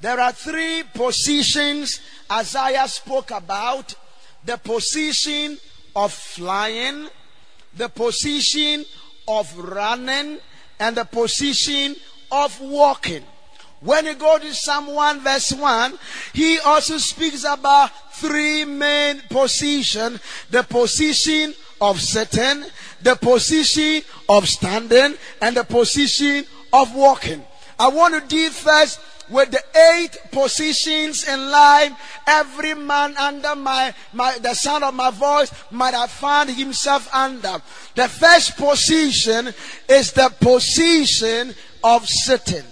there 0.00 0.20
are 0.20 0.32
three 0.32 0.84
positions 0.94 2.00
Isaiah 2.30 2.86
spoke 2.86 3.30
about 3.30 3.94
the 4.44 4.58
position 4.58 5.58
of 5.94 6.12
flying, 6.12 7.08
the 7.76 7.88
position 7.88 8.84
of 9.26 9.56
running, 9.58 10.38
and 10.78 10.96
the 10.96 11.04
position 11.04 11.96
of 12.30 12.60
walking. 12.60 13.22
When 13.80 14.06
you 14.06 14.14
go 14.14 14.38
to 14.38 14.54
Psalm 14.54 14.88
1 14.88 15.20
verse 15.20 15.52
1, 15.52 15.98
he 16.32 16.58
also 16.60 16.98
speaks 16.98 17.44
about 17.44 17.90
three 18.14 18.64
main 18.64 19.20
positions. 19.28 20.20
The 20.50 20.62
position 20.62 21.54
of 21.80 22.00
sitting, 22.00 22.64
the 23.02 23.16
position 23.16 24.02
of 24.28 24.48
standing, 24.48 25.14
and 25.42 25.56
the 25.56 25.64
position 25.64 26.46
of 26.72 26.94
walking. 26.94 27.44
I 27.78 27.88
want 27.88 28.14
to 28.14 28.28
deal 28.28 28.50
first 28.50 29.00
with 29.28 29.50
the 29.50 29.62
eight 29.94 30.16
positions 30.30 31.26
in 31.28 31.50
life. 31.50 31.92
Every 32.26 32.74
man 32.74 33.16
under 33.16 33.56
my, 33.56 33.94
my 34.12 34.38
the 34.38 34.54
sound 34.54 34.84
of 34.84 34.94
my 34.94 35.10
voice 35.10 35.52
might 35.70 35.94
have 35.94 36.10
found 36.10 36.50
himself 36.50 37.12
under. 37.14 37.60
The 37.94 38.08
first 38.08 38.56
position 38.56 39.52
is 39.88 40.12
the 40.12 40.32
position 40.40 41.54
of 41.82 42.08
sitting 42.08 42.64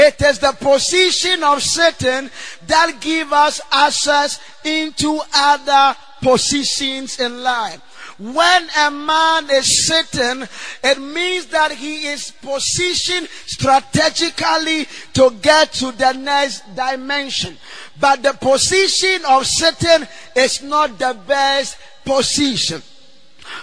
it 0.00 0.22
is 0.22 0.38
the 0.38 0.52
position 0.52 1.42
of 1.42 1.62
Satan 1.62 2.30
that 2.66 2.96
give 3.00 3.32
us 3.32 3.60
access 3.70 4.40
into 4.64 5.20
other 5.34 5.96
positions 6.20 7.18
in 7.18 7.42
life. 7.42 7.80
When 8.18 8.68
a 8.78 8.90
man 8.90 9.48
is 9.50 9.86
sitting, 9.86 10.46
it 10.84 10.98
means 11.00 11.46
that 11.46 11.72
he 11.72 12.08
is 12.08 12.30
positioned 12.30 13.28
strategically 13.46 14.86
to 15.14 15.30
get 15.40 15.72
to 15.74 15.92
the 15.92 16.12
next 16.12 16.62
dimension. 16.76 17.56
But 17.98 18.22
the 18.22 18.34
position 18.34 19.24
of 19.26 19.46
sitting 19.46 20.06
is 20.36 20.62
not 20.62 20.98
the 20.98 21.16
best 21.26 21.78
position. 22.04 22.82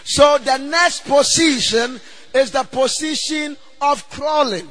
So 0.03 0.39
the 0.39 0.57
next 0.57 1.05
position 1.05 1.99
is 2.33 2.51
the 2.51 2.63
position 2.63 3.57
of 3.79 4.09
crawling. 4.09 4.67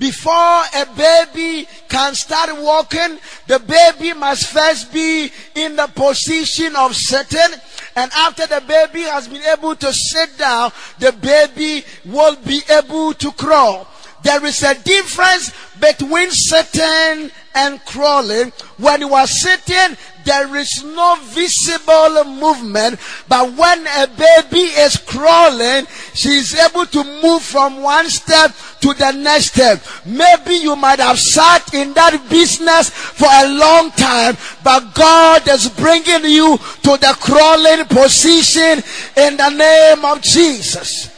Before 0.00 0.32
a 0.32 0.86
baby 0.96 1.68
can 1.90 2.14
start 2.14 2.56
walking, 2.56 3.18
the 3.46 3.58
baby 3.58 4.14
must 4.14 4.50
first 4.50 4.94
be 4.94 5.30
in 5.54 5.76
the 5.76 5.88
position 5.88 6.74
of 6.74 6.96
sitting. 6.96 7.60
And 7.94 8.10
after 8.16 8.46
the 8.46 8.62
baby 8.66 9.02
has 9.02 9.28
been 9.28 9.42
able 9.42 9.76
to 9.76 9.92
sit 9.92 10.38
down, 10.38 10.72
the 11.00 11.12
baby 11.12 11.84
will 12.06 12.34
be 12.36 12.62
able 12.70 13.12
to 13.12 13.30
crawl. 13.32 13.86
There 14.22 14.42
is 14.46 14.62
a 14.62 14.74
difference 14.74 15.52
between 15.80 16.30
sitting 16.30 17.30
and 17.54 17.84
crawling. 17.84 18.52
When 18.76 19.00
you 19.00 19.14
are 19.14 19.26
sitting, 19.26 19.96
there 20.24 20.54
is 20.56 20.84
no 20.84 21.16
visible 21.22 22.24
movement. 22.24 23.00
But 23.28 23.52
when 23.54 23.86
a 23.86 24.06
baby 24.06 24.66
is 24.78 24.96
crawling, 24.96 25.86
she 26.14 26.36
is 26.36 26.54
able 26.54 26.86
to 26.86 27.04
move 27.22 27.42
from 27.42 27.82
one 27.82 28.08
step 28.08 28.54
to 28.80 28.94
the 28.94 29.12
next 29.12 29.52
step. 29.52 29.82
Maybe 30.06 30.54
you 30.54 30.76
might 30.76 31.00
have 31.00 31.18
sat 31.18 31.74
in 31.74 31.94
that 31.94 32.28
business 32.28 32.90
for 32.90 33.28
a 33.28 33.48
long 33.48 33.90
time, 33.92 34.36
but 34.62 34.94
God 34.94 35.48
is 35.48 35.68
bringing 35.68 36.30
you 36.30 36.58
to 36.58 36.96
the 36.96 37.16
crawling 37.20 37.86
position 37.86 38.82
in 39.16 39.36
the 39.36 39.50
name 39.50 40.04
of 40.04 40.20
Jesus. 40.22 41.08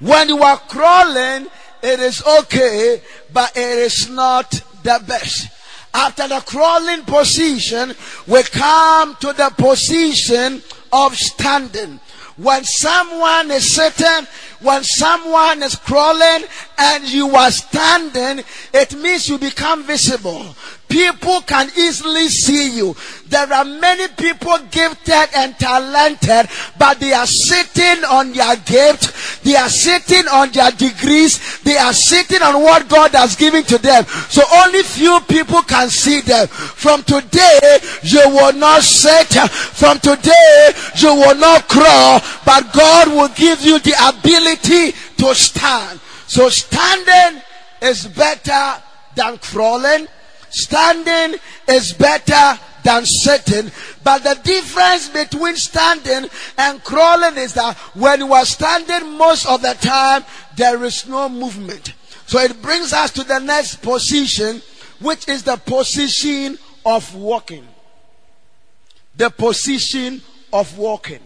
When 0.00 0.28
you 0.28 0.42
are 0.42 0.58
crawling, 0.58 1.48
it 1.82 2.00
is 2.00 2.22
okay, 2.24 3.02
but 3.32 3.56
it 3.56 3.78
is 3.78 4.08
not 4.08 4.50
the 4.82 5.02
best. 5.06 5.48
After 5.94 6.28
the 6.28 6.40
crawling 6.40 7.02
position, 7.04 7.94
we 8.26 8.42
come 8.44 9.16
to 9.16 9.32
the 9.32 9.52
position 9.56 10.62
of 10.92 11.16
standing. 11.16 12.00
When 12.36 12.62
someone 12.62 13.50
is 13.50 13.74
sitting, 13.74 14.26
when 14.60 14.84
someone 14.84 15.62
is 15.62 15.74
crawling 15.74 16.44
and 16.78 17.04
you 17.08 17.34
are 17.34 17.50
standing, 17.50 18.44
it 18.72 18.94
means 18.94 19.28
you 19.28 19.38
become 19.38 19.82
visible. 19.82 20.54
People 20.88 21.42
can 21.42 21.68
easily 21.76 22.28
see 22.28 22.76
you. 22.76 22.96
There 23.26 23.52
are 23.52 23.64
many 23.64 24.08
people 24.08 24.56
gifted 24.70 25.28
and 25.36 25.54
talented, 25.58 26.48
but 26.78 26.98
they 26.98 27.12
are 27.12 27.26
sitting 27.26 28.04
on 28.04 28.32
their 28.32 28.56
gift. 28.56 29.44
They 29.44 29.54
are 29.54 29.68
sitting 29.68 30.26
on 30.28 30.50
their 30.52 30.70
degrees. 30.70 31.60
They 31.60 31.76
are 31.76 31.92
sitting 31.92 32.40
on 32.40 32.62
what 32.62 32.88
God 32.88 33.12
has 33.12 33.36
given 33.36 33.64
to 33.64 33.78
them. 33.78 34.04
So 34.30 34.42
only 34.54 34.82
few 34.82 35.20
people 35.28 35.62
can 35.62 35.90
see 35.90 36.22
them. 36.22 36.46
From 36.48 37.02
today, 37.02 37.78
you 38.02 38.22
will 38.28 38.54
not 38.54 38.82
sit. 38.82 39.28
From 39.28 39.98
today, 39.98 40.72
you 40.96 41.14
will 41.14 41.36
not 41.36 41.68
crawl, 41.68 42.20
but 42.46 42.72
God 42.72 43.08
will 43.08 43.28
give 43.28 43.60
you 43.60 43.78
the 43.78 43.94
ability 44.08 44.92
to 45.18 45.34
stand. 45.34 46.00
So 46.26 46.48
standing 46.48 47.42
is 47.82 48.06
better 48.06 48.82
than 49.14 49.38
crawling. 49.38 50.08
Standing 50.50 51.38
is 51.68 51.92
better 51.92 52.58
than 52.82 53.04
sitting. 53.04 53.70
But 54.02 54.24
the 54.24 54.40
difference 54.42 55.08
between 55.08 55.56
standing 55.56 56.30
and 56.56 56.82
crawling 56.84 57.36
is 57.36 57.54
that 57.54 57.76
when 57.94 58.20
you 58.20 58.32
are 58.32 58.46
standing 58.46 59.16
most 59.16 59.46
of 59.46 59.62
the 59.62 59.74
time, 59.74 60.24
there 60.56 60.82
is 60.84 61.06
no 61.06 61.28
movement. 61.28 61.94
So 62.26 62.38
it 62.38 62.60
brings 62.62 62.92
us 62.92 63.10
to 63.12 63.24
the 63.24 63.38
next 63.38 63.76
position, 63.82 64.62
which 65.00 65.28
is 65.28 65.42
the 65.42 65.56
position 65.56 66.58
of 66.84 67.14
walking. 67.14 67.66
The 69.16 69.30
position 69.30 70.22
of 70.52 70.78
walking. 70.78 71.20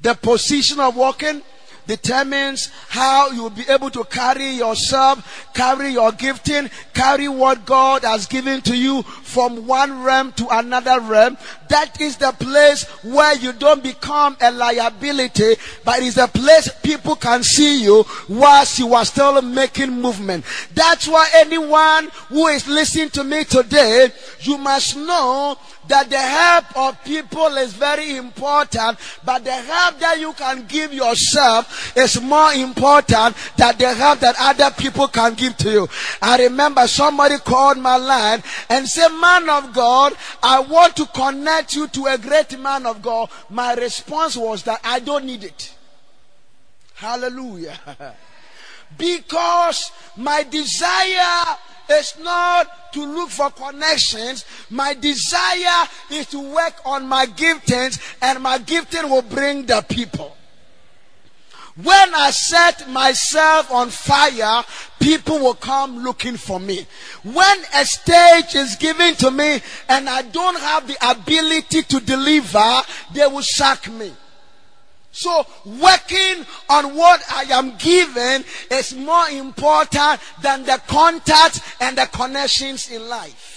The 0.00 0.14
position 0.14 0.80
of 0.80 0.96
walking 0.96 1.42
determines 1.86 2.70
how 2.88 3.30
you 3.30 3.42
will 3.42 3.50
be 3.50 3.64
able 3.68 3.90
to 3.90 4.04
carry 4.04 4.50
yourself, 4.50 5.50
carry 5.54 5.90
your 5.90 6.12
gifting, 6.12 6.70
carry 6.92 7.28
what 7.28 7.64
God 7.64 8.04
has 8.04 8.26
given 8.26 8.60
to 8.62 8.76
you 8.76 9.02
from 9.02 9.66
one 9.66 10.02
realm 10.02 10.32
to 10.32 10.48
another 10.50 11.00
realm. 11.00 11.36
That 11.68 12.00
is 12.00 12.16
the 12.16 12.32
place 12.32 12.84
where 13.02 13.36
you 13.36 13.52
don't 13.52 13.82
become 13.82 14.36
a 14.40 14.50
liability, 14.50 15.56
but 15.84 16.02
it's 16.02 16.16
a 16.16 16.28
place 16.28 16.68
people 16.82 17.16
can 17.16 17.42
see 17.42 17.82
you 17.82 18.04
whilst 18.28 18.78
you 18.78 18.94
are 18.94 19.04
still 19.04 19.40
making 19.42 19.90
movement. 19.90 20.44
That's 20.74 21.08
why 21.08 21.28
anyone 21.34 22.08
who 22.28 22.48
is 22.48 22.66
listening 22.68 23.10
to 23.10 23.24
me 23.24 23.44
today, 23.44 24.08
you 24.40 24.58
must 24.58 24.96
know 24.96 25.58
that 25.88 26.10
the 26.10 26.18
help 26.18 26.76
of 26.76 27.04
people 27.04 27.56
is 27.56 27.72
very 27.72 28.16
important, 28.16 28.98
but 29.24 29.44
the 29.44 29.52
help 29.52 29.98
that 30.00 30.18
you 30.18 30.32
can 30.32 30.66
give 30.66 30.92
yourself 30.92 31.96
is 31.96 32.20
more 32.20 32.52
important 32.52 33.36
than 33.56 33.76
the 33.78 33.92
help 33.94 34.20
that 34.20 34.34
other 34.38 34.70
people 34.76 35.08
can 35.08 35.34
give 35.34 35.56
to 35.58 35.70
you. 35.70 35.88
I 36.22 36.38
remember 36.44 36.86
somebody 36.86 37.38
called 37.38 37.78
my 37.78 37.96
line 37.96 38.42
and 38.68 38.88
said, 38.88 39.08
man 39.08 39.48
of 39.48 39.72
God, 39.72 40.14
I 40.42 40.60
want 40.60 40.96
to 40.96 41.06
connect 41.06 41.74
you 41.74 41.88
to 41.88 42.06
a 42.06 42.18
great 42.18 42.58
man 42.58 42.86
of 42.86 43.02
God. 43.02 43.30
My 43.50 43.74
response 43.74 44.36
was 44.36 44.62
that 44.64 44.80
I 44.84 45.00
don't 45.00 45.24
need 45.24 45.44
it. 45.44 45.74
Hallelujah. 46.94 47.78
because 48.98 49.90
my 50.16 50.42
desire 50.44 51.56
is 51.90 52.14
not 52.20 52.92
to 52.92 53.04
look 53.04 53.30
for 53.30 53.50
connections. 53.50 54.44
My 54.70 54.94
desire 54.94 55.88
is 56.10 56.26
to 56.28 56.40
work 56.40 56.74
on 56.84 57.06
my 57.06 57.26
giftings, 57.26 58.00
and 58.22 58.42
my 58.42 58.58
gifting 58.58 59.10
will 59.10 59.22
bring 59.22 59.66
the 59.66 59.84
people. 59.88 60.36
When 61.76 62.14
I 62.14 62.30
set 62.30 62.88
myself 62.88 63.72
on 63.72 63.90
fire, 63.90 64.62
people 65.00 65.40
will 65.40 65.54
come 65.54 66.04
looking 66.04 66.36
for 66.36 66.60
me. 66.60 66.86
When 67.24 67.58
a 67.74 67.84
stage 67.84 68.54
is 68.54 68.76
given 68.76 69.16
to 69.16 69.32
me 69.32 69.60
and 69.88 70.08
I 70.08 70.22
don't 70.22 70.58
have 70.58 70.86
the 70.86 70.96
ability 71.10 71.82
to 71.82 71.98
deliver, 71.98 72.82
they 73.12 73.26
will 73.26 73.42
sack 73.42 73.90
me. 73.90 74.12
So 75.14 75.46
working 75.64 76.44
on 76.68 76.96
what 76.96 77.22
I 77.30 77.44
am 77.50 77.76
given 77.78 78.44
is 78.68 78.94
more 78.94 79.28
important 79.28 80.20
than 80.42 80.64
the 80.64 80.82
contacts 80.88 81.60
and 81.80 81.96
the 81.96 82.06
connections 82.06 82.90
in 82.90 83.08
life. 83.08 83.53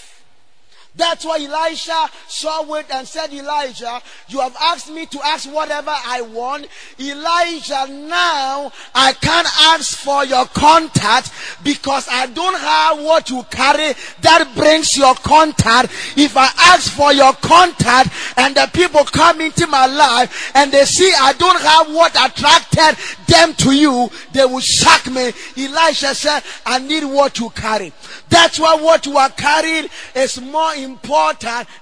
That's 0.98 1.24
why 1.24 1.38
Elisha 1.38 2.10
saw 2.28 2.74
it 2.74 2.88
and 2.92 3.08
said, 3.08 3.32
Elijah, 3.32 4.02
you 4.28 4.40
have 4.40 4.56
asked 4.60 4.92
me 4.92 5.06
to 5.06 5.20
ask 5.24 5.48
whatever 5.52 5.94
I 5.94 6.22
want. 6.22 6.68
Elijah, 7.00 7.86
now 7.88 8.72
I 8.96 9.14
can't 9.14 9.48
ask 9.62 9.96
for 9.98 10.26
your 10.26 10.46
contact 10.48 11.32
because 11.64 12.08
I 12.10 12.26
don't 12.26 12.60
have 12.60 13.00
what 13.00 13.30
you 13.30 13.44
carry 13.52 13.94
that 14.22 14.52
brings 14.56 14.98
your 14.98 15.14
contact. 15.16 15.94
If 16.18 16.36
I 16.36 16.50
ask 16.74 16.92
for 16.92 17.14
your 17.14 17.34
contact 17.34 18.10
and 18.36 18.56
the 18.56 18.68
people 18.74 19.04
come 19.04 19.42
into 19.42 19.68
my 19.68 19.86
life 19.86 20.52
and 20.56 20.72
they 20.72 20.86
see 20.86 21.14
I 21.20 21.34
don't 21.34 21.62
have 21.62 21.94
what 21.94 22.12
attracted 22.16 22.98
them 23.28 23.54
to 23.54 23.72
you, 23.72 24.10
they 24.34 24.46
will 24.46 24.62
shock 24.62 25.06
me. 25.12 25.32
Elisha 25.58 26.16
said, 26.16 26.42
I 26.66 26.80
need 26.80 27.04
what 27.04 27.38
you 27.38 27.52
carry. 27.52 27.94
That's 28.30 28.60
why 28.60 28.76
what 28.76 29.06
you 29.06 29.18
are 29.18 29.30
carrying 29.30 29.90
is 30.16 30.42
more 30.42 30.74
important 30.74 30.87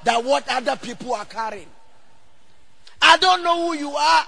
than 0.03 0.25
what 0.25 0.47
other 0.49 0.75
people 0.75 1.13
are 1.13 1.25
carrying. 1.25 1.67
I 3.01 3.17
don't 3.17 3.43
know 3.43 3.67
who 3.67 3.77
you 3.77 3.91
are, 3.91 4.25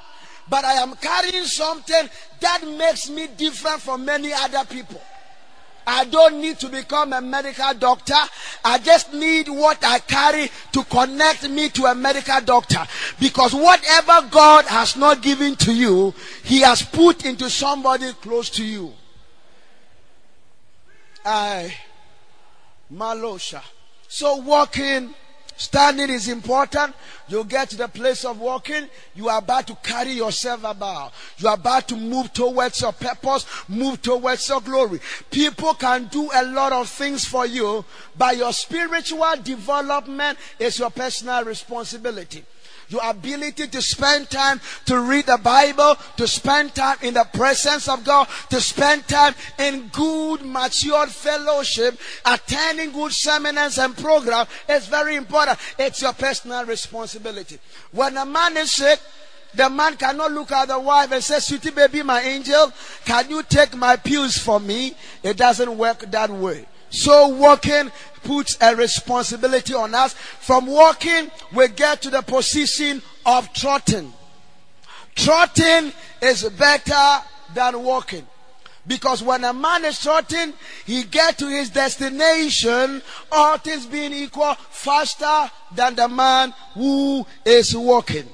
but 0.50 0.64
I 0.64 0.74
am 0.74 0.96
carrying 0.96 1.46
something 1.46 2.10
that 2.40 2.64
makes 2.78 3.10
me 3.10 3.28
different 3.28 3.82
from 3.82 4.06
many 4.06 4.32
other 4.34 4.64
people. 4.66 5.02
I 5.90 6.04
don't 6.04 6.42
need 6.42 6.60
to 6.60 6.68
become 6.68 7.14
a 7.14 7.22
medical 7.22 7.74
doctor. 7.74 8.14
I 8.66 8.78
just 8.78 9.14
need 9.14 9.48
what 9.48 9.84
I 9.86 10.00
carry 10.00 10.52
to 10.74 10.84
connect 10.84 11.50
me 11.50 11.70
to 11.70 11.86
a 11.86 11.96
medical 11.96 12.42
doctor. 12.42 12.86
Because 13.22 13.56
whatever 13.56 14.28
God 14.30 14.66
has 14.66 14.98
not 14.98 15.22
given 15.22 15.56
to 15.56 15.74
you, 15.74 16.14
He 16.44 16.60
has 16.60 16.82
put 16.84 17.26
into 17.26 17.50
somebody 17.50 18.12
close 18.14 18.50
to 18.52 18.66
you. 18.66 18.94
I, 21.24 21.74
Malosha. 22.94 23.62
So 24.08 24.38
walking, 24.38 25.14
standing 25.58 26.10
is 26.10 26.28
important. 26.28 26.96
You 27.28 27.44
get 27.44 27.70
to 27.72 27.78
the 27.78 27.88
place 27.88 28.24
of 28.24 28.40
walking, 28.40 28.88
you 29.16 29.28
are 29.28 29.40
about 29.40 29.68
to 29.68 29.76
carry 29.76 30.12
yourself 30.12 30.64
about. 30.64 31.14
You 31.38 31.50
are 31.50 31.56
about 31.56 31.88
to 31.90 31.96
move 31.96 32.32
towards 32.32 32.82
your 32.82 32.94
purpose, 32.94 33.46
move 33.68 34.02
towards 34.02 34.48
your 34.48 34.62
glory. 34.62 35.02
People 35.30 35.74
can 35.74 36.06
do 36.06 36.30
a 36.34 36.46
lot 36.46 36.72
of 36.72 36.88
things 36.88 37.26
for 37.26 37.46
you, 37.46 37.84
but 38.18 38.38
your 38.38 38.54
spiritual 38.54 39.36
development 39.44 40.38
is 40.60 40.80
your 40.80 40.90
personal 40.90 41.44
responsibility 41.44 42.46
your 42.90 43.02
ability 43.04 43.68
to 43.68 43.82
spend 43.82 44.30
time 44.30 44.60
to 44.86 45.00
read 45.00 45.26
the 45.26 45.38
Bible, 45.38 45.98
to 46.18 46.28
spend 46.28 46.74
time 46.76 46.98
in 47.02 47.14
the 47.14 47.26
presence 47.34 47.88
of 47.88 48.04
God, 48.04 48.28
to 48.50 48.62
spend 48.62 49.08
time 49.08 49.36
in 49.60 49.88
good, 49.90 50.44
matured 50.44 51.10
fellowship, 51.10 52.00
attending 52.26 52.92
good 52.92 53.12
seminars 53.12 53.78
and 53.78 53.96
programs 53.98 54.50
is 54.70 54.88
very 54.88 55.16
important. 55.16 55.60
It's 55.78 56.02
your 56.02 56.14
personal 56.14 56.66
responsibility. 56.66 57.60
When 57.92 58.18
a 58.18 58.26
man 58.26 58.58
is 58.58 58.72
sick, 58.72 59.00
the 59.54 59.70
man 59.70 59.96
cannot 59.96 60.32
look 60.32 60.52
at 60.52 60.68
the 60.68 60.80
wife 60.80 61.12
and 61.12 61.24
say, 61.24 61.40
Sweetie 61.40 61.72
baby, 61.72 62.04
my 62.04 62.22
angel, 62.22 62.72
can 63.06 63.30
you 63.30 63.44
take 63.44 63.76
my 63.76 63.96
pills 63.96 64.38
for 64.38 64.60
me? 64.60 64.96
It 65.24 65.38
doesn't 65.38 65.78
work 65.78 66.00
that 66.12 66.30
way. 66.30 66.66
So 66.90 67.28
walking 67.30 67.92
puts 68.28 68.58
a 68.60 68.76
responsibility 68.76 69.74
on 69.74 69.96
us. 69.96 70.14
From 70.14 70.66
walking, 70.68 71.32
we 71.56 71.70
get 71.70 72.02
to 72.02 72.10
the 72.10 72.22
position 72.22 73.02
of 73.26 73.52
trotting. 73.54 74.12
Trotting 75.16 75.94
is 76.22 76.44
better 76.44 77.24
than 77.56 77.82
walking. 77.82 78.28
Because 78.86 79.24
when 79.24 79.46
a 79.46 79.54
man 79.54 79.86
is 79.86 80.02
trotting, 80.02 80.54
he 80.86 81.06
get 81.06 81.38
to 81.38 81.48
his 81.48 81.70
destination, 81.70 83.02
all 83.32 83.58
things 83.58 83.86
being 83.86 84.12
equal, 84.12 84.56
faster 84.72 85.50
than 85.74 85.96
the 85.96 86.10
man 86.10 86.54
who 86.74 87.26
is 87.46 87.76
walking. 87.76 88.28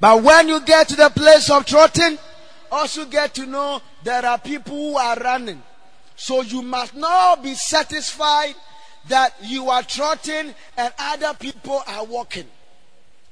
But 0.00 0.22
when 0.22 0.48
you 0.48 0.60
get 0.60 0.88
to 0.88 0.96
the 0.96 1.08
place 1.08 1.50
of 1.50 1.64
trotting, 1.64 2.18
also 2.70 3.06
get 3.06 3.32
to 3.34 3.46
know 3.46 3.80
there 4.04 4.24
are 4.24 4.38
people 4.38 4.76
who 4.76 4.96
are 4.98 5.16
running. 5.16 5.62
So 6.14 6.42
you 6.42 6.60
must 6.60 6.94
not 6.94 7.42
be 7.42 7.54
satisfied 7.54 8.54
that 9.08 9.34
you 9.42 9.70
are 9.70 9.82
trotting 9.82 10.54
and 10.76 10.92
other 10.98 11.34
people 11.34 11.82
are 11.86 12.04
walking. 12.04 12.46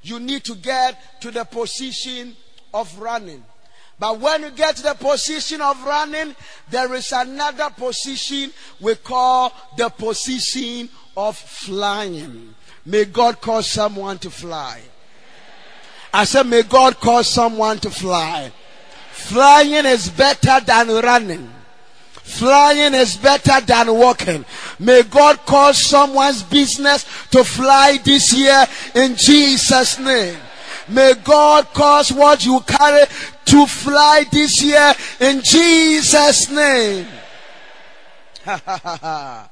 You 0.01 0.19
need 0.19 0.43
to 0.45 0.55
get 0.55 1.21
to 1.21 1.31
the 1.31 1.43
position 1.43 2.35
of 2.73 2.97
running. 2.99 3.43
But 3.99 4.19
when 4.19 4.43
you 4.43 4.51
get 4.51 4.75
to 4.77 4.83
the 4.83 4.93
position 4.93 5.59
of 5.61 5.83
running, 5.83 6.35
there 6.69 6.93
is 6.93 7.11
another 7.11 7.69
position 7.71 8.51
we 8.79 8.95
call 8.95 9.51
the 9.75 9.89
position 9.89 10.89
of 11.15 11.35
flying. 11.35 12.53
May 12.85 13.05
God 13.05 13.41
cause 13.41 13.67
someone 13.67 14.19
to 14.19 14.29
fly. 14.29 14.81
I 16.13 16.23
said, 16.23 16.47
may 16.47 16.63
God 16.63 16.99
cause 16.99 17.27
someone 17.27 17.79
to 17.79 17.89
fly. 17.89 18.51
Flying 19.11 19.85
is 19.85 20.09
better 20.09 20.59
than 20.63 20.87
running. 20.87 21.49
Flying 22.27 22.93
is 22.93 23.15
better 23.15 23.61
than 23.61 23.95
walking. 23.95 24.45
May 24.79 25.03
God 25.03 25.37
cause 25.45 25.81
someone's 25.81 26.43
business 26.43 27.03
to 27.31 27.43
fly 27.43 27.97
this 28.03 28.33
year 28.33 28.65
in 28.93 29.15
Jesus' 29.15 29.97
name. 29.97 30.37
May 30.89 31.13
God 31.23 31.73
cause 31.73 32.11
what 32.11 32.45
you 32.45 32.59
carry 32.67 33.05
to 33.45 33.65
fly 33.65 34.25
this 34.29 34.61
year 34.61 34.93
in 35.21 35.41
Jesus' 35.41 36.49
name. 36.51 37.07
I 38.45 39.47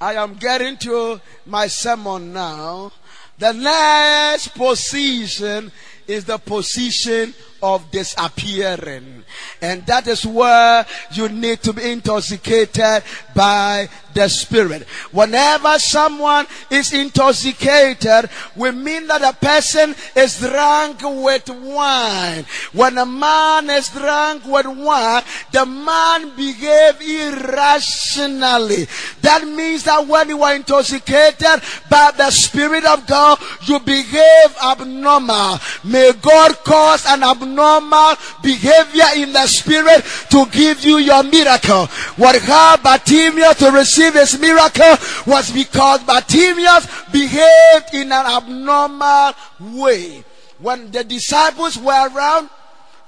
am 0.00 0.34
getting 0.34 0.76
to 0.78 1.20
my 1.46 1.66
sermon 1.66 2.34
now. 2.34 2.92
The 3.38 3.52
next 3.52 4.48
position 4.48 5.72
is 6.06 6.26
the 6.26 6.38
position 6.38 7.34
of 7.62 7.90
disappearing. 7.90 9.21
And 9.62 9.86
that 9.86 10.08
is 10.08 10.26
where 10.26 10.84
you 11.12 11.28
need 11.28 11.62
to 11.62 11.72
be 11.72 11.92
intoxicated 11.92 13.04
by 13.34 13.88
the 14.14 14.28
Spirit. 14.28 14.82
Whenever 15.10 15.78
someone 15.78 16.46
is 16.70 16.92
intoxicated, 16.92 18.30
we 18.56 18.70
mean 18.70 19.06
that 19.06 19.22
a 19.22 19.32
person 19.34 19.94
is 20.14 20.38
drunk 20.38 21.00
with 21.02 21.48
wine. 21.48 22.44
When 22.72 22.98
a 22.98 23.06
man 23.06 23.70
is 23.70 23.88
drunk 23.88 24.44
with 24.46 24.66
wine, 24.66 25.22
the 25.52 25.66
man 25.66 26.36
behave 26.36 27.00
irrationally. 27.00 28.86
That 29.22 29.46
means 29.46 29.84
that 29.84 30.06
when 30.06 30.28
you 30.28 30.42
are 30.42 30.54
intoxicated 30.54 31.62
by 31.90 32.12
the 32.16 32.30
Spirit 32.30 32.84
of 32.84 33.06
God, 33.06 33.38
you 33.66 33.78
behave 33.80 34.56
abnormal. 34.62 35.58
May 35.84 36.12
God 36.20 36.56
cause 36.64 37.04
an 37.06 37.22
abnormal 37.22 38.14
behavior 38.42 39.06
in 39.16 39.32
the 39.32 39.46
Spirit 39.46 40.04
to 40.30 40.46
give 40.46 40.84
you 40.84 40.98
your 40.98 41.22
miracle. 41.22 41.86
What 42.16 42.40
helped 42.42 43.06
Bartimaeus 43.22 43.58
to 43.58 43.70
receive 43.70 44.14
his 44.14 44.38
miracle 44.38 44.96
was 45.26 45.50
because 45.52 46.02
Bartimaeus 46.02 46.86
behaved 47.12 47.94
in 47.94 48.10
an 48.12 48.26
abnormal 48.26 49.32
way. 49.60 50.24
When 50.58 50.90
the 50.90 51.04
disciples 51.04 51.78
were 51.78 52.08
around, 52.08 52.50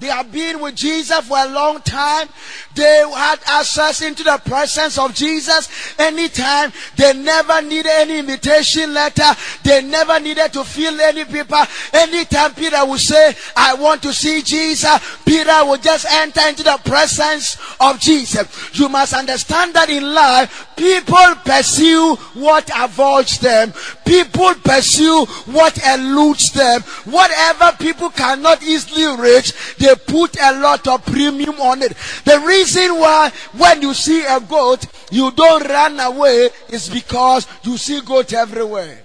they 0.01 0.09
have 0.09 0.31
been 0.33 0.61
with 0.61 0.75
Jesus 0.75 1.27
for 1.27 1.39
a 1.39 1.49
long 1.49 1.81
time. 1.81 2.29
They 2.75 3.05
had 3.15 3.39
access 3.47 4.03
into 4.03 4.25
the 4.25 4.41
presence 4.45 4.99
of 4.99 5.15
Jesus 5.15 5.69
anytime. 5.99 6.73
They 6.97 7.13
never 7.13 7.63
needed 7.63 7.87
any 7.87 8.19
invitation 8.19 8.93
letter. 8.93 9.31
They 9.63 9.83
never 9.83 10.19
needed 10.19 10.53
to 10.55 10.65
feel 10.65 11.01
any 11.01 11.25
people. 11.25 11.63
Anytime 11.93 12.55
Peter 12.55 12.85
would 12.85 13.01
say, 13.01 13.35
I 13.57 13.75
want 13.75 14.03
to 14.03 14.13
see 14.13 14.43
Jesus, 14.43 14.99
Peter 15.25 15.65
would 15.65 15.83
just 15.83 16.07
enter 16.07 16.49
into 16.49 16.65
the 16.65 16.79
presence 16.85 17.57
of 17.81 18.01
Jesus. 18.01 18.79
You 18.79 18.89
must 18.89 19.15
understand 19.15 19.75
that 19.75 19.91
in 19.91 20.13
life, 20.13 20.69
people 20.77 21.35
pursue 21.45 22.17
what 22.35 22.69
avoids 22.77 23.39
them. 23.39 23.73
People 24.05 24.55
pursue 24.57 25.25
what 25.47 25.79
eludes 25.87 26.53
them. 26.53 26.83
Whatever 27.05 27.77
people 27.79 28.11
cannot 28.11 28.63
easily 28.63 29.21
reach, 29.23 29.53
they 29.85 29.95
put 29.95 30.37
a 30.41 30.59
lot 30.61 30.87
of 30.89 31.05
premium 31.05 31.61
on 31.61 31.83
it. 31.83 31.95
The 32.25 32.41
reason 32.41 32.99
why 32.99 33.31
when 33.53 33.83
you 33.83 33.93
see 33.93 34.25
a 34.25 34.41
goat, 34.41 34.87
you 35.11 35.31
don't 35.33 35.67
run 35.69 36.01
away 36.01 36.49
is 36.71 36.89
because 36.89 37.47
you 37.63 37.77
see 37.77 38.01
goat 38.01 38.33
everywhere. 38.33 39.03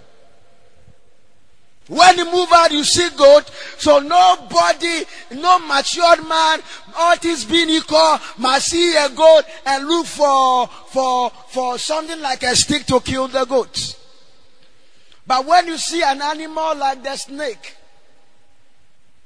When 1.87 2.17
you 2.19 2.25
move 2.31 2.49
out, 2.53 2.71
you 2.71 2.83
see 2.83 3.09
goat. 3.17 3.49
So 3.77 3.99
nobody, 3.99 5.05
no 5.31 5.57
matured 5.59 6.27
man, 6.27 6.59
all 6.95 7.15
things 7.15 7.45
being 7.45 7.69
equal, 7.69 8.19
must 8.37 8.67
see 8.67 8.95
a 8.95 9.09
goat 9.09 9.43
and 9.65 9.87
look 9.87 10.05
for, 10.05 10.67
for, 10.67 11.31
for 11.47 11.79
something 11.79 12.21
like 12.21 12.43
a 12.43 12.55
stick 12.55 12.85
to 12.85 12.99
kill 12.99 13.27
the 13.27 13.43
goat. 13.43 13.97
But 15.25 15.45
when 15.45 15.67
you 15.67 15.77
see 15.77 16.03
an 16.03 16.21
animal 16.21 16.77
like 16.77 17.03
the 17.03 17.15
snake, 17.15 17.75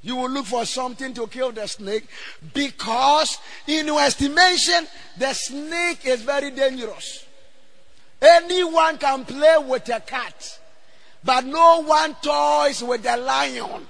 you 0.04 0.18
will 0.18 0.30
look 0.30 0.45
for 0.45 0.66
something 0.66 1.14
to 1.14 1.28
kill 1.28 1.51
the 1.51 1.66
snake 1.66 2.06
because 2.54 3.38
in 3.68 3.88
your 3.88 4.01
estimation, 4.01 4.86
the 5.18 5.34
snake 5.34 6.06
is 6.06 6.22
very 6.22 6.51
dangerous. 6.51 7.26
Anyone 8.22 8.97
can 8.97 9.26
play 9.26 9.56
with 9.66 9.88
a 9.89 10.01
cat, 10.01 10.60
but 11.24 11.45
no 11.45 11.84
one 11.84 12.16
toys 12.22 12.84
with 12.84 13.06
a 13.06 13.18
lion 13.18 13.88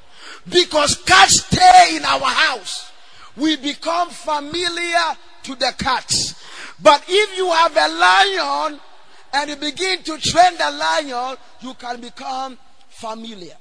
because 0.48 0.96
cats 1.04 1.42
stay 1.42 1.98
in 1.98 2.06
our 2.06 2.20
house. 2.20 2.92
We 3.36 3.58
become 3.58 4.10
familiar 4.10 5.18
to 5.44 5.56
the 5.56 5.74
cats. 5.78 6.36
But 6.82 7.04
if 7.08 7.38
you 7.38 7.52
have 7.52 7.76
a 7.76 7.88
lion 7.88 8.80
and 9.34 9.50
you 9.50 9.56
begin 9.56 10.04
to 10.04 10.18
train 10.20 10.58
the 10.58 10.72
lion, 10.72 11.38
you 11.62 11.74
can 11.74 12.00
become 12.02 12.58
familiar. 12.90 13.56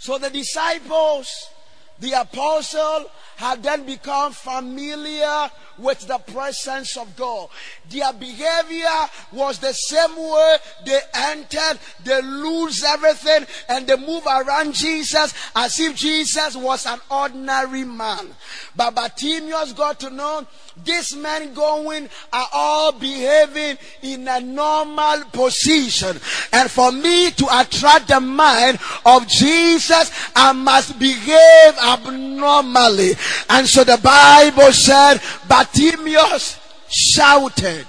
So 0.00 0.16
the 0.16 0.30
disciples, 0.30 1.50
the 1.98 2.12
apostle, 2.12 3.10
had 3.36 3.62
then 3.62 3.84
become 3.84 4.32
familiar 4.32 5.50
with 5.76 6.06
the 6.06 6.16
presence 6.16 6.96
of 6.96 7.14
God. 7.16 7.50
Their 7.90 8.10
behavior 8.14 9.08
was 9.30 9.58
the 9.58 9.74
same 9.74 10.16
way 10.16 10.56
they 10.86 11.00
entered, 11.14 11.78
they 12.02 12.22
lose 12.22 12.82
everything, 12.82 13.46
and 13.68 13.86
they 13.86 13.96
move 13.96 14.26
around 14.26 14.72
Jesus 14.72 15.34
as 15.54 15.78
if 15.78 15.96
Jesus 15.96 16.56
was 16.56 16.86
an 16.86 16.98
ordinary 17.10 17.84
man. 17.84 18.28
But 18.74 18.94
Bartimaeus 18.94 19.74
got 19.74 20.00
to 20.00 20.08
know 20.08 20.46
these 20.84 21.16
men 21.16 21.54
going 21.54 22.08
are 22.32 22.48
all 22.52 22.92
behaving 22.92 23.78
in 24.02 24.28
a 24.28 24.40
normal 24.40 25.24
position. 25.32 26.18
And 26.52 26.70
for 26.70 26.92
me 26.92 27.30
to 27.32 27.46
attract 27.60 28.08
the 28.08 28.20
mind 28.20 28.78
of 29.04 29.26
Jesus, 29.26 30.10
I 30.34 30.52
must 30.52 30.98
behave 30.98 31.78
abnormally. 31.78 33.12
And 33.48 33.66
so 33.66 33.84
the 33.84 33.98
Bible 34.02 34.72
said, 34.72 35.20
Bartimaeus 35.48 36.58
shouted. 36.88 37.86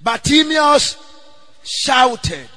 Bartimaeus 0.00 0.96
shouted. 1.64 2.48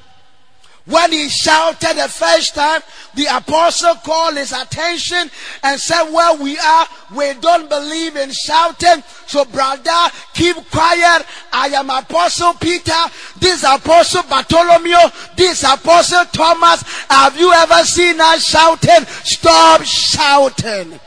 When 0.89 1.11
he 1.11 1.29
shouted 1.29 1.97
the 1.97 2.09
first 2.09 2.55
time, 2.55 2.81
the 3.13 3.25
apostle 3.25 3.93
called 4.03 4.37
his 4.37 4.51
attention 4.51 5.29
and 5.61 5.79
said, 5.79 6.11
Where 6.11 6.35
we 6.35 6.57
are, 6.57 6.87
we 7.15 7.33
don't 7.35 7.69
believe 7.69 8.15
in 8.15 8.31
shouting. 8.31 9.03
So, 9.27 9.45
brother, 9.45 9.91
keep 10.33 10.55
quiet. 10.71 11.27
I 11.53 11.67
am 11.75 11.91
Apostle 11.91 12.53
Peter. 12.55 12.91
This 13.37 13.63
Apostle 13.63 14.23
Bartholomew. 14.23 15.11
This 15.37 15.63
Apostle 15.63 16.25
Thomas. 16.25 16.81
Have 17.07 17.37
you 17.37 17.53
ever 17.53 17.83
seen 17.83 18.19
us 18.19 18.45
shouting? 18.45 19.05
Stop 19.23 19.83
shouting. 19.83 20.99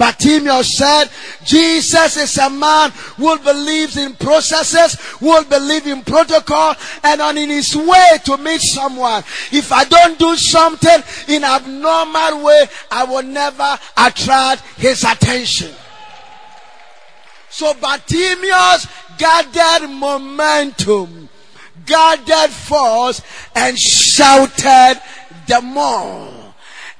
Bartimaeus 0.00 0.78
said, 0.78 1.10
Jesus 1.44 2.16
is 2.16 2.38
a 2.38 2.48
man 2.48 2.90
who 3.18 3.38
believes 3.40 3.98
in 3.98 4.14
processes, 4.14 4.98
who 5.18 5.44
believe 5.44 5.86
in 5.86 6.00
protocol, 6.02 6.74
and 7.04 7.20
on 7.20 7.36
in 7.36 7.50
his 7.50 7.76
way 7.76 8.18
to 8.24 8.38
meet 8.38 8.62
someone. 8.62 9.22
If 9.52 9.70
I 9.70 9.84
don't 9.84 10.18
do 10.18 10.36
something 10.36 11.02
in 11.28 11.44
abnormal 11.44 12.42
way, 12.42 12.66
I 12.90 13.04
will 13.04 13.24
never 13.24 13.78
attract 13.98 14.62
his 14.78 15.04
attention. 15.04 15.74
So 17.50 17.74
Bartimaeus 17.74 18.86
gathered 19.18 19.90
momentum, 19.90 21.28
gathered 21.84 22.52
force, 22.52 23.20
and 23.54 23.78
shouted 23.78 24.98
the 25.46 25.60
more. 25.60 26.39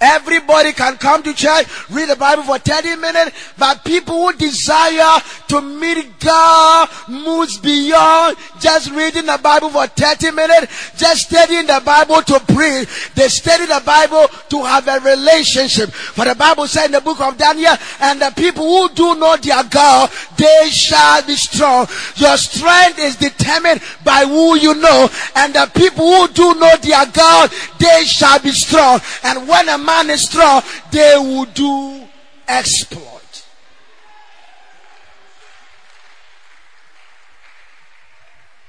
Everybody 0.00 0.72
can 0.72 0.96
come 0.96 1.22
to 1.24 1.34
church, 1.34 1.66
read 1.90 2.08
the 2.08 2.16
Bible 2.16 2.42
for 2.42 2.58
30 2.58 2.96
minutes, 2.96 3.36
but 3.58 3.84
people 3.84 4.14
who 4.14 4.32
desire 4.32 5.20
to 5.48 5.60
meet 5.60 6.18
God 6.20 6.88
moves 7.06 7.58
beyond 7.58 8.38
just 8.60 8.90
reading 8.92 9.26
the 9.26 9.38
Bible 9.42 9.68
for 9.68 9.86
30 9.86 10.30
minutes, 10.30 10.92
just 10.96 11.28
studying 11.28 11.66
the 11.66 11.82
Bible 11.84 12.22
to 12.22 12.40
pray. 12.54 12.86
They 13.14 13.28
study 13.28 13.66
the 13.66 13.82
Bible 13.84 14.28
to 14.48 14.64
have 14.64 14.88
a 14.88 15.00
relationship. 15.00 15.90
For 15.90 16.24
the 16.24 16.34
Bible 16.34 16.66
said 16.66 16.86
in 16.86 16.92
the 16.92 17.02
book 17.02 17.20
of 17.20 17.36
Daniel, 17.36 17.76
and 18.00 18.22
the 18.22 18.32
people 18.36 18.64
who 18.64 18.88
do 18.94 19.16
know 19.16 19.36
their 19.36 19.64
God, 19.64 20.10
they 20.38 20.70
shall 20.70 21.26
be 21.26 21.34
strong. 21.34 21.86
Your 22.16 22.38
strength 22.38 22.98
is 22.98 23.16
determined 23.16 23.82
by 24.02 24.24
who 24.24 24.56
you 24.56 24.74
know, 24.74 25.10
and 25.36 25.52
the 25.52 25.70
people 25.74 26.06
who 26.06 26.28
do 26.28 26.54
know 26.54 26.74
their 26.76 27.04
God, 27.12 27.50
they 27.78 28.04
shall 28.04 28.38
be 28.38 28.52
strong. 28.52 29.00
And 29.24 29.46
when 29.46 29.68
a 29.68 29.76
man 29.76 29.89
is 30.10 30.22
strong, 30.22 30.62
they 30.90 31.14
will 31.18 31.46
do 31.46 32.06
exploit. 32.48 33.46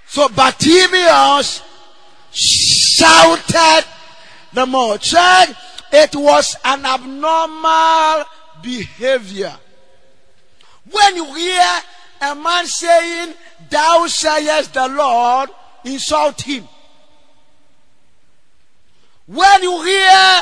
So 0.07 0.28
Bartimaeus 0.28 1.61
shouted 2.32 3.86
the 4.53 4.65
more. 4.65 4.97
Church, 4.97 5.49
it 5.93 6.15
was 6.15 6.55
an 6.65 6.86
abnormal 6.86 8.26
behavior. 8.61 9.57
When 10.89 11.15
you 11.15 11.34
hear 11.34 11.63
a 12.22 12.36
man 12.36 12.65
saying, 12.65 13.34
Thou 13.69 14.07
sayest 14.07 14.74
the 14.74 14.88
Lord, 14.89 15.49
insult 15.86 16.41
him. 16.41 16.67
When 19.28 19.63
you 19.63 19.84
hear 19.84 20.41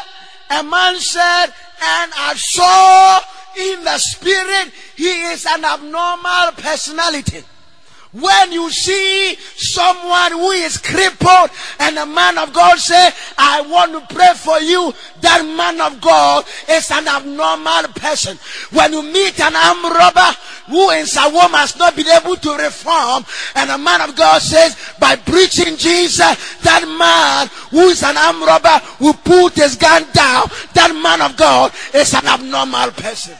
a 0.49 0.63
man 0.63 0.97
said, 0.99 1.45
and 1.81 2.11
I 2.15 2.33
saw 2.35 3.19
in 3.57 3.83
the 3.83 3.97
spirit, 3.97 4.73
he 4.95 5.09
is 5.31 5.45
an 5.45 5.65
abnormal 5.65 6.51
personality. 6.57 7.43
When 8.11 8.51
you 8.51 8.71
see 8.71 9.35
someone 9.55 10.31
who 10.31 10.49
is 10.49 10.79
crippled 10.79 11.51
and 11.79 11.95
a 11.95 12.07
man 12.07 12.39
of 12.39 12.51
God 12.53 12.79
say, 12.79 13.11
I 13.37 13.61
want 13.61 13.91
to 13.91 14.15
pray 14.15 14.33
for 14.33 14.59
you, 14.59 14.91
that 15.21 15.45
man 15.45 15.79
of 15.79 16.01
God 16.01 16.43
is 16.67 16.89
an 16.89 17.07
abnormal 17.07 17.93
person. 17.93 18.35
When 18.71 18.93
you 18.93 19.03
meet 19.03 19.39
an 19.39 19.55
armed 19.55 19.95
robber 19.95 20.35
who 20.69 20.89
in 20.89 21.05
Sawom 21.05 21.51
has 21.51 21.77
not 21.77 21.95
been 21.95 22.07
able 22.07 22.35
to 22.35 22.57
reform 22.57 23.25
and 23.53 23.69
a 23.69 23.77
man 23.77 24.01
of 24.01 24.15
God 24.15 24.41
says, 24.41 24.75
by 24.99 25.15
preaching 25.15 25.77
Jesus, 25.77 26.17
that 26.63 26.85
man 26.87 27.47
who 27.69 27.89
is 27.89 28.01
an 28.01 28.17
armed 28.17 28.41
robber 28.41 28.83
who 28.97 29.13
put 29.13 29.53
his 29.53 29.75
gun 29.75 30.01
down, 30.13 30.49
that 30.73 30.99
man 31.03 31.21
of 31.21 31.37
God 31.37 31.71
is 31.93 32.11
an 32.15 32.25
abnormal 32.25 32.89
person. 32.89 33.37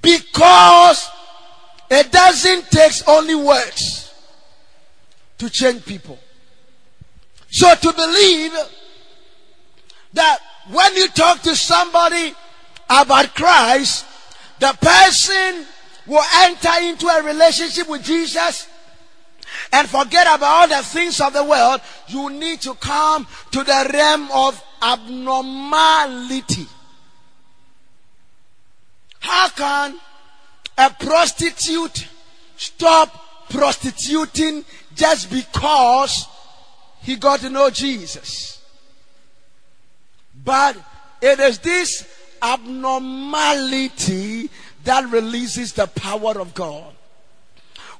Because 0.00 1.10
it 1.90 2.12
doesn't 2.12 2.70
take 2.70 2.92
only 3.08 3.34
words 3.34 4.12
to 5.38 5.50
change 5.50 5.84
people. 5.84 6.18
So 7.50 7.74
to 7.74 7.92
believe 7.92 8.52
that 10.12 10.38
when 10.70 10.94
you 10.94 11.08
talk 11.08 11.42
to 11.42 11.56
somebody 11.56 12.34
about 12.88 13.34
Christ, 13.34 14.06
the 14.60 14.76
person 14.80 15.66
will 16.06 16.24
enter 16.34 16.70
into 16.82 17.06
a 17.08 17.22
relationship 17.22 17.88
with 17.88 18.04
Jesus 18.04 18.68
and 19.72 19.88
forget 19.88 20.26
about 20.26 20.42
all 20.42 20.68
the 20.68 20.84
things 20.84 21.20
of 21.20 21.32
the 21.32 21.44
world, 21.44 21.80
you 22.08 22.30
need 22.30 22.60
to 22.62 22.74
come 22.74 23.26
to 23.50 23.64
the 23.64 23.90
realm 23.92 24.28
of 24.32 24.62
abnormality. 24.82 26.66
How 29.18 29.48
can 29.48 29.98
a 30.80 30.96
prostitute 30.98 32.08
stop 32.56 33.48
prostituting 33.50 34.64
just 34.94 35.30
because 35.30 36.26
he 37.02 37.16
got 37.16 37.40
to 37.40 37.50
know 37.50 37.68
Jesus. 37.68 38.62
But 40.42 40.78
it 41.20 41.38
is 41.38 41.58
this 41.58 42.08
abnormality 42.40 44.48
that 44.84 45.06
releases 45.10 45.74
the 45.74 45.86
power 45.86 46.40
of 46.40 46.54
God. 46.54 46.94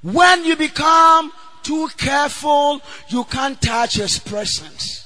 When 0.01 0.47
you 0.47 0.57
become 0.57 1.33
too 1.63 1.87
careful, 1.99 2.81
you 3.11 3.25
can't 3.25 3.61
touch 3.61 3.97
his 3.97 4.19
presence. 4.19 5.00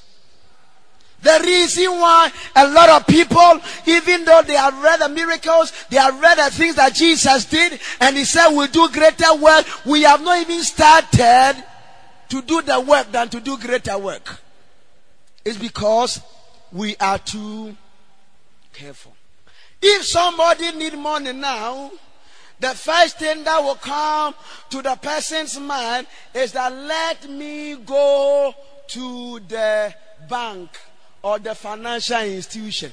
The 1.25 1.41
reason 1.43 1.87
why 1.87 2.31
a 2.55 2.69
lot 2.69 2.91
of 2.91 3.07
people, 3.07 3.59
even 3.87 4.27
though 4.27 4.43
they 4.43 4.57
have 4.57 4.81
read 4.83 5.01
the 5.01 5.09
miracles, 5.09 5.73
they 5.89 5.97
have 5.97 6.21
read 6.21 6.37
the 6.37 6.51
things 6.51 6.75
that 6.75 6.95
Jesus 6.95 7.47
did, 7.47 7.81
and 8.01 8.15
he 8.15 8.25
said 8.25 8.49
we'll 8.51 8.67
do 8.67 8.91
greater 8.91 9.35
work, 9.35 9.65
we 9.87 10.03
have 10.03 10.23
not 10.23 10.43
even 10.43 10.63
started 10.63 11.65
to 12.29 12.43
do 12.43 12.61
the 12.61 12.79
work 12.79 13.11
than 13.11 13.31
to 13.31 13.41
do 13.41 13.57
greater 13.57 13.97
work. 13.97 14.39
It's 15.47 15.57
because 15.57 16.21
we 16.71 16.95
are 16.97 17.19
too 17.19 17.75
careful. 18.75 19.15
If 19.81 20.05
somebody 20.05 20.73
need 20.73 20.99
money 20.99 21.33
now, 21.33 21.91
the 22.61 22.75
first 22.75 23.19
thing 23.19 23.45
that 23.45 23.63
will 23.63 23.77
come 23.77 24.35
to 24.69 24.83
the 24.83 24.97
person's 24.97 25.59
mind 25.59 26.07
is 26.35 26.53
that 26.53 26.71
let 26.71 27.31
me 27.31 27.77
go 27.77 28.55
to 28.89 29.41
the 29.49 29.95
bank 30.29 30.71
or 31.25 31.39
the 31.39 31.55
financial 31.55 32.21
institution. 32.21 32.93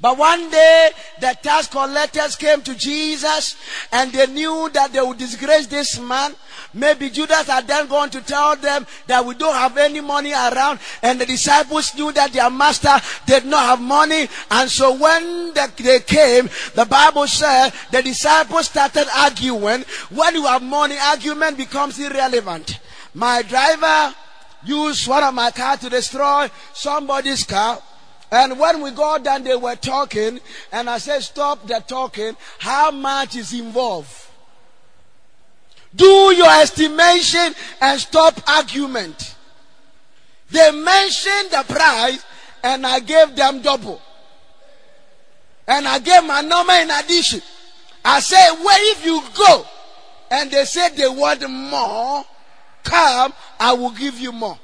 But 0.00 0.18
one 0.18 0.50
day, 0.50 0.90
the 1.20 1.36
tax 1.42 1.68
collectors 1.68 2.36
came 2.36 2.60
to 2.62 2.74
Jesus 2.74 3.56
and 3.92 4.12
they 4.12 4.26
knew 4.26 4.68
that 4.74 4.92
they 4.92 5.00
would 5.00 5.16
disgrace 5.16 5.66
this 5.66 5.98
man. 5.98 6.34
Maybe 6.74 7.08
Judas 7.08 7.46
had 7.46 7.66
then 7.66 7.86
gone 7.86 8.10
to 8.10 8.20
tell 8.20 8.56
them 8.56 8.86
that 9.06 9.24
we 9.24 9.34
don't 9.34 9.54
have 9.54 9.76
any 9.78 10.00
money 10.00 10.32
around 10.32 10.80
and 11.02 11.18
the 11.18 11.24
disciples 11.24 11.94
knew 11.94 12.12
that 12.12 12.32
their 12.32 12.50
master 12.50 12.94
did 13.26 13.46
not 13.46 13.64
have 13.64 13.80
money. 13.80 14.28
And 14.50 14.70
so 14.70 14.94
when 14.94 15.54
they 15.54 16.00
came, 16.00 16.50
the 16.74 16.84
Bible 16.84 17.26
said 17.26 17.70
the 17.90 18.02
disciples 18.02 18.66
started 18.66 19.06
arguing. 19.16 19.84
When 20.10 20.34
you 20.34 20.44
have 20.44 20.62
money, 20.62 20.96
argument 20.98 21.56
becomes 21.56 21.98
irrelevant. 21.98 22.80
My 23.14 23.40
driver 23.40 24.14
used 24.66 25.08
one 25.08 25.22
of 25.22 25.34
my 25.34 25.50
car 25.50 25.76
to 25.76 25.88
destroy 25.88 26.50
somebody's 26.72 27.44
car. 27.44 27.80
And 28.30 28.58
when 28.58 28.82
we 28.82 28.90
got 28.90 29.22
done, 29.22 29.44
they 29.44 29.56
were 29.56 29.76
talking, 29.76 30.40
and 30.72 30.90
I 30.90 30.98
said, 30.98 31.22
Stop 31.22 31.66
the 31.66 31.82
talking. 31.86 32.36
How 32.58 32.90
much 32.90 33.36
is 33.36 33.52
involved? 33.52 34.26
Do 35.94 36.34
your 36.34 36.50
estimation 36.60 37.54
and 37.80 38.00
stop 38.00 38.38
argument. 38.48 39.36
They 40.50 40.70
mentioned 40.70 41.50
the 41.50 41.64
price, 41.66 42.24
and 42.62 42.86
I 42.86 43.00
gave 43.00 43.34
them 43.34 43.62
double. 43.62 44.02
And 45.66 45.86
I 45.88 45.98
gave 45.98 46.24
my 46.24 46.42
number 46.42 46.72
in 46.74 46.90
addition. 46.90 47.40
I 48.04 48.20
said, 48.20 48.52
Where 48.54 48.92
if 48.92 49.04
you 49.04 49.22
go? 49.36 49.64
And 50.30 50.50
they 50.50 50.64
said 50.64 50.90
they 50.90 51.08
want 51.08 51.48
more 51.48 52.24
come, 52.86 53.32
I 53.58 53.72
will 53.72 53.90
give 53.90 54.18
you 54.18 54.32
more. 54.32 54.58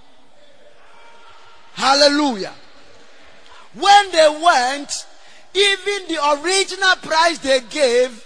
Hallelujah. 1.75 2.53
When 3.75 4.12
they 4.12 4.41
went, 4.43 5.07
even 5.55 6.09
the 6.09 6.41
original 6.43 6.97
price 6.97 7.39
they 7.39 7.61
gave, 7.61 8.25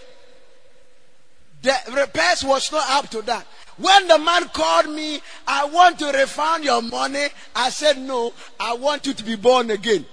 the 1.63 1.75
repairs 1.97 2.45
was 2.45 2.71
not 2.71 2.89
up 2.91 3.11
to 3.11 3.23
that. 3.23 3.47
When 3.79 4.09
the 4.09 4.19
man 4.19 4.49
called 4.49 4.89
me, 4.89 5.21
I 5.47 5.67
want 5.67 5.99
to 5.99 6.07
refund 6.13 6.65
your 6.65 6.83
money. 6.83 7.27
I 7.55 7.71
said, 7.71 7.99
no, 7.99 8.33
I 8.59 8.75
want 8.75 9.07
you 9.07 9.13
to 9.15 9.25
be 9.25 9.37
born 9.37 9.71
again. 9.71 10.07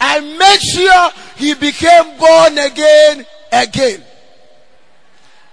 I 0.00 0.20
made 0.20 0.60
sure 0.60 1.10
he 1.36 1.54
became 1.54 2.18
born 2.18 2.58
again 2.58 3.26
again. 3.52 4.02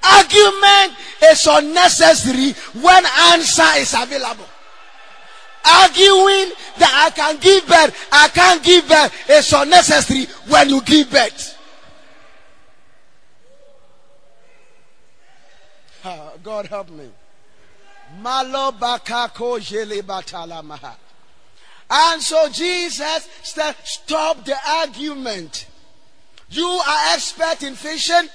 Argument 0.03 0.97
is 1.23 1.47
unnecessary 1.47 2.53
when 2.81 3.03
answer 3.33 3.67
is 3.77 3.93
available. 3.93 4.45
Arguing 5.65 6.51
that 6.77 7.07
I 7.07 7.09
can 7.13 7.37
give 7.37 7.67
birth, 7.67 8.07
I 8.11 8.29
can't 8.29 8.63
give 8.63 8.87
birth 8.87 9.29
is 9.29 9.51
unnecessary 9.53 10.25
when 10.47 10.69
you 10.69 10.81
give 10.81 11.11
birth. 11.11 11.57
God 16.41 16.65
help 16.67 16.89
me. 16.89 17.09
And 21.91 22.21
so 22.21 22.49
Jesus 22.49 23.29
said, 23.43 23.75
stop 23.83 24.45
the 24.45 24.55
argument. 24.67 25.67
You 26.49 26.65
are 26.65 27.13
expert 27.13 27.63
in 27.63 27.75
fishing 27.75 28.29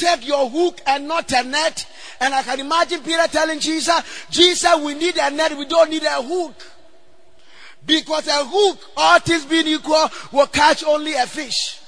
take 0.00 0.26
your 0.26 0.48
hook 0.48 0.80
and 0.86 1.06
not 1.06 1.30
a 1.32 1.42
net. 1.42 1.86
And 2.20 2.34
I 2.34 2.42
can 2.42 2.60
imagine 2.60 3.02
Peter 3.02 3.26
telling 3.28 3.60
Jesus, 3.60 4.00
Jesus, 4.30 4.76
we 4.82 4.94
need 4.94 5.16
a 5.16 5.30
net, 5.30 5.56
we 5.56 5.66
don't 5.66 5.90
need 5.90 6.02
a 6.02 6.22
hook. 6.22 6.54
Because 7.84 8.26
a 8.26 8.44
hook, 8.44 8.78
all 8.96 9.18
things 9.20 9.44
being 9.44 9.66
equal, 9.66 10.10
will 10.32 10.46
catch 10.46 10.84
only 10.84 11.14
a 11.14 11.26
fish. 11.26 11.80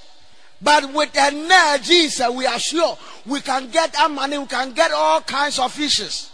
But 0.61 0.93
with 0.93 1.11
a 1.17 1.31
net, 1.31 1.83
Jesus, 1.83 2.29
we 2.31 2.47
are 2.47 2.59
sure 2.59 2.97
we 3.27 3.41
can 3.41 3.69
get 3.71 3.99
our 3.99 4.09
money, 4.09 4.39
we 4.39 4.47
can 4.47 4.73
get 4.73 4.93
all 4.93 5.21
kinds 5.21 5.59
of 5.59 5.73
fishes. 5.73 6.31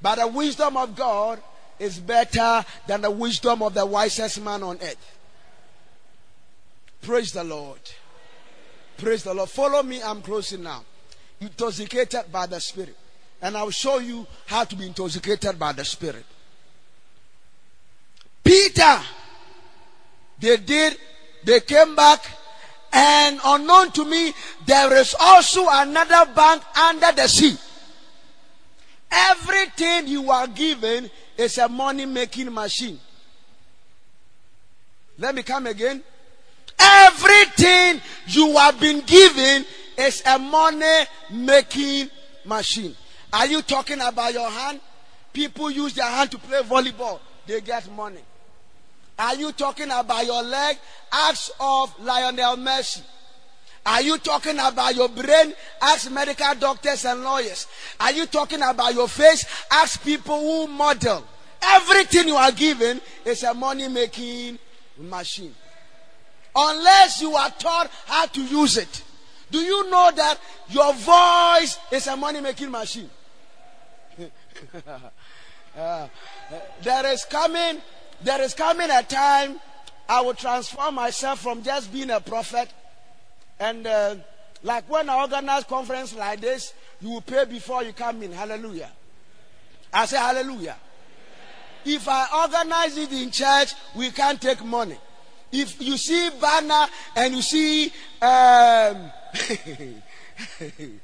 But 0.00 0.16
the 0.16 0.26
wisdom 0.26 0.76
of 0.76 0.94
God 0.94 1.40
is 1.78 1.98
better 1.98 2.64
than 2.86 3.00
the 3.00 3.10
wisdom 3.10 3.62
of 3.62 3.74
the 3.74 3.86
wisest 3.86 4.42
man 4.42 4.62
on 4.62 4.78
earth. 4.82 5.18
Praise 7.00 7.32
the 7.32 7.42
Lord. 7.42 7.80
Praise 8.96 9.24
the 9.24 9.34
Lord. 9.34 9.48
Follow 9.48 9.82
me. 9.82 10.02
I'm 10.02 10.22
closing 10.22 10.62
now. 10.62 10.84
Intoxicated 11.40 12.30
by 12.30 12.46
the 12.46 12.60
Spirit. 12.60 12.96
And 13.40 13.56
I'll 13.56 13.70
show 13.70 13.98
you 13.98 14.26
how 14.46 14.64
to 14.64 14.76
be 14.76 14.86
intoxicated 14.86 15.58
by 15.58 15.72
the 15.72 15.84
Spirit. 15.84 16.24
Peter, 18.44 19.00
they 20.38 20.56
did, 20.56 20.96
they 21.44 21.60
came 21.60 21.94
back, 21.96 22.24
and 22.92 23.40
unknown 23.44 23.90
to 23.92 24.04
me, 24.04 24.32
there 24.66 24.94
is 24.96 25.14
also 25.18 25.66
another 25.70 26.30
bank 26.32 26.62
under 26.76 27.12
the 27.12 27.26
sea. 27.26 27.56
Everything 29.10 30.08
you 30.08 30.30
are 30.30 30.46
given 30.46 31.10
is 31.36 31.58
a 31.58 31.68
money 31.68 32.06
making 32.06 32.52
machine. 32.52 32.98
Let 35.18 35.34
me 35.34 35.42
come 35.42 35.66
again. 35.66 36.02
Everything 36.82 38.00
you 38.26 38.56
have 38.56 38.78
been 38.80 39.00
given 39.00 39.64
is 39.96 40.22
a 40.26 40.38
money 40.38 41.04
making 41.30 42.10
machine. 42.44 42.94
Are 43.32 43.46
you 43.46 43.62
talking 43.62 44.00
about 44.00 44.32
your 44.32 44.50
hand? 44.50 44.80
People 45.32 45.70
use 45.70 45.94
their 45.94 46.06
hand 46.06 46.30
to 46.32 46.38
play 46.38 46.60
volleyball, 46.62 47.20
they 47.46 47.60
get 47.60 47.90
money. 47.92 48.20
Are 49.18 49.34
you 49.36 49.52
talking 49.52 49.90
about 49.90 50.26
your 50.26 50.42
leg? 50.42 50.76
Acts 51.12 51.50
of 51.60 51.94
Lionel 52.00 52.56
Messi. 52.56 53.02
Are 53.84 54.00
you 54.02 54.18
talking 54.18 54.58
about 54.58 54.94
your 54.94 55.08
brain? 55.08 55.52
Ask 55.80 56.10
medical 56.10 56.54
doctors 56.54 57.04
and 57.04 57.22
lawyers. 57.22 57.66
Are 58.00 58.12
you 58.12 58.26
talking 58.26 58.62
about 58.62 58.94
your 58.94 59.08
face? 59.08 59.44
Ask 59.70 60.02
people 60.04 60.38
who 60.38 60.66
model. 60.72 61.24
Everything 61.60 62.28
you 62.28 62.36
are 62.36 62.52
given 62.52 63.00
is 63.24 63.42
a 63.42 63.54
money 63.54 63.88
making 63.88 64.58
machine. 64.98 65.54
Unless 66.54 67.20
you 67.20 67.34
are 67.34 67.50
taught 67.50 67.90
how 68.06 68.26
to 68.26 68.42
use 68.42 68.76
it. 68.76 69.02
Do 69.50 69.58
you 69.58 69.90
know 69.90 70.10
that 70.14 70.38
your 70.68 70.92
voice 70.94 71.78
is 71.90 72.06
a 72.06 72.16
money 72.16 72.40
making 72.40 72.70
machine? 72.70 73.10
uh, 75.76 76.08
there 76.82 77.06
is 77.12 77.24
coming, 77.24 77.80
there 78.22 78.40
is 78.42 78.54
coming 78.54 78.90
a 78.90 79.02
time 79.02 79.60
I 80.08 80.20
will 80.20 80.34
transform 80.34 80.96
myself 80.96 81.40
from 81.40 81.62
just 81.62 81.92
being 81.92 82.10
a 82.10 82.20
prophet 82.20 82.68
and 83.58 83.86
uh, 83.86 84.16
like 84.62 84.88
when 84.90 85.08
I 85.08 85.20
organize 85.20 85.64
conference 85.64 86.14
like 86.14 86.40
this, 86.40 86.74
you 87.00 87.10
will 87.10 87.20
pay 87.20 87.44
before 87.44 87.82
you 87.82 87.92
come 87.92 88.22
in. 88.22 88.32
Hallelujah. 88.32 88.90
I 89.92 90.06
say 90.06 90.16
hallelujah. 90.16 90.76
If 91.84 92.08
I 92.08 92.26
organize 92.44 92.96
it 92.96 93.12
in 93.12 93.30
church, 93.30 93.74
we 93.96 94.10
can't 94.10 94.40
take 94.40 94.64
money. 94.64 94.98
If 95.52 95.80
you 95.80 95.96
see 95.98 96.30
banner 96.40 96.86
and 97.14 97.34
you 97.34 97.42
see 97.42 97.92
um, 98.22 99.12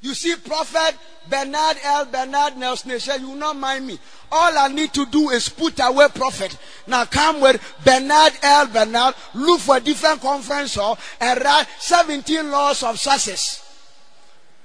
you 0.00 0.14
see 0.14 0.36
Prophet 0.36 0.96
Bernard 1.28 1.78
L. 1.82 2.04
Bernard 2.06 2.56
Nelson, 2.56 3.20
you 3.20 3.28
will 3.30 3.36
not 3.36 3.56
mind 3.56 3.86
me. 3.86 3.98
All 4.30 4.56
I 4.58 4.68
need 4.68 4.92
to 4.94 5.06
do 5.06 5.30
is 5.30 5.48
put 5.48 5.80
away 5.80 6.06
prophet. 6.14 6.56
Now 6.86 7.04
come 7.04 7.40
with 7.40 7.60
Bernard 7.84 8.32
L. 8.42 8.66
Bernard, 8.68 9.14
look 9.34 9.60
for 9.60 9.76
a 9.78 9.80
different 9.80 10.20
conference 10.20 10.76
hall 10.76 10.98
and 11.20 11.40
write 11.42 11.66
17 11.78 12.50
laws 12.50 12.82
of 12.82 12.98
success. 12.98 13.62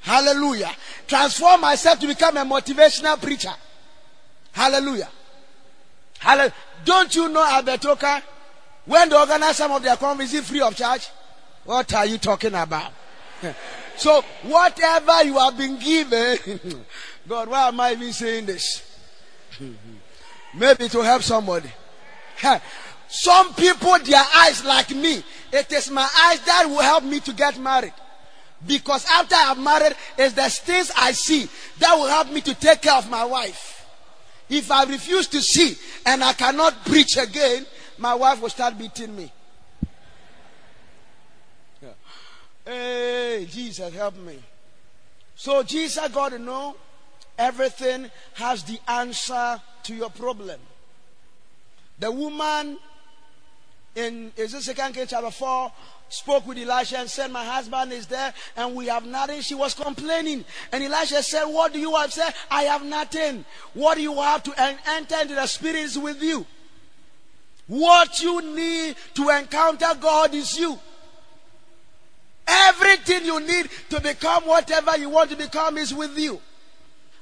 Hallelujah. 0.02 0.72
Transform 1.08 1.62
myself 1.62 2.00
to 2.00 2.08
become 2.08 2.38
a 2.38 2.46
motivational 2.46 3.22
preacher. 3.22 3.54
Hallelujah. 4.52 5.10
Hallelujah. 6.20 6.54
Don't 6.86 7.14
you 7.16 7.30
know 7.30 7.44
Albertoka? 7.46 8.22
When 8.86 9.10
they 9.10 9.16
organize 9.16 9.58
some 9.58 9.72
of 9.72 9.84
their 9.84 9.96
conferences 9.96 10.48
free 10.48 10.62
of 10.62 10.76
charge? 10.76 11.08
What 11.66 11.94
are 11.94 12.06
you 12.06 12.18
talking 12.18 12.54
about? 12.54 12.92
so 13.98 14.24
whatever 14.44 15.24
you 15.24 15.38
have 15.38 15.58
been 15.58 15.78
given, 15.78 16.86
God, 17.28 17.50
why 17.50 17.68
am 17.68 17.80
I 17.80 17.92
even 17.94 18.12
saying 18.12 18.48
this? 18.48 18.84
Maybe 20.56 20.90
to 20.90 21.02
help 21.02 21.22
somebody. 21.22 21.72
Some 23.08 23.54
people, 23.54 24.00
their 24.00 24.24
eyes 24.36 24.64
like 24.66 24.90
me. 24.92 25.24
It 25.52 25.72
is 25.72 25.92
my 25.92 26.02
eyes 26.02 26.40
that 26.46 26.66
will 26.68 26.82
help 26.82 27.04
me 27.04 27.20
to 27.22 27.34
get 27.34 27.60
married. 27.60 27.94
Because 28.66 29.06
after 29.06 29.36
I'm 29.36 29.64
married, 29.64 29.96
it's 30.18 30.34
the 30.34 30.50
things 30.50 30.92
I 30.98 31.12
see 31.12 31.50
that 31.80 31.94
will 31.96 32.08
help 32.08 32.32
me 32.32 32.42
to 32.42 32.54
take 32.54 32.82
care 32.82 32.96
of 32.96 33.10
my 33.10 33.26
wife. 33.26 33.81
If 34.52 34.70
I 34.70 34.84
refuse 34.84 35.28
to 35.28 35.42
see 35.42 35.76
and 36.06 36.24
I 36.24 36.34
cannot 36.34 36.86
preach 36.86 37.18
again, 37.18 37.66
my 37.98 38.14
wife 38.14 38.42
will 38.42 38.50
start 38.50 38.78
beating 38.78 39.16
me. 39.16 39.32
Hey, 42.64 43.48
Jesus, 43.50 43.92
help 43.94 44.16
me. 44.18 44.38
So 45.36 45.64
Jesus 45.64 46.08
got 46.10 46.30
to 46.30 46.40
know 46.40 46.76
Everything 47.42 48.12
has 48.36 48.64
the 48.64 48.80
answer 48.88 49.60
to 49.82 49.96
your 49.96 50.12
problem. 50.12 50.60
The 51.98 52.12
woman 52.12 52.78
in 53.96 54.32
is 54.38 54.64
second 54.64 54.94
King 54.94 55.08
chapter 55.08 55.32
4 55.32 55.72
spoke 56.12 56.46
with 56.46 56.58
Elisha 56.58 56.98
and 56.98 57.10
said, 57.10 57.32
My 57.32 57.44
husband 57.44 57.92
is 57.94 58.06
there 58.08 58.34
and 58.56 58.76
we 58.76 58.88
have 58.88 59.06
nothing. 59.06 59.42
She 59.42 59.56
was 59.56 59.74
complaining. 59.74 60.46
And 60.72 60.84
Elisha 60.84 61.24
said, 61.24 61.46
What 61.46 61.74
do 61.74 61.80
you 61.80 61.96
have? 61.96 62.14
Said, 62.14 62.34
I 62.50 62.64
have 62.64 62.84
nothing. 62.86 63.46
What 63.74 63.96
do 63.96 64.02
you 64.02 64.16
have 64.16 64.44
to 64.44 64.54
enter 64.88 65.16
into 65.22 65.36
the 65.36 65.48
spirits 65.48 65.98
with 65.98 66.22
you? 66.22 66.46
What 67.68 68.22
you 68.22 68.56
need 68.56 68.96
to 69.16 69.30
encounter 69.30 69.94
God 70.00 70.34
is 70.34 70.58
you. 70.60 70.78
Everything 72.48 73.26
you 73.26 73.40
need 73.40 73.70
to 73.90 74.02
become 74.02 74.44
whatever 74.44 74.98
you 74.98 75.10
want 75.10 75.30
to 75.30 75.38
become 75.38 75.78
is 75.78 75.94
with 75.94 76.18
you. 76.18 76.42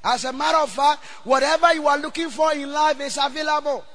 As 0.04 0.26
a 0.26 0.34
matter 0.34 0.58
of 0.58 0.72
fact, 0.72 1.04
whatever 1.24 1.74
you 1.74 1.88
are 1.88 1.98
looking 1.98 2.30
for 2.30 2.54
in 2.54 2.72
life 2.72 3.00
is 3.02 3.20
available. 3.22 3.86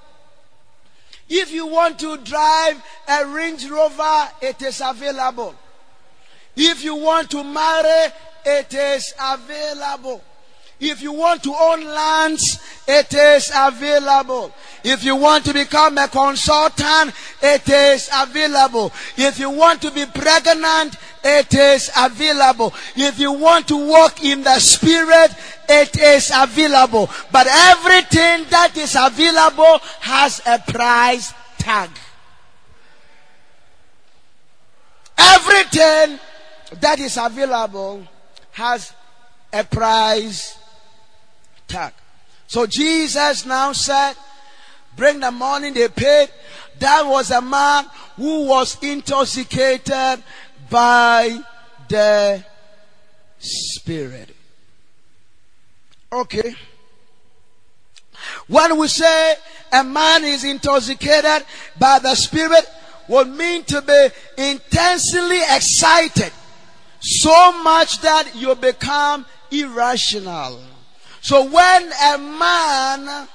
If 1.28 1.52
you 1.52 1.66
want 1.66 1.98
to 2.00 2.16
drive 2.18 2.82
a 3.08 3.26
Range 3.26 3.68
Rover, 3.68 4.28
it 4.42 4.60
is 4.62 4.82
available. 4.84 5.54
If 6.56 6.84
you 6.84 6.94
want 6.96 7.30
to 7.30 7.42
marry, 7.42 8.12
it 8.44 8.72
is 8.74 9.14
available. 9.20 10.22
If 10.86 11.00
you 11.00 11.12
want 11.12 11.42
to 11.44 11.54
own 11.54 11.82
lands, 11.82 12.60
it 12.86 13.14
is 13.14 13.50
available. 13.54 14.52
If 14.84 15.02
you 15.02 15.16
want 15.16 15.46
to 15.46 15.54
become 15.54 15.96
a 15.96 16.08
consultant, 16.08 17.14
it 17.42 17.66
is 17.66 18.10
available. 18.12 18.92
If 19.16 19.38
you 19.38 19.48
want 19.48 19.80
to 19.80 19.90
be 19.90 20.04
pregnant, 20.04 20.96
it 21.24 21.54
is 21.54 21.90
available. 21.96 22.74
If 22.96 23.18
you 23.18 23.32
want 23.32 23.66
to 23.68 23.76
walk 23.76 24.22
in 24.22 24.42
the 24.42 24.58
spirit, 24.58 25.30
it 25.70 25.98
is 25.98 26.30
available. 26.34 27.08
But 27.32 27.46
everything 27.48 28.44
that 28.50 28.76
is 28.76 28.94
available 28.94 29.78
has 30.00 30.42
a 30.44 30.58
price 30.58 31.32
tag. 31.56 31.88
Everything 35.16 36.20
that 36.80 36.98
is 36.98 37.16
available 37.16 38.06
has 38.52 38.92
a 39.50 39.64
price 39.64 40.58
tag. 41.74 41.92
So 42.46 42.66
Jesus 42.66 43.44
now 43.44 43.72
said, 43.72 44.14
bring 44.96 45.18
the 45.20 45.30
money 45.30 45.70
they 45.70 45.88
paid. 45.88 46.28
That 46.78 47.06
was 47.06 47.30
a 47.30 47.40
man 47.40 47.86
who 48.16 48.46
was 48.46 48.78
intoxicated 48.82 50.22
by 50.70 51.40
the 51.88 52.44
Spirit. 53.38 54.34
Okay. 56.12 56.54
When 58.46 58.78
we 58.78 58.88
say 58.88 59.34
a 59.72 59.82
man 59.82 60.24
is 60.24 60.44
intoxicated 60.44 61.44
by 61.78 61.98
the 61.98 62.14
Spirit, 62.14 62.64
would 63.08 63.28
mean 63.28 63.64
to 63.64 63.82
be 63.82 64.08
intensely 64.38 65.40
excited 65.42 66.32
so 67.00 67.62
much 67.62 68.00
that 68.00 68.34
you 68.34 68.54
become 68.54 69.26
irrational. 69.50 70.58
So 71.24 71.42
when 71.42 71.90
a 71.90 72.18
man 72.18 73.28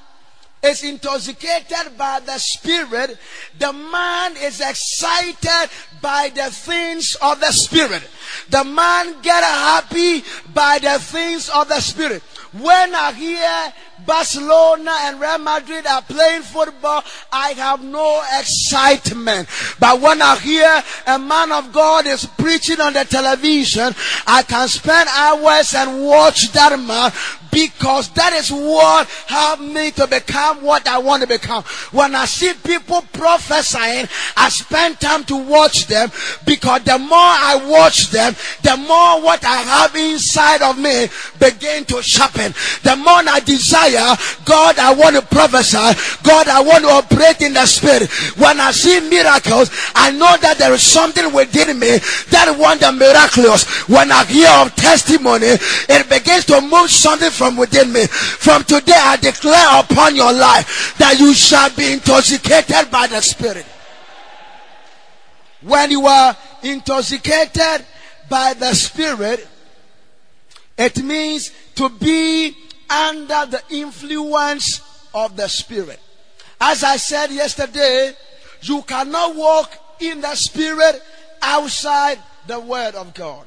is 0.62 0.84
intoxicated 0.84 1.98
by 1.98 2.20
the 2.20 2.38
spirit, 2.38 3.18
the 3.58 3.74
man 3.74 4.38
is 4.38 4.62
excited 4.62 5.72
by 6.00 6.30
the 6.30 6.52
things 6.52 7.16
of 7.20 7.40
the 7.40 7.52
spirit. 7.52 8.04
The 8.52 8.64
man 8.64 9.20
get 9.24 9.44
happy 9.44 10.24
by 10.54 10.78
the 10.78 11.00
things 11.00 11.50
of 11.50 11.68
the 11.68 11.80
spirit. 11.80 12.22
When 12.54 12.94
I 12.94 13.12
hear 13.14 13.74
Barcelona 14.10 14.92
and 15.04 15.22
Real 15.22 15.38
Madrid 15.38 15.86
are 15.86 16.02
playing 16.02 16.42
football, 16.42 17.04
I 17.32 17.52
have 17.52 17.84
no 17.84 18.24
excitement. 18.40 19.48
But 19.80 20.02
when 20.02 20.20
I 20.20 20.36
hear 20.38 20.84
a 21.06 21.20
man 21.20 21.52
of 21.52 21.72
God 21.72 22.08
is 22.08 22.26
preaching 22.26 22.82
on 22.82 22.94
the 22.94 23.06
television, 23.06 23.94
I 24.26 24.42
can 24.42 24.68
spend 24.68 25.10
hours 25.10 25.76
and 25.76 26.04
watch 26.04 26.52
that 26.54 26.80
man 26.80 27.12
because 27.52 28.10
that 28.10 28.34
is 28.34 28.52
what 28.52 29.08
helped 29.28 29.64
me 29.64 29.92
to 29.92 30.08
become 30.08 30.62
what 30.62 30.88
I 30.88 30.98
want 31.00 31.22
to 31.22 31.28
become. 31.28 31.64
When 31.92 32.16
I 32.16 32.26
see 32.26 32.54
people 32.54 33.02
prophesying, 33.14 34.08
I 34.38 34.50
spend 34.50 35.00
time 35.00 35.24
to 35.26 35.36
watch 35.36 35.88
them 35.88 36.12
because 36.46 36.84
the 36.84 36.98
more 36.98 37.10
I 37.18 37.62
watch 37.66 38.10
them, 38.10 38.36
the 38.64 38.78
more 38.78 39.22
what 39.22 39.44
I 39.46 39.58
have 39.58 39.96
inside 39.96 40.62
of 40.62 40.78
me 40.78 41.08
begin 41.40 41.86
to 41.86 42.02
sharpen. 42.02 42.54
The 42.84 42.96
more 42.96 43.22
I 43.28 43.40
desire, 43.40 43.99
God, 44.46 44.80
I 44.80 44.94
want 44.94 45.16
to 45.16 45.22
prophesy. 45.22 45.78
God, 46.24 46.48
I 46.48 46.62
want 46.62 46.84
to 46.84 46.90
operate 46.90 47.42
in 47.42 47.54
the 47.54 47.66
spirit. 47.66 48.10
When 48.38 48.60
I 48.60 48.72
see 48.72 49.00
miracles, 49.00 49.70
I 49.96 50.12
know 50.12 50.38
that 50.42 50.58
there 50.58 50.74
is 50.74 50.84
something 50.84 51.34
within 51.34 51.78
me 51.80 52.00
that 52.32 52.56
want 52.58 52.82
the 52.82 52.92
miraculous. 52.92 53.66
When 53.88 54.12
I 54.12 54.26
hear 54.26 54.50
of 54.50 54.76
testimony, 54.76 55.58
it 55.90 56.10
begins 56.10 56.46
to 56.46 56.62
move 56.62 56.90
something 56.90 57.32
from 57.32 57.58
within 57.58 57.92
me. 57.92 58.06
From 58.08 58.64
today, 58.64 58.96
I 58.96 59.18
declare 59.18 59.80
upon 59.80 60.16
your 60.16 60.34
life 60.34 60.96
that 60.98 61.20
you 61.20 61.34
shall 61.34 61.70
be 61.76 61.94
intoxicated 61.94 62.92
by 62.92 63.08
the 63.08 63.22
Spirit. 63.22 63.66
When 65.62 65.92
you 65.92 66.06
are 66.08 66.36
intoxicated 66.64 67.86
by 68.30 68.54
the 68.54 68.74
Spirit, 68.74 69.48
it 70.78 71.04
means 71.04 71.52
to 71.76 71.90
be 71.90 72.56
under 72.90 73.46
the 73.46 73.62
influence 73.70 74.82
of 75.14 75.36
the 75.36 75.48
Spirit. 75.48 76.00
As 76.60 76.84
I 76.84 76.98
said 76.98 77.32
yesterday, 77.32 78.14
you 78.62 78.82
cannot 78.84 79.36
walk 79.36 79.72
in 80.00 80.22
the 80.22 80.36
Spirit 80.36 81.02
outside 81.42 82.20
the 82.48 82.60
word 82.60 82.96
of 82.96 83.14
God. 83.14 83.46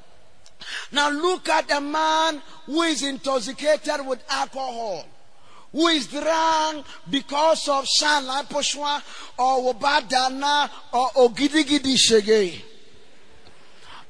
Now 0.93 1.11
look 1.11 1.49
at 1.49 1.71
a 1.71 1.81
man 1.81 2.41
who 2.67 2.83
is 2.83 3.03
intoxicated 3.03 4.07
with 4.07 4.23
alcohol, 4.29 5.05
who 5.73 5.89
is 5.89 6.07
drunk 6.07 6.87
because 7.11 7.69
of 7.69 7.87
Shanlai 7.87 8.43
Poshwa 8.43 9.03
or 9.39 9.75
Obadana 9.75 10.71
or 10.93 11.11
Ogidigidi. 11.11 12.63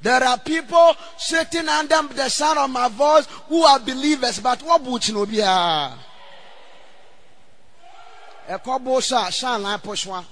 There 0.03 0.23
are 0.23 0.39
people 0.39 0.95
sitting 1.17 1.69
under 1.69 2.03
the 2.15 2.29
sound 2.29 2.59
of 2.59 2.71
my 2.71 2.89
voice 2.89 3.27
who 3.49 3.63
are 3.63 3.79
believers, 3.79 4.41
but 4.41 4.61
what 4.63 4.83
would 4.83 5.07
you 5.09 5.15
know? 5.15 5.27
Ah? 5.45 5.99
Ekobo 8.49 9.01
sha 9.01 9.31
Shanlai 9.31 9.77
Poshwa 9.79 10.25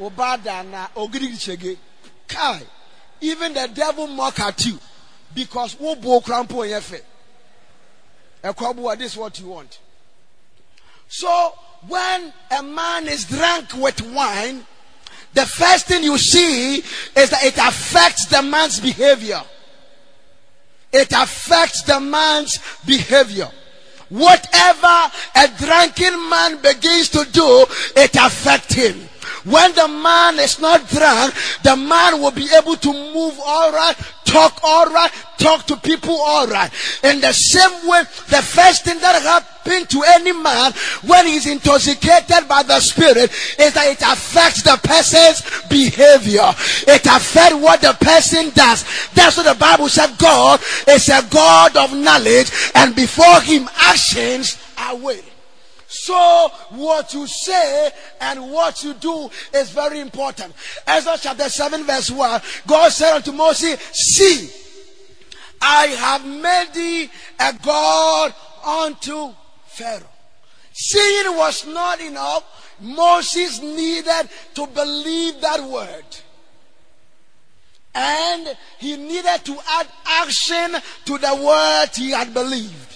Obadana 0.00 0.88
Ogidigidi 0.96 1.56
Shege. 1.56 1.78
Kai, 2.26 2.62
even 3.20 3.54
the 3.54 3.68
devil 3.72 4.08
mock 4.08 4.40
at 4.40 4.64
you 4.66 4.78
because 5.34 5.78
wo 5.78 5.94
bo 5.94 6.20
krampo 6.20 6.66
yefe. 6.66 7.02
Ekwabu, 8.42 8.98
this 8.98 9.12
is 9.12 9.18
what 9.18 9.38
you 9.38 9.48
want. 9.48 9.78
So 11.08 11.54
when 11.86 12.32
a 12.58 12.62
man 12.62 13.06
is 13.06 13.26
drunk 13.26 13.74
with 13.74 14.00
wine, 14.12 14.66
the 15.34 15.46
first 15.46 15.86
thing 15.86 16.02
you 16.02 16.18
see 16.18 16.76
is 16.76 17.30
that 17.30 17.44
it 17.44 17.56
affects 17.56 18.26
the 18.26 18.42
man's 18.42 18.80
behavior. 18.80 19.42
It 20.92 21.12
affects 21.12 21.82
the 21.82 21.98
man's 22.00 22.58
behavior. 22.84 23.50
Whatever 24.10 25.10
a 25.34 25.48
drunken 25.56 26.28
man 26.28 26.60
begins 26.60 27.08
to 27.10 27.24
do, 27.32 27.64
it 27.96 28.14
affects 28.14 28.74
him. 28.74 29.08
When 29.44 29.72
the 29.74 29.88
man 29.88 30.38
is 30.38 30.60
not 30.60 30.88
drunk, 30.88 31.34
the 31.62 31.76
man 31.76 32.20
will 32.20 32.30
be 32.30 32.48
able 32.56 32.76
to 32.76 32.92
move 32.92 33.38
all 33.44 33.72
right, 33.72 33.96
talk 34.24 34.60
all 34.62 34.86
right, 34.86 35.10
talk 35.38 35.66
to 35.66 35.76
people 35.76 36.14
all 36.14 36.46
right. 36.46 36.70
In 37.02 37.20
the 37.20 37.32
same 37.32 37.88
way, 37.88 38.02
the 38.28 38.42
first 38.42 38.84
thing 38.84 38.98
that 39.00 39.20
happens 39.22 39.88
to 39.88 40.02
any 40.06 40.32
man 40.32 40.72
when 41.06 41.26
he's 41.26 41.46
intoxicated 41.46 42.48
by 42.48 42.62
the 42.62 42.78
Spirit 42.80 43.30
is 43.58 43.72
that 43.74 43.86
it 43.88 44.02
affects 44.02 44.62
the 44.62 44.78
person's 44.82 45.42
behavior. 45.68 46.48
It 46.86 47.06
affects 47.06 47.56
what 47.56 47.80
the 47.80 47.96
person 48.00 48.50
does. 48.50 48.84
That's 49.14 49.36
what 49.36 49.46
the 49.46 49.58
Bible 49.58 49.88
said. 49.88 50.16
God 50.18 50.60
is 50.88 51.08
a 51.08 51.26
God 51.30 51.76
of 51.76 51.96
knowledge 51.96 52.50
and 52.74 52.94
before 52.94 53.40
him 53.40 53.68
actions 53.76 54.58
are 54.78 54.96
waiting. 54.96 55.31
So 55.92 56.50
what 56.70 57.12
you 57.12 57.26
say 57.26 57.90
and 58.18 58.50
what 58.50 58.82
you 58.82 58.94
do 58.94 59.30
is 59.52 59.70
very 59.70 60.00
important. 60.00 60.54
Ezra 60.86 61.18
chapter 61.20 61.50
7 61.50 61.84
verse 61.84 62.10
1, 62.10 62.40
God 62.66 62.88
said 62.90 63.16
unto 63.16 63.30
Moses, 63.30 63.78
see, 63.92 64.50
I 65.60 65.88
have 65.88 66.24
made 66.24 66.68
thee 66.74 67.10
a 67.38 67.52
God 67.62 68.34
unto 68.64 69.34
Pharaoh. 69.66 70.08
Seeing 70.72 71.36
was 71.36 71.66
not 71.66 72.00
enough. 72.00 72.74
Moses 72.80 73.60
needed 73.60 74.30
to 74.54 74.66
believe 74.68 75.42
that 75.42 75.62
word. 75.62 76.04
And 77.94 78.56
he 78.78 78.96
needed 78.96 79.44
to 79.44 79.58
add 79.68 79.86
action 80.06 80.80
to 81.04 81.18
the 81.18 81.34
word 81.36 81.90
he 81.94 82.12
had 82.12 82.32
believed. 82.32 82.91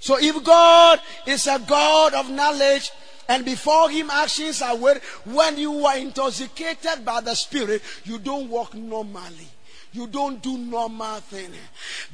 So 0.00 0.18
if 0.18 0.42
God 0.44 1.00
is 1.26 1.46
a 1.46 1.58
God 1.58 2.14
of 2.14 2.30
knowledge 2.30 2.90
and 3.28 3.44
before 3.44 3.90
him 3.90 4.10
actions 4.10 4.62
are 4.62 4.76
with, 4.76 5.02
when 5.24 5.58
you 5.58 5.84
are 5.86 5.98
intoxicated 5.98 7.04
by 7.04 7.20
the 7.20 7.34
Spirit, 7.34 7.82
you 8.04 8.18
don't 8.18 8.48
walk 8.48 8.74
normally 8.74 9.48
you 9.92 10.06
don't 10.06 10.42
do 10.42 10.58
normal 10.58 11.16
thing. 11.20 11.50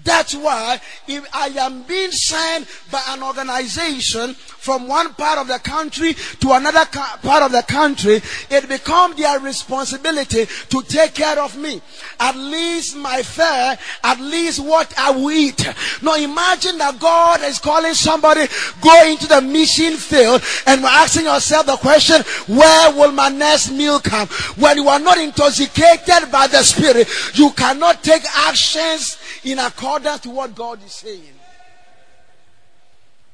That's 0.04 0.34
why 0.34 0.80
if 1.08 1.26
I 1.34 1.48
am 1.48 1.82
being 1.82 2.12
sent 2.12 2.68
by 2.90 3.02
an 3.08 3.22
organization 3.22 4.34
from 4.34 4.86
one 4.86 5.12
part 5.14 5.38
of 5.38 5.48
the 5.48 5.58
country 5.58 6.14
to 6.40 6.52
another 6.52 6.84
part 6.86 7.42
of 7.42 7.52
the 7.52 7.64
country, 7.66 8.20
it 8.50 8.68
becomes 8.68 9.16
their 9.16 9.40
responsibility 9.40 10.46
to 10.68 10.82
take 10.82 11.14
care 11.14 11.38
of 11.38 11.56
me. 11.56 11.80
At 12.20 12.36
least 12.36 12.96
my 12.96 13.22
fare, 13.22 13.78
at 14.04 14.20
least 14.20 14.60
what 14.60 14.92
I 14.96 15.10
will 15.10 15.30
eat. 15.30 15.66
Now 16.00 16.14
imagine 16.14 16.78
that 16.78 16.98
God 17.00 17.42
is 17.42 17.58
calling 17.58 17.94
somebody, 17.94 18.46
go 18.80 19.10
into 19.10 19.26
the 19.26 19.40
mission 19.40 19.96
field 19.96 20.42
and 20.66 20.82
we're 20.82 20.88
asking 20.88 21.24
yourself 21.24 21.66
the 21.66 21.76
question, 21.76 22.22
where 22.46 22.92
will 22.92 23.12
my 23.12 23.30
next 23.30 23.72
meal 23.72 23.98
come? 23.98 24.28
When 24.56 24.76
you 24.76 24.88
are 24.88 25.00
not 25.00 25.18
intoxicated 25.18 26.30
by 26.30 26.46
the 26.46 26.62
Spirit, 26.62 27.08
you 27.34 27.50
can 27.50 27.63
cannot 27.64 28.04
take 28.04 28.22
actions 28.46 29.16
in 29.42 29.58
accordance 29.58 30.20
to 30.20 30.28
what 30.30 30.54
God 30.54 30.84
is 30.84 30.92
saying. 30.92 31.32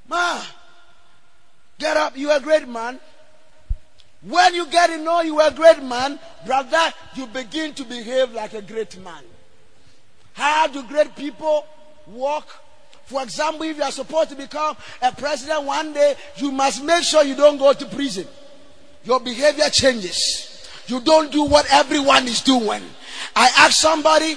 Ma, 0.09 0.41
get 1.79 1.97
up. 1.97 2.17
You 2.17 2.31
are 2.31 2.39
a 2.39 2.41
great 2.41 2.69
man. 2.69 3.01
When 4.23 4.55
you 4.55 4.67
get 4.67 4.89
to 4.89 4.99
know 4.99 5.23
you 5.23 5.41
are 5.41 5.49
a 5.49 5.55
great 5.55 5.83
man, 5.83 6.21
brother, 6.47 6.93
you 7.15 7.27
begin 7.27 7.75
to 7.75 7.85
behave 7.85 8.33
like 8.33 8.55
a 8.55 8.63
great 8.63 9.03
man. 9.03 9.25
How 10.35 10.69
do 10.69 10.85
great 10.85 11.17
people 11.17 11.67
walk? 12.07 12.47
For 13.07 13.23
example, 13.25 13.63
if 13.63 13.79
you 13.79 13.83
are 13.83 13.91
supposed 13.91 14.31
to 14.31 14.37
become 14.37 14.77
a 15.03 15.11
president 15.11 15.65
one 15.65 15.93
day, 15.93 16.15
you 16.37 16.53
must 16.53 16.85
make 16.85 17.03
sure 17.03 17.25
you 17.25 17.35
don't 17.35 17.59
go 17.59 17.73
to 17.73 17.87
prison. 17.87 18.29
Your 19.03 19.19
behavior 19.19 19.69
changes. 19.71 20.50
You 20.91 21.01
don't 21.01 21.31
do 21.31 21.45
what 21.45 21.67
everyone 21.71 22.27
is 22.27 22.41
doing. 22.41 22.83
I 23.37 23.49
asked 23.59 23.81
somebody, 23.81 24.37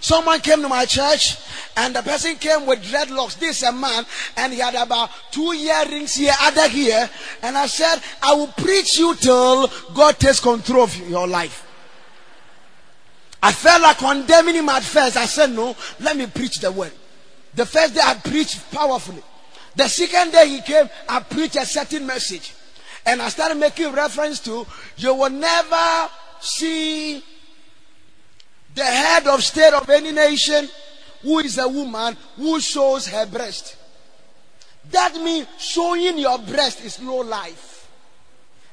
someone 0.00 0.40
came 0.40 0.60
to 0.60 0.68
my 0.68 0.84
church 0.84 1.38
and 1.76 1.96
the 1.96 2.02
person 2.02 2.36
came 2.36 2.66
with 2.66 2.82
dreadlocks. 2.82 3.38
This 3.38 3.62
a 3.62 3.72
man 3.72 4.04
and 4.36 4.52
he 4.52 4.58
had 4.58 4.74
about 4.74 5.10
two 5.30 5.52
earrings 5.52 6.14
here, 6.14 6.34
other 6.40 6.68
here. 6.68 7.08
And 7.42 7.56
I 7.56 7.66
said, 7.66 8.00
I 8.22 8.34
will 8.34 8.48
preach 8.48 8.98
you 8.98 9.14
till 9.14 9.68
God 9.94 10.18
takes 10.18 10.40
control 10.40 10.82
of 10.82 11.08
your 11.08 11.26
life. 11.26 11.62
I 13.42 13.52
felt 13.52 13.82
like 13.82 13.98
condemning 13.98 14.56
him 14.56 14.68
at 14.68 14.82
first. 14.82 15.16
I 15.16 15.26
said, 15.26 15.52
no, 15.52 15.76
let 16.00 16.16
me 16.16 16.26
preach 16.26 16.58
the 16.58 16.72
word. 16.72 16.92
The 17.54 17.64
first 17.64 17.94
day 17.94 18.00
I 18.02 18.14
preached 18.14 18.70
powerfully. 18.70 19.22
The 19.76 19.88
second 19.88 20.32
day 20.32 20.48
he 20.48 20.60
came, 20.62 20.88
I 21.08 21.20
preached 21.20 21.56
a 21.56 21.64
certain 21.64 22.06
message. 22.06 22.54
And 23.06 23.22
I 23.22 23.28
started 23.28 23.56
making 23.56 23.92
reference 23.92 24.40
to, 24.40 24.66
you 24.96 25.14
will 25.14 25.30
never 25.30 26.10
see 26.40 27.22
the 28.74 28.84
head 28.84 29.26
of 29.28 29.42
state 29.42 29.72
of 29.72 29.88
any 29.88 30.12
nation 30.12 30.68
who 31.22 31.38
is 31.38 31.56
a 31.58 31.68
woman 31.68 32.16
who 32.36 32.60
shows 32.60 33.06
her 33.06 33.24
breast. 33.26 33.76
That 34.90 35.14
means 35.16 35.46
showing 35.58 36.18
your 36.18 36.38
breast 36.38 36.84
is 36.84 37.00
low 37.00 37.20
life. 37.22 37.88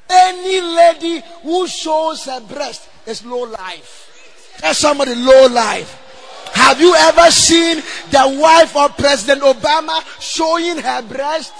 Any 0.10 0.62
lady 0.62 1.24
who 1.44 1.68
shows 1.68 2.26
her 2.26 2.42
breast 2.42 2.90
is 3.06 3.26
low 3.26 3.44
life. 3.44 4.56
Tell 4.58 4.74
somebody 4.74 5.16
low 5.16 5.48
life. 5.48 6.00
Have 6.54 6.80
you 6.80 6.94
ever 6.96 7.32
seen 7.32 7.78
the 8.12 8.38
wife 8.40 8.76
of 8.76 8.96
President 8.98 9.42
Obama 9.42 10.00
showing 10.20 10.78
her 10.78 11.02
breast? 11.02 11.54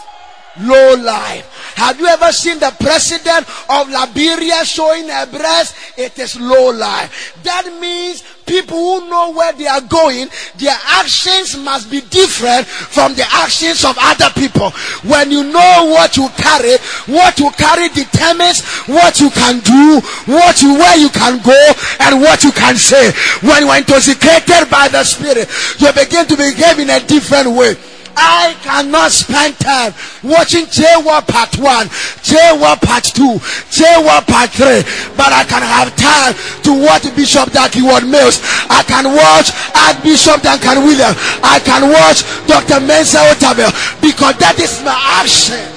Low 0.60 0.96
life. 0.96 1.50
Have 1.76 2.00
you 2.00 2.06
ever 2.06 2.32
seen 2.32 2.60
the 2.60 2.74
president 2.80 3.48
of 3.70 3.90
Liberia 3.90 4.64
showing 4.66 5.10
a 5.10 5.26
breast? 5.26 5.76
It 5.98 6.18
is 6.20 6.40
low 6.40 6.72
life. 6.72 7.38
That 7.44 7.66
means 7.80 8.24
people 8.46 8.78
who 8.78 9.10
know 9.10 9.32
where 9.32 9.54
they 9.54 9.68
are 9.68 9.82
going, 9.82 10.28
their 10.58 10.78
actions 10.86 11.58
must 11.58 11.90
be 11.90 12.02
different 12.02 12.68
from 12.68 13.16
the 13.16 13.26
actions 13.32 13.84
of 13.84 13.96
other 14.00 14.30
people. 14.36 14.70
When 15.10 15.32
you 15.32 15.44
know 15.44 15.90
what 15.90 16.18
you 16.18 16.30
carry, 16.38 16.78
what 17.08 17.40
you 17.40 17.50
carry 17.52 17.90
determines 17.90 18.62
what 18.86 19.20
you 19.20 19.30
can 19.32 19.60
do, 19.60 20.02
what 20.32 20.62
you 20.62 20.76
where 20.76 20.98
you 20.98 21.10
can 21.10 21.42
go, 21.42 21.72
and 22.00 22.22
what 22.22 22.44
you 22.44 22.52
can 22.52 22.76
say. 22.76 23.12
When 23.42 23.64
you 23.64 23.70
are 23.70 23.78
intoxicated 23.78 24.70
by 24.70 24.88
the 24.90 25.04
Spirit, 25.04 25.50
you 25.80 25.92
begin 25.94 26.28
to 26.28 26.38
behave 26.38 26.80
in 26.80 26.90
a 26.90 27.00
different 27.00 27.50
way. 27.50 27.76
I 28.16 28.56
cannot 28.62 29.12
spend 29.12 29.58
time 29.60 29.94
watching 30.24 30.66
J1 30.66 31.28
part 31.28 31.58
1, 31.58 31.88
J1 32.22 32.82
part 32.82 33.04
2, 33.04 33.40
J1 33.74 34.28
part 34.28 34.50
3, 34.52 35.16
but 35.18 35.32
I 35.34 35.44
can 35.44 35.62
have 35.62 35.96
time 35.96 36.34
to 36.64 36.72
watch 36.86 37.04
Bishop 37.16 37.52
Dag 37.52 37.74
Heward-Mills. 37.74 38.42
I 38.70 38.84
can 38.84 39.06
watch 39.06 39.52
Archbishop 39.76 40.42
Duncan 40.42 40.84
Williams. 40.86 41.18
I 41.44 41.60
can 41.64 41.90
watch 41.90 42.24
Dr. 42.48 42.80
Mensa 42.86 43.18
Otabil 43.34 43.72
because 44.02 44.38
that 44.38 44.60
is 44.60 44.82
my 44.84 44.96
action. 45.22 45.74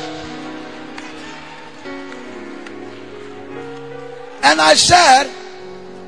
And 4.43 4.61
I 4.61 4.75
said, 4.75 5.31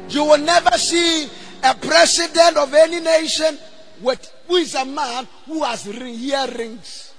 you 0.08 0.24
will 0.24 0.38
never 0.38 0.70
see 0.78 1.28
a 1.62 1.74
president 1.74 2.56
of 2.56 2.72
any 2.72 3.00
nation 3.00 3.58
with 4.00 4.32
who 4.48 4.56
is 4.56 4.74
a 4.74 4.84
man 4.84 5.28
who 5.46 5.62
has 5.62 5.86
ring, 5.86 6.14
earrings 6.18 7.12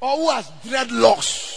or 0.00 0.16
who 0.16 0.30
has 0.30 0.50
dreadlocks. 0.64 1.52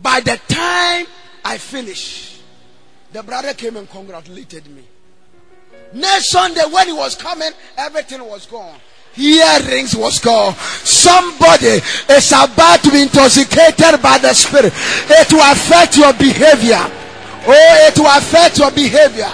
By 0.00 0.20
the 0.20 0.40
time 0.48 1.06
I 1.44 1.58
finish, 1.58 2.34
The 3.14 3.22
brother 3.22 3.54
came 3.54 3.76
and 3.76 3.88
congratulated 3.88 4.66
me. 4.66 4.82
Next 5.92 6.30
Sunday, 6.30 6.62
when 6.68 6.88
he 6.88 6.92
was 6.92 7.14
coming, 7.14 7.50
everything 7.76 8.26
was 8.26 8.44
gone. 8.44 8.76
Earrings 9.16 9.94
was 9.94 10.18
gone. 10.18 10.52
Somebody 10.82 11.78
is 12.10 12.32
about 12.32 12.82
to 12.82 12.90
be 12.90 13.02
intoxicated 13.02 14.02
by 14.02 14.18
the 14.18 14.34
spirit. 14.34 14.72
It 14.74 15.32
will 15.32 15.48
affect 15.48 15.96
your 15.96 16.12
behavior. 16.14 16.82
Oh, 17.46 17.86
it 17.86 17.96
will 17.96 18.18
affect 18.18 18.58
your 18.58 18.72
behavior. 18.72 19.30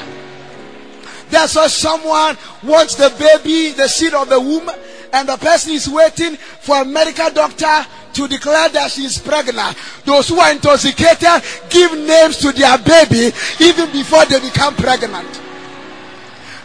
That's 1.30 1.54
why 1.54 1.68
someone 1.68 2.36
wants 2.62 2.94
the 2.96 3.10
baby, 3.18 3.72
the 3.72 3.88
seed 3.88 4.14
of 4.14 4.28
the 4.28 4.40
womb, 4.40 4.68
and 5.12 5.28
the 5.28 5.36
person 5.36 5.72
is 5.72 5.88
waiting 5.88 6.36
for 6.36 6.82
a 6.82 6.84
medical 6.84 7.30
doctor 7.30 7.86
to 8.14 8.28
declare 8.28 8.68
that 8.70 8.90
she 8.90 9.04
is 9.04 9.18
pregnant. 9.18 9.76
Those 10.04 10.28
who 10.28 10.38
are 10.40 10.50
intoxicated 10.52 11.42
give 11.68 11.96
names 11.96 12.38
to 12.38 12.52
their 12.52 12.76
baby 12.78 13.32
even 13.60 13.90
before 13.92 14.24
they 14.26 14.40
become 14.40 14.74
pregnant. 14.74 15.49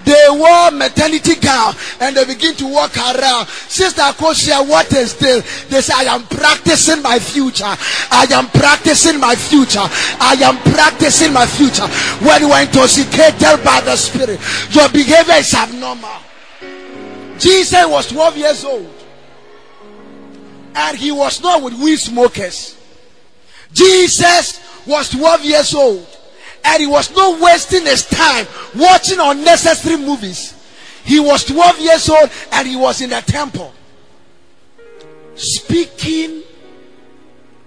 They 0.05 0.27
wore 0.29 0.71
maternity 0.71 1.35
gown 1.35 1.73
and 1.99 2.15
they 2.15 2.25
begin 2.25 2.53
to 2.55 2.67
walk 2.71 2.95
around. 2.95 3.47
Sister 3.47 4.01
Akosua, 4.01 4.67
what 4.67 4.91
is 4.93 5.17
this? 5.17 5.65
They 5.65 5.81
say, 5.81 5.93
I 5.95 6.15
am 6.15 6.23
practicing 6.27 7.01
my 7.01 7.17
future. 7.19 7.65
I 7.65 8.27
am 8.31 8.47
practicing 8.49 9.19
my 9.19 9.35
future. 9.35 9.79
I 9.81 10.37
am 10.43 10.57
practicing 10.73 11.33
my 11.33 11.45
future. 11.45 11.87
When 12.23 12.41
you 12.41 12.51
are 12.51 12.61
intoxicated 12.61 13.63
by 13.63 13.81
the 13.81 13.95
Spirit, 13.95 14.39
your 14.69 14.89
behavior 14.89 15.35
is 15.35 15.53
abnormal. 15.53 16.21
Jesus 17.39 17.85
was 17.87 18.07
12 18.07 18.37
years 18.37 18.63
old 18.63 18.93
and 20.75 20.97
he 20.97 21.11
was 21.11 21.41
not 21.41 21.63
with 21.63 21.73
weed 21.73 21.97
smokers. 21.97 22.77
Jesus 23.73 24.61
was 24.85 25.09
12 25.09 25.45
years 25.45 25.73
old 25.73 26.07
and 26.65 26.81
he 26.81 26.87
was 26.87 27.15
not 27.15 27.39
wasting 27.39 27.83
his 27.83 28.05
time 28.07 28.47
watching 28.75 29.19
unnecessary 29.19 29.97
movies. 29.97 30.53
He 31.03 31.19
was 31.19 31.45
12 31.45 31.79
years 31.79 32.09
old 32.09 32.29
and 32.51 32.67
he 32.67 32.75
was 32.75 33.01
in 33.01 33.11
the 33.11 33.21
temple 33.21 33.73
speaking 35.35 36.43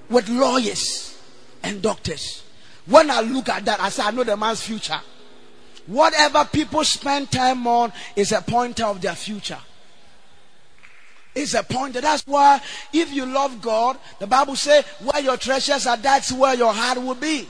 with 0.08 0.28
lawyers 0.28 1.18
and 1.62 1.80
doctors. 1.82 2.42
When 2.86 3.10
I 3.10 3.20
look 3.20 3.48
at 3.48 3.64
that, 3.66 3.80
I 3.80 3.90
say, 3.90 4.02
I 4.02 4.10
know 4.10 4.24
the 4.24 4.36
man's 4.36 4.62
future. 4.62 5.00
Whatever 5.86 6.44
people 6.46 6.84
spend 6.84 7.30
time 7.30 7.66
on 7.66 7.92
is 8.16 8.32
a 8.32 8.40
pointer 8.40 8.84
of 8.84 9.00
their 9.00 9.14
future. 9.14 9.58
It's 11.34 11.54
a 11.54 11.62
pointer. 11.62 12.00
That's 12.00 12.26
why 12.26 12.60
if 12.92 13.12
you 13.12 13.24
love 13.26 13.60
God, 13.60 13.98
the 14.18 14.26
Bible 14.26 14.56
says, 14.56 14.84
where 15.02 15.22
your 15.22 15.36
treasures 15.36 15.86
are, 15.86 15.96
that's 15.96 16.32
where 16.32 16.54
your 16.54 16.72
heart 16.72 17.00
will 17.00 17.14
be. 17.14 17.48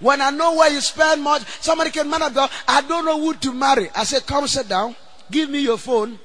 When 0.00 0.20
I 0.20 0.30
know 0.30 0.56
where 0.56 0.70
you 0.70 0.80
spend 0.80 1.22
much, 1.22 1.42
somebody 1.60 1.90
can 1.90 2.08
man 2.08 2.32
God, 2.32 2.50
I 2.68 2.82
don't 2.82 3.04
know 3.04 3.18
who 3.18 3.34
to 3.34 3.52
marry. 3.52 3.88
I 3.94 4.04
said, 4.04 4.26
come 4.26 4.46
sit 4.46 4.68
down. 4.68 4.94
Give 5.30 5.48
me 5.48 5.60
your 5.60 5.78
phone. 5.78 6.18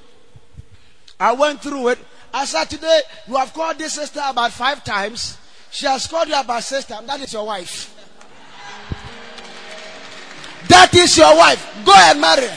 I 1.19 1.33
went 1.33 1.61
through 1.61 1.89
it. 1.89 1.99
I 2.33 2.45
said, 2.45 2.65
today, 2.65 3.01
you 3.27 3.35
have 3.35 3.53
called 3.53 3.77
this 3.77 3.93
sister 3.93 4.21
about 4.25 4.51
five 4.51 4.83
times. 4.83 5.37
She 5.69 5.85
has 5.85 6.07
called 6.07 6.27
you 6.27 6.39
about 6.39 6.63
six 6.63 6.85
times. 6.85 7.07
That 7.07 7.19
is 7.21 7.33
your 7.33 7.45
wife. 7.45 7.97
That 10.67 10.93
is 10.93 11.17
your 11.17 11.35
wife. 11.35 11.83
Go 11.83 11.91
and 11.95 12.21
marry. 12.21 12.49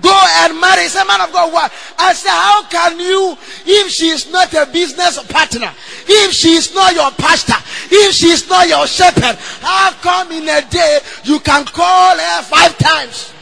Go 0.00 0.16
and 0.42 0.60
marry. 0.60 0.88
Say, 0.88 1.04
man 1.04 1.20
of 1.20 1.32
God, 1.32 1.52
what? 1.52 1.72
I 1.98 2.12
said, 2.12 2.30
how 2.30 2.62
can 2.68 2.98
you, 2.98 3.36
if 3.66 3.90
she 3.90 4.08
is 4.08 4.30
not 4.30 4.52
a 4.54 4.66
business 4.66 5.22
partner, 5.24 5.72
if 6.06 6.32
she 6.32 6.52
is 6.52 6.74
not 6.74 6.94
your 6.94 7.10
pastor, 7.12 7.56
if 7.90 8.14
she 8.14 8.28
is 8.28 8.48
not 8.48 8.68
your 8.68 8.86
shepherd, 8.86 9.36
how 9.60 9.92
come 10.00 10.32
in 10.32 10.48
a 10.48 10.62
day 10.70 11.00
you 11.24 11.40
can 11.40 11.64
call 11.64 12.16
her 12.16 12.42
five 12.42 12.76
times? 12.78 13.32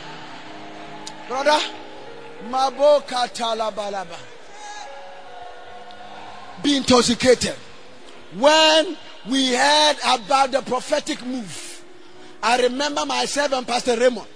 Brother, 1.29 1.61
Maboka 2.49 3.29
Talabalaba. 3.33 4.19
Be 6.63 6.77
intoxicated. 6.77 7.55
When 8.37 8.97
we 9.29 9.55
heard 9.55 9.97
about 10.05 10.51
the 10.53 10.63
prophetic 10.63 11.25
move, 11.25 11.85
I 12.43 12.61
remember 12.63 13.05
myself 13.07 13.53
and 13.53 13.67
Pastor 13.67 13.97
Raymond 13.97 14.27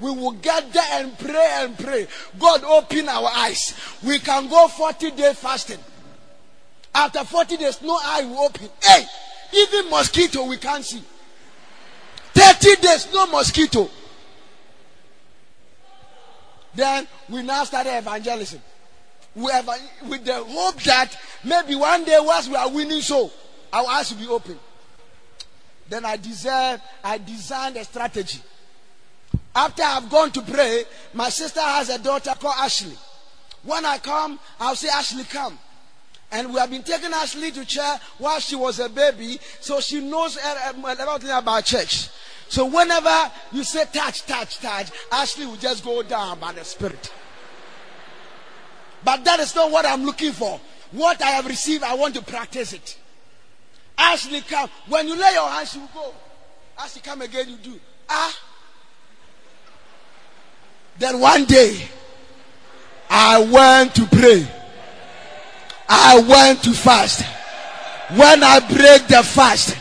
we 0.00 0.10
will 0.10 0.32
gather 0.32 0.80
and 0.92 1.16
pray 1.18 1.48
and 1.60 1.78
pray. 1.78 2.06
God 2.38 2.64
open 2.64 3.08
our 3.08 3.28
eyes. 3.34 3.74
We 4.02 4.18
can 4.18 4.48
go 4.48 4.68
40 4.68 5.10
days 5.12 5.38
fasting. 5.38 5.78
After 6.94 7.24
40 7.24 7.56
days, 7.56 7.82
no 7.82 7.98
eye 8.02 8.24
will 8.24 8.38
open. 8.38 8.68
Hey, 8.82 9.04
even 9.54 9.90
mosquito 9.90 10.44
we 10.46 10.56
can't 10.56 10.84
see. 10.84 11.02
30 12.34 12.76
days, 12.80 13.12
no 13.12 13.26
mosquito. 13.26 13.88
Then 16.74 17.06
we 17.28 17.42
now 17.42 17.64
started 17.64 17.96
evangelism. 17.98 18.60
We 19.34 19.50
have, 19.52 19.68
with 20.08 20.24
the 20.24 20.42
hope 20.42 20.82
that 20.82 21.16
maybe 21.44 21.74
one 21.74 22.04
day 22.04 22.18
once 22.20 22.48
we 22.48 22.56
are 22.56 22.68
winning 22.68 23.00
so 23.00 23.30
our 23.72 23.86
eyes 23.86 24.12
will 24.12 24.20
be 24.20 24.28
open. 24.28 24.58
Then 25.88 26.04
I 26.04 26.16
deserve, 26.16 26.80
I 27.02 27.18
designed 27.18 27.76
a 27.76 27.84
strategy. 27.84 28.40
After 29.54 29.82
I've 29.82 30.08
gone 30.08 30.30
to 30.32 30.42
pray, 30.42 30.84
my 31.12 31.28
sister 31.28 31.60
has 31.60 31.88
a 31.88 31.98
daughter 31.98 32.32
called 32.38 32.54
Ashley. 32.58 32.96
When 33.64 33.84
I 33.84 33.98
come, 33.98 34.38
I'll 34.58 34.76
say, 34.76 34.88
Ashley, 34.88 35.24
come. 35.24 35.58
And 36.32 36.52
we 36.54 36.60
have 36.60 36.70
been 36.70 36.84
taking 36.84 37.12
Ashley 37.12 37.50
to 37.50 37.64
church 37.64 38.00
while 38.18 38.38
she 38.38 38.54
was 38.54 38.78
a 38.78 38.88
baby, 38.88 39.40
so 39.58 39.80
she 39.80 40.00
knows 40.00 40.38
everything 40.40 41.30
about 41.30 41.64
church. 41.64 42.08
So 42.48 42.66
whenever 42.66 43.30
you 43.52 43.64
say 43.64 43.84
touch, 43.92 44.24
touch, 44.26 44.58
touch, 44.58 44.90
Ashley 45.10 45.46
will 45.46 45.56
just 45.56 45.84
go 45.84 46.02
down 46.02 46.38
by 46.38 46.52
the 46.52 46.64
Spirit. 46.64 47.12
But 49.04 49.24
that 49.24 49.40
is 49.40 49.54
not 49.54 49.70
what 49.72 49.84
I'm 49.86 50.04
looking 50.04 50.32
for. 50.32 50.60
What 50.92 51.20
I 51.22 51.30
have 51.30 51.46
received, 51.46 51.82
I 51.82 51.94
want 51.94 52.14
to 52.14 52.22
practice 52.22 52.72
it. 52.72 52.98
Ashley, 53.98 54.40
come. 54.42 54.70
When 54.88 55.08
you 55.08 55.14
lay 55.14 55.32
your 55.32 55.48
hands, 55.48 55.72
she 55.72 55.78
will 55.78 55.90
go. 55.92 56.14
Ashley, 56.78 57.02
come 57.02 57.22
again, 57.22 57.48
you 57.48 57.56
do. 57.56 57.80
Ah. 58.08 58.36
Then 61.00 61.18
one 61.18 61.46
day, 61.46 61.80
I 63.08 63.40
went 63.40 63.94
to 63.94 64.04
pray. 64.04 64.46
I 65.88 66.20
went 66.20 66.62
to 66.64 66.72
fast. 66.72 67.24
When 68.10 68.44
I 68.44 68.60
break 68.60 69.08
the 69.08 69.22
fast, 69.22 69.78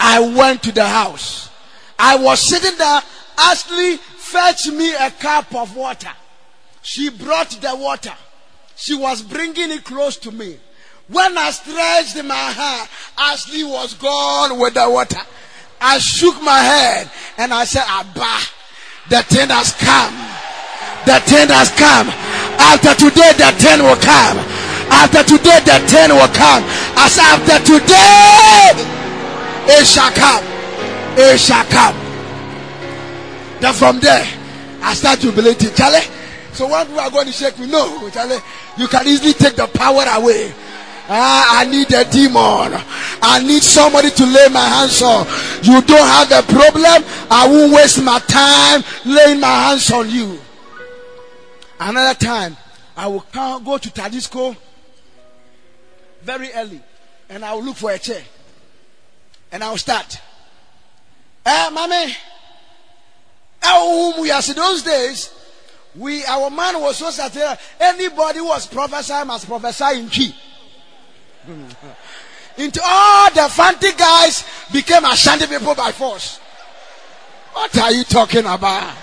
I 0.00 0.18
went 0.18 0.64
to 0.64 0.72
the 0.72 0.84
house. 0.84 1.48
I 1.96 2.16
was 2.16 2.40
sitting 2.40 2.76
there. 2.76 3.02
Ashley 3.38 3.98
fetch 3.98 4.66
me 4.66 4.92
a 4.96 5.12
cup 5.12 5.54
of 5.54 5.76
water. 5.76 6.10
She 6.82 7.08
brought 7.08 7.50
the 7.50 7.76
water. 7.76 8.14
She 8.74 8.96
was 8.96 9.22
bringing 9.22 9.70
it 9.70 9.84
close 9.84 10.16
to 10.16 10.32
me. 10.32 10.58
When 11.06 11.38
I 11.38 11.52
stretched 11.52 12.16
my 12.24 12.34
hand, 12.34 12.88
Ashley 13.16 13.62
was 13.62 13.94
gone 13.94 14.58
with 14.58 14.74
the 14.74 14.90
water. 14.90 15.20
I 15.80 15.98
shook 15.98 16.42
my 16.42 16.58
head 16.58 17.08
and 17.38 17.54
I 17.54 17.62
said, 17.64 17.84
Abba, 17.86 18.38
the 19.08 19.22
thing 19.26 19.48
has 19.48 19.72
come. 19.78 20.14
The 21.04 21.18
ten 21.26 21.48
has 21.50 21.70
come. 21.74 22.06
After 22.62 22.94
today, 22.94 23.32
the 23.34 23.50
ten 23.58 23.82
will 23.82 23.98
come. 23.98 24.38
After 24.90 25.22
today, 25.24 25.58
the 25.66 25.82
ten 25.90 26.14
will 26.14 26.30
come. 26.30 26.62
As 26.94 27.18
after 27.18 27.58
today, 27.66 28.70
it 29.66 29.86
shall 29.86 30.12
come. 30.12 30.44
It 31.18 31.38
shall 31.38 31.64
come. 31.66 31.96
Then 33.60 33.74
from 33.74 34.00
there, 34.00 34.26
I 34.82 34.94
start 34.94 35.20
to 35.20 35.32
believe 35.32 35.62
it. 35.62 35.74
Charlie. 35.76 36.06
So 36.52 36.68
when 36.68 36.92
we 36.92 36.98
are 36.98 37.10
going 37.10 37.26
to 37.26 37.32
shake 37.32 37.58
me, 37.58 37.66
no, 37.66 38.10
Charlie, 38.10 38.36
you 38.76 38.86
can 38.86 39.06
easily 39.08 39.32
take 39.32 39.56
the 39.56 39.66
power 39.68 40.04
away. 40.14 40.52
Ah, 41.08 41.60
I 41.60 41.64
need 41.64 41.92
a 41.92 42.04
demon. 42.04 42.80
I 43.22 43.42
need 43.44 43.62
somebody 43.62 44.10
to 44.10 44.24
lay 44.24 44.48
my 44.48 44.64
hands 44.64 45.02
on. 45.02 45.26
You 45.62 45.82
don't 45.82 46.06
have 46.06 46.28
the 46.28 46.42
problem. 46.52 47.04
I 47.30 47.48
won't 47.48 47.72
waste 47.72 48.02
my 48.02 48.18
time 48.20 48.82
laying 49.04 49.40
my 49.40 49.68
hands 49.68 49.90
on 49.90 50.08
you. 50.08 50.38
Another 51.80 52.18
time, 52.18 52.56
I 52.96 53.08
will 53.08 53.24
go 53.32 53.78
to 53.78 53.90
Tadisco 53.90 54.56
very 56.22 56.52
early 56.52 56.80
and 57.28 57.44
I 57.44 57.54
will 57.54 57.64
look 57.64 57.76
for 57.76 57.90
a 57.90 57.98
chair 57.98 58.22
and 59.50 59.64
I 59.64 59.70
will 59.70 59.78
start. 59.78 60.20
Eh, 61.44 61.70
mommy. 61.70 62.14
Oh, 63.64 64.42
those 64.54 64.82
days, 64.82 65.32
we 65.94 66.24
our 66.24 66.50
man 66.50 66.80
was 66.80 66.96
so 66.96 67.10
certain 67.10 67.56
anybody 67.78 68.40
was 68.40 68.66
prophesying 68.66 69.26
must 69.26 69.46
prophesy 69.46 69.98
in 70.00 70.08
key. 70.08 70.34
Into 72.56 72.80
all 72.84 73.30
the 73.30 73.48
fancy 73.48 73.92
guys 73.96 74.44
became 74.72 75.04
Ashanti 75.04 75.46
people 75.46 75.74
by 75.74 75.92
force. 75.92 76.38
What 77.52 77.76
are 77.78 77.92
you 77.92 78.04
talking 78.04 78.46
about? 78.46 78.94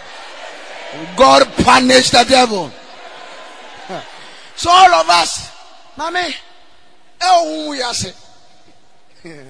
God 1.16 1.48
punished 1.58 2.12
the 2.12 2.26
devil. 2.28 2.72
So 4.56 4.70
all 4.70 4.94
of 4.94 5.10
us, 5.10 5.50
mommy, 5.96 6.36
the 9.24 9.46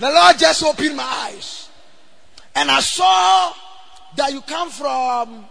Lord 0.00 0.38
just 0.38 0.62
opened 0.62 0.96
my 0.96 1.02
eyes. 1.02 1.70
And 2.54 2.70
I 2.70 2.80
saw 2.80 3.54
that 4.16 4.32
you 4.32 4.42
come 4.42 4.68
from 4.68 5.46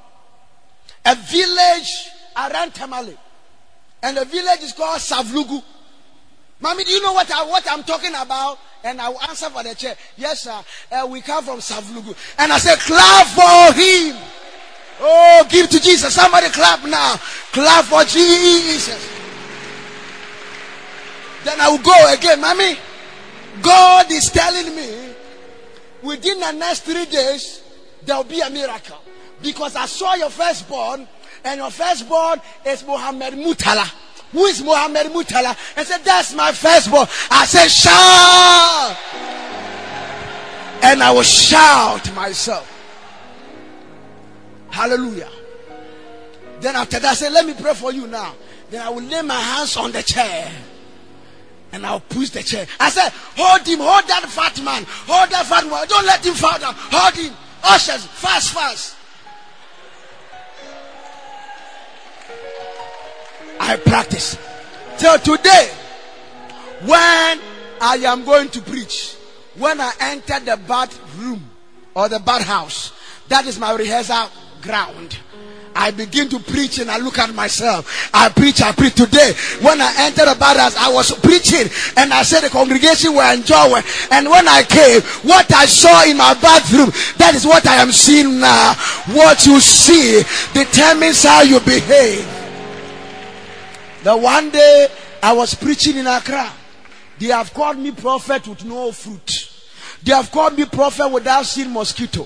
a 1.06 1.16
village 1.16 2.10
around 2.36 2.76
Tamale. 2.76 3.18
And 4.04 4.18
the 4.18 4.26
village 4.26 4.62
is 4.62 4.74
called 4.74 5.00
Savelugu. 5.00 5.64
Mommy, 6.60 6.84
do 6.84 6.92
you 6.92 7.02
know 7.02 7.14
what, 7.14 7.32
I, 7.32 7.44
what 7.46 7.66
I'm 7.70 7.84
talking 7.84 8.14
about? 8.16 8.58
And 8.84 9.00
I 9.00 9.10
will 9.10 9.22
answer 9.22 9.50
for 9.50 9.64
the 9.64 9.76
chair. 9.76 9.96
Yes, 10.18 10.42
sir. 10.44 10.60
Uh, 10.92 11.08
we 11.08 11.22
come 11.22 11.44
from 11.44 11.60
Savelugu. 11.60 12.16
And 12.40 12.52
I 12.52 12.58
said, 12.58 12.80
clap 12.80 13.28
for 13.28 13.80
him. 13.80 14.16
Oh, 15.00 15.46
give 15.50 15.70
to 15.70 15.80
Jesus. 15.80 16.16
Somebody 16.16 16.48
clap 16.50 16.84
now. 16.86 17.18
Clap 17.52 17.86
for 17.86 18.04
Jesus. 18.04 19.14
Then 21.44 21.62
I 21.62 21.70
will 21.70 21.78
go 21.78 22.14
again. 22.14 22.42
Mommy, 22.42 22.78
God 23.62 24.12
is 24.12 24.30
telling 24.32 24.76
me 24.76 25.14
within 26.02 26.40
the 26.40 26.52
next 26.54 26.82
three 26.82 27.06
days, 27.06 27.62
there 28.04 28.18
will 28.18 28.24
be 28.24 28.42
a 28.42 28.50
miracle. 28.50 28.98
Because 29.42 29.76
I 29.76 29.86
saw 29.86 30.16
your 30.16 30.32
firstborn, 30.32 31.08
and 31.44 31.60
your 31.60 31.70
firstborn 31.70 32.42
is 32.66 32.84
Muhammad 32.84 33.34
Mutala. 33.36 33.88
Who 34.32 34.46
is 34.46 34.62
Muhammad 34.62 35.08
Mutala? 35.08 35.56
I 35.76 35.84
said, 35.84 36.04
That's 36.04 36.34
my 36.34 36.52
firstborn. 36.52 37.08
I 37.32 37.46
said, 37.46 37.70
Shout! 37.70 38.98
And 40.84 41.02
I 41.02 41.12
will 41.12 41.24
shout 41.24 42.14
myself. 42.14 42.74
Hallelujah. 44.70 45.30
Then 46.60 46.76
after 46.76 47.00
that, 47.00 47.12
I 47.12 47.14
said, 47.14 47.32
Let 47.32 47.46
me 47.46 47.54
pray 47.54 47.74
for 47.74 47.92
you 47.92 48.08
now. 48.08 48.36
Then 48.70 48.86
I 48.86 48.90
will 48.90 49.04
lay 49.04 49.22
my 49.22 49.40
hands 49.40 49.78
on 49.78 49.92
the 49.92 50.04
chair. 50.04 50.52
And 51.72 51.86
I'll 51.86 52.00
push 52.00 52.30
the 52.30 52.44
chair. 52.44 52.68
I 52.80 52.90
said, 52.90 53.10
Hold 53.38 53.66
him, 53.66 53.80
hold 53.80 54.08
that 54.08 54.24
fat 54.28 54.62
man, 54.64 54.84
hold 54.88 55.30
that 55.30 55.46
fat 55.46 55.66
man. 55.68 55.88
Don't 55.88 56.06
let 56.06 56.26
him 56.26 56.34
fall 56.34 56.60
down. 56.60 56.74
Hold 56.76 57.16
him. 57.16 57.34
Ushers, 57.64 58.06
fast, 58.06 58.54
fast. 58.54 58.97
I 63.60 63.78
practice. 63.78 64.38
Till 64.98 65.18
today, 65.20 65.70
when 66.86 67.40
I 67.82 67.98
am 68.06 68.26
going 68.26 68.50
to 68.50 68.62
preach, 68.62 69.16
when 69.58 69.80
I 69.82 69.92
enter 70.00 70.40
the 70.40 70.58
bathroom 70.68 71.50
or 71.94 72.10
the 72.10 72.20
bathhouse, 72.20 72.94
that 73.28 73.46
is 73.46 73.60
my 73.60 73.76
rehearsal 73.76 74.30
ground. 74.62 75.18
I 75.78 75.92
begin 75.92 76.28
to 76.30 76.40
preach 76.40 76.80
and 76.80 76.90
I 76.90 76.98
look 76.98 77.20
at 77.20 77.34
myself. 77.36 78.10
I 78.12 78.30
preach, 78.30 78.62
I 78.64 78.72
preach. 78.72 78.96
Today, 78.96 79.34
when 79.62 79.80
I 79.80 79.94
entered 80.00 80.26
the 80.26 80.36
bathhouse, 80.40 80.76
I 80.76 80.92
was 80.92 81.12
preaching 81.20 81.70
and 81.96 82.12
I 82.12 82.24
said 82.24 82.42
the 82.42 82.50
congregation 82.50 83.14
were 83.14 83.32
enjoying. 83.32 83.84
And 84.10 84.28
when 84.28 84.48
I 84.48 84.64
came, 84.64 85.02
what 85.22 85.54
I 85.54 85.68
saw 85.68 86.04
in 86.04 86.18
my 86.18 86.34
bathroom, 86.34 86.90
that 87.18 87.34
is 87.36 87.46
what 87.46 87.68
I 87.68 87.76
am 87.76 87.92
seeing 87.92 88.40
now. 88.40 88.74
What 89.14 89.46
you 89.46 89.60
see 89.60 90.24
determines 90.54 91.24
how 91.24 91.44
you 91.44 91.60
behave. 91.60 92.26
The 94.08 94.16
one 94.16 94.52
day 94.52 94.88
I 95.22 95.34
was 95.34 95.54
preaching 95.54 95.98
in 95.98 96.08
Accra, 96.08 96.54
they 97.20 97.26
have 97.26 97.54
called 97.54 97.78
me 97.78 97.92
prophet 97.92 98.48
with 98.48 98.64
no 98.64 98.94
fruit. 98.94 99.52
They 100.02 100.14
have 100.14 100.32
called 100.32 100.58
me 100.58 100.64
prophet 100.64 101.10
without 101.10 101.46
seeing 101.46 101.74
mosquito. 101.74 102.26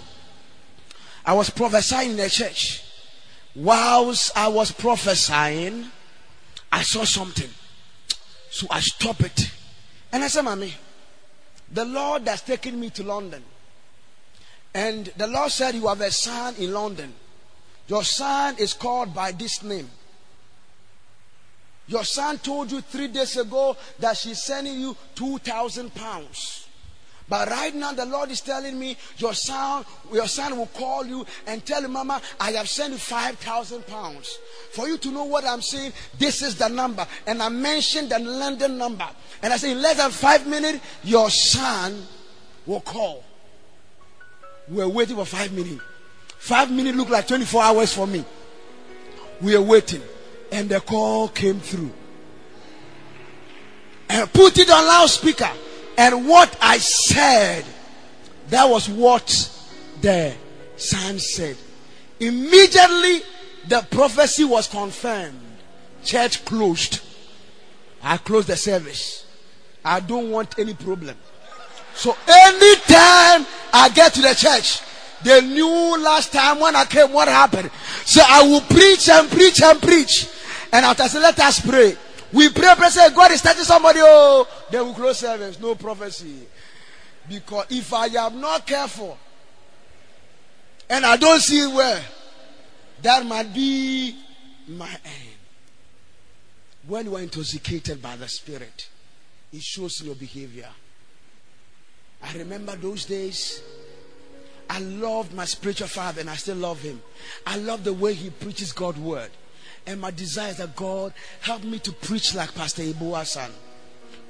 I 1.25 1.33
was 1.33 1.49
prophesying 1.49 2.11
in 2.11 2.17
the 2.17 2.29
church. 2.29 2.83
Whilst 3.55 4.37
I 4.37 4.47
was 4.47 4.71
prophesying, 4.71 5.87
I 6.71 6.83
saw 6.83 7.03
something. 7.03 7.49
So 8.51 8.67
I 8.69 8.79
stopped 8.79 9.21
it. 9.21 9.51
And 10.11 10.23
I 10.23 10.27
said, 10.27 10.43
Mommy, 10.43 10.75
the 11.71 11.85
Lord 11.85 12.27
has 12.27 12.43
taken 12.43 12.79
me 12.79 12.91
to 12.91 13.01
London. 13.01 13.41
And 14.75 15.07
the 15.17 15.25
Lord 15.25 15.49
said, 15.49 15.73
You 15.73 15.87
have 15.87 16.01
a 16.01 16.11
son 16.11 16.53
in 16.59 16.73
London. 16.73 17.11
Your 17.87 18.03
son 18.03 18.57
is 18.59 18.73
called 18.73 19.15
by 19.15 19.31
this 19.31 19.63
name. 19.63 19.89
Your 21.87 22.03
son 22.03 22.37
told 22.37 22.71
you 22.71 22.81
three 22.81 23.07
days 23.07 23.37
ago 23.37 23.75
that 23.99 24.17
she's 24.17 24.41
sending 24.41 24.79
you 24.79 24.95
2,000 25.15 25.93
pounds. 25.93 26.67
But 27.31 27.49
right 27.49 27.73
now, 27.73 27.93
the 27.93 28.05
Lord 28.05 28.29
is 28.29 28.41
telling 28.41 28.77
me 28.77 28.97
your 29.15 29.33
son, 29.33 29.85
your 30.11 30.27
son 30.27 30.57
will 30.57 30.65
call 30.67 31.05
you 31.05 31.25
and 31.47 31.65
tell 31.65 31.81
you, 31.81 31.87
Mama, 31.87 32.21
I 32.37 32.51
have 32.51 32.67
sent 32.67 32.91
you 32.91 32.99
5,000 32.99 33.87
pounds. 33.87 34.37
For 34.73 34.89
you 34.89 34.97
to 34.97 35.11
know 35.11 35.23
what 35.23 35.45
I'm 35.45 35.61
saying, 35.61 35.93
this 36.19 36.41
is 36.41 36.57
the 36.57 36.67
number. 36.67 37.07
And 37.25 37.41
I 37.41 37.47
mentioned 37.47 38.09
the 38.09 38.19
London 38.19 38.77
number. 38.77 39.07
And 39.41 39.53
I 39.53 39.55
say, 39.55 39.71
in 39.71 39.81
less 39.81 39.95
than 39.95 40.11
five 40.11 40.45
minutes, 40.45 40.83
your 41.05 41.29
son 41.29 42.03
will 42.65 42.81
call. 42.81 43.23
We 44.67 44.81
are 44.83 44.89
waiting 44.89 45.15
for 45.15 45.25
five 45.25 45.53
minutes. 45.53 45.81
Five 46.37 46.69
minutes 46.69 46.97
look 46.97 47.09
like 47.09 47.27
24 47.27 47.63
hours 47.63 47.93
for 47.93 48.07
me. 48.07 48.25
We 49.39 49.55
are 49.55 49.61
waiting. 49.61 50.01
And 50.51 50.69
the 50.69 50.81
call 50.81 51.29
came 51.29 51.59
through. 51.59 51.91
And 54.09 54.31
put 54.33 54.57
it 54.57 54.69
on 54.69 54.85
loudspeaker. 54.85 55.49
And 55.97 56.27
what 56.27 56.55
I 56.61 56.77
said, 56.77 57.63
that 58.49 58.65
was 58.65 58.89
what 58.89 59.27
the 60.01 60.33
son 60.75 61.19
said. 61.19 61.55
Immediately, 62.19 63.21
the 63.67 63.85
prophecy 63.89 64.43
was 64.43 64.67
confirmed. 64.67 65.39
Church 66.03 66.43
closed. 66.43 66.99
I 68.03 68.17
closed 68.17 68.47
the 68.47 68.57
service. 68.57 69.25
I 69.85 69.99
don't 69.99 70.31
want 70.31 70.57
any 70.59 70.73
problem. 70.73 71.15
So 71.93 72.15
anytime 72.27 73.45
I 73.73 73.91
get 73.93 74.13
to 74.15 74.21
the 74.21 74.33
church, 74.33 74.81
they 75.23 75.41
knew 75.41 76.01
last 76.01 76.33
time 76.33 76.59
when 76.59 76.75
I 76.75 76.85
came 76.85 77.11
what 77.11 77.27
happened. 77.27 77.69
So 78.05 78.21
I 78.27 78.43
will 78.43 78.61
preach 78.61 79.09
and 79.09 79.29
preach 79.29 79.61
and 79.61 79.81
preach. 79.81 80.27
And 80.71 80.85
after 80.85 81.07
said, 81.07 81.21
let 81.21 81.39
us 81.39 81.59
pray. 81.59 81.95
We 82.33 82.49
pray, 82.49 82.73
pray, 82.77 82.89
say, 82.89 83.09
God 83.13 83.31
is 83.31 83.41
touching 83.41 83.63
somebody. 83.63 83.99
Oh, 84.01 84.47
they 84.69 84.79
will 84.79 84.93
close 84.93 85.19
service. 85.19 85.59
No 85.59 85.75
prophecy. 85.75 86.47
Because 87.27 87.65
if 87.69 87.93
I 87.93 88.05
am 88.07 88.39
not 88.39 88.65
careful 88.65 89.17
and 90.89 91.05
I 91.05 91.17
don't 91.17 91.39
see 91.39 91.67
where, 91.67 92.01
that 93.01 93.25
might 93.25 93.53
be 93.53 94.15
my 94.67 94.89
end. 94.89 95.37
When 96.87 97.05
you 97.05 97.15
are 97.15 97.21
intoxicated 97.21 98.01
by 98.01 98.15
the 98.15 98.27
Spirit, 98.27 98.89
it 99.51 99.61
shows 99.61 99.99
in 100.01 100.07
your 100.07 100.15
behavior. 100.15 100.69
I 102.23 102.37
remember 102.37 102.75
those 102.75 103.05
days. 103.05 103.61
I 104.69 104.79
loved 104.79 105.33
my 105.33 105.45
spiritual 105.45 105.87
father 105.87 106.21
and 106.21 106.29
I 106.29 106.35
still 106.35 106.55
love 106.55 106.81
him. 106.81 107.01
I 107.45 107.57
love 107.57 107.83
the 107.83 107.93
way 107.93 108.13
he 108.13 108.29
preaches 108.29 108.71
God's 108.71 108.99
word. 108.99 109.29
And 109.85 109.99
my 109.99 110.11
desire 110.11 110.49
is 110.49 110.57
that 110.57 110.75
God 110.75 111.13
help 111.41 111.63
me 111.63 111.79
to 111.79 111.91
preach 111.91 112.35
like 112.35 112.53
Pastor 112.53 112.83
Iboasan. 112.83 113.49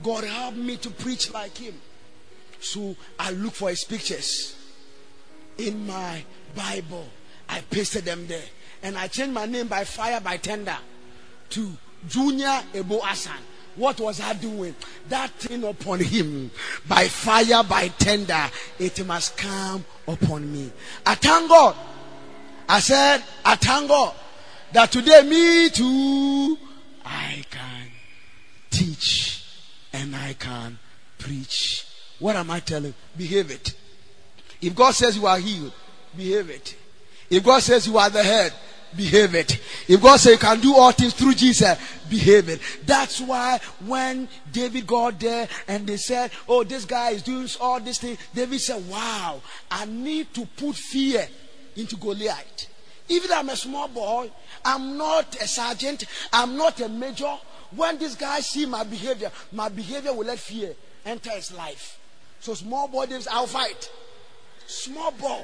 God 0.02 0.24
help 0.24 0.56
me 0.56 0.78
to 0.78 0.90
preach 0.90 1.32
like 1.34 1.58
him. 1.58 1.76
So 2.60 2.96
I 3.20 3.32
look 3.32 3.54
for 3.54 3.70
his 3.70 3.84
pictures 3.84 4.56
in 5.58 5.86
my 5.86 6.24
Bible. 6.56 7.06
I 7.50 7.62
pasted 7.70 8.06
them 8.06 8.28
there. 8.28 8.44
And 8.84 8.98
I 8.98 9.08
changed 9.08 9.34
my 9.34 9.46
name 9.46 9.68
by 9.68 9.84
fire 9.84 10.20
by 10.22 10.38
tender 10.38 10.78
to 11.52 11.72
Junior 12.08 12.62
Ebo 12.74 13.00
Asan. 13.04 13.38
What 13.76 14.00
was 14.00 14.20
I 14.20 14.34
doing? 14.34 14.76
That 15.10 15.30
thing 15.32 15.64
upon 15.64 16.00
him 16.00 16.52
by 16.88 17.08
fire, 17.08 17.64
by 17.64 17.88
tender, 17.90 18.50
it 18.80 19.06
must 19.06 19.38
come 19.38 19.86
upon 20.08 20.52
me. 20.52 20.72
I 21.06 21.16
thank 21.16 21.50
God. 21.50 21.76
I 22.68 22.80
said, 22.80 23.24
I 23.46 23.56
thank 23.56 23.88
God 23.88 24.14
that 24.74 24.92
today, 24.92 25.22
me 25.24 25.70
too, 25.70 26.58
I 27.06 27.44
can 27.50 27.88
teach 28.70 29.46
and 29.94 30.16
I 30.16 30.34
can 30.34 30.80
preach. 31.18 31.86
What 32.20 32.36
am 32.36 32.52
I 32.52 32.60
telling? 32.60 32.94
Behave 33.18 33.52
it. 33.52 33.74
If 34.62 34.76
God 34.76 34.92
says 34.92 35.18
you 35.18 35.26
are 35.26 35.40
healed, 35.40 35.74
behave 36.16 36.50
it. 36.50 36.76
If 37.30 37.44
God 37.44 37.62
says 37.64 37.88
you 37.88 37.98
are 37.98 38.10
the 38.10 38.24
head, 38.24 38.54
behave 38.96 39.36
it. 39.36 39.60
If 39.88 40.02
God 40.02 40.20
says 40.20 40.34
you 40.34 40.38
can 40.38 40.60
do 40.60 40.76
all 40.76 40.92
things 40.92 41.14
through 41.14 41.34
Jesus, 41.34 41.78
behave 42.10 42.50
it. 42.50 42.62
That's 42.86 43.22
why 43.22 43.60
when 43.86 44.28
David 44.52 44.86
got 44.86 45.20
there 45.20 45.48
and 45.68 45.88
they 45.88 45.98
said, 45.98 46.32
Oh, 46.48 46.64
this 46.64 46.86
guy 46.86 47.12
is 47.12 47.24
doing 47.24 47.48
all 47.60 47.80
these 47.80 47.98
things, 47.98 48.20
David 48.34 48.60
said, 48.60 48.88
Wow, 48.88 49.42
I 49.70 49.86
need 49.86 50.34
to 50.36 50.46
put 50.46 50.76
fear 50.76 51.28
into 51.76 51.96
Goliath. 51.96 52.68
Even 53.10 53.32
I'm 53.34 53.50
a 53.50 53.56
small 53.56 53.88
boy, 53.88 54.32
I'm 54.64 54.98
not 54.98 55.36
a 55.42 55.48
sergeant, 55.48 56.06
I'm 56.32 56.58
not 56.58 56.80
a 56.82 56.90
major. 56.90 57.36
When 57.76 57.98
this 57.98 58.16
guy 58.16 58.42
see 58.42 58.66
my 58.66 58.84
behavior, 58.84 59.32
my 59.52 59.70
behavior 59.70 60.14
will 60.14 60.26
let 60.26 60.40
fear 60.40 60.74
enter 61.06 61.32
his 61.32 61.52
life. 61.54 62.00
So 62.40 62.54
small 62.54 62.88
boy, 62.88 63.06
I'll 63.32 63.48
fight. 63.48 63.90
Small 64.68 65.12
boy. 65.12 65.44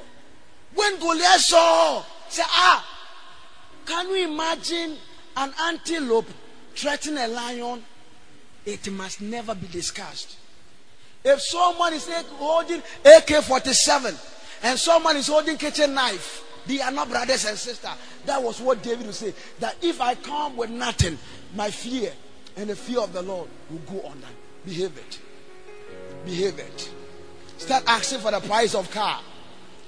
When 0.73 0.99
Goliath 0.99 1.41
saw, 1.41 2.03
say, 2.29 2.43
ah, 2.45 2.85
can 3.85 4.09
you 4.09 4.27
imagine 4.27 4.97
an 5.37 5.53
antelope 5.61 6.27
threatening 6.75 7.23
a 7.23 7.27
lion? 7.27 7.83
It 8.65 8.91
must 8.91 9.21
never 9.21 9.55
be 9.55 9.67
discussed. 9.67 10.37
If 11.23 11.41
someone 11.41 11.93
is 11.93 12.09
holding 12.37 12.81
AK 13.05 13.43
47 13.43 14.15
and 14.63 14.79
someone 14.79 15.17
is 15.17 15.27
holding 15.27 15.57
kitchen 15.57 15.93
knife, 15.93 16.43
they 16.67 16.81
are 16.81 16.91
not 16.91 17.09
brothers 17.09 17.45
and 17.45 17.57
sisters. 17.57 17.89
That 18.25 18.41
was 18.41 18.59
what 18.61 18.83
David 18.83 19.05
would 19.05 19.15
say. 19.15 19.33
That 19.59 19.75
if 19.81 20.01
I 20.01 20.15
come 20.15 20.57
with 20.57 20.69
nothing, 20.69 21.17
my 21.55 21.71
fear 21.71 22.11
and 22.55 22.69
the 22.69 22.75
fear 22.75 22.99
of 22.99 23.13
the 23.13 23.21
Lord 23.21 23.49
will 23.69 24.01
go 24.01 24.07
on. 24.07 24.21
Behave 24.65 24.97
it. 24.97 25.19
Behave 26.25 26.59
it. 26.59 26.91
Start 27.57 27.83
asking 27.87 28.19
for 28.19 28.31
the 28.31 28.39
price 28.41 28.75
of 28.75 28.91
car. 28.91 29.21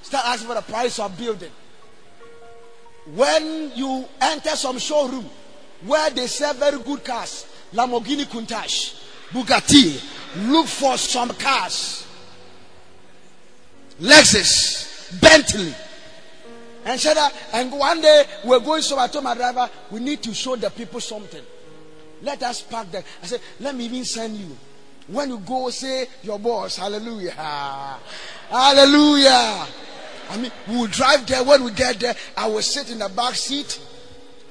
Start 0.01 0.25
asking 0.25 0.47
for 0.47 0.55
the 0.55 0.61
price 0.61 0.99
of 0.99 1.17
building. 1.17 1.51
When 3.13 3.71
you 3.75 4.05
enter 4.21 4.51
some 4.51 4.77
showroom 4.77 5.29
where 5.85 6.09
they 6.11 6.27
sell 6.27 6.53
very 6.53 6.79
good 6.79 7.03
cars, 7.03 7.45
Lamborghini 7.73 8.25
Countach, 8.25 8.95
Bugatti, 9.29 10.49
look 10.49 10.67
for 10.67 10.97
some 10.97 11.29
cars. 11.29 12.07
Lexus, 13.99 15.19
Bentley. 15.21 15.73
And 16.85 16.99
said 16.99 17.15
that, 17.15 17.33
and 17.53 17.71
one 17.71 18.01
day 18.01 18.23
we're 18.45 18.59
going 18.59 18.81
so 18.81 18.97
I 18.97 19.07
told 19.07 19.23
my 19.23 19.35
driver, 19.35 19.69
we 19.91 19.99
need 19.99 20.23
to 20.23 20.33
show 20.33 20.55
the 20.55 20.69
people 20.69 20.99
something. 20.99 21.43
Let 22.21 22.41
us 22.43 22.61
park 22.61 22.91
there. 22.91 23.03
I 23.21 23.25
said, 23.25 23.41
let 23.59 23.75
me 23.75 23.85
even 23.85 24.05
send 24.05 24.37
you. 24.37 24.55
When 25.07 25.29
you 25.29 25.39
go, 25.39 25.69
say 25.69 26.07
your 26.21 26.37
boss, 26.37 26.77
hallelujah. 26.77 27.31
Hallelujah. 28.49 29.65
I 30.29 30.37
mean, 30.37 30.51
we 30.67 30.77
will 30.77 30.87
drive 30.87 31.25
there. 31.25 31.43
When 31.43 31.63
we 31.63 31.71
get 31.71 31.99
there, 31.99 32.15
I 32.37 32.47
will 32.47 32.61
sit 32.61 32.91
in 32.91 32.99
the 32.99 33.09
back 33.09 33.33
seat. 33.33 33.79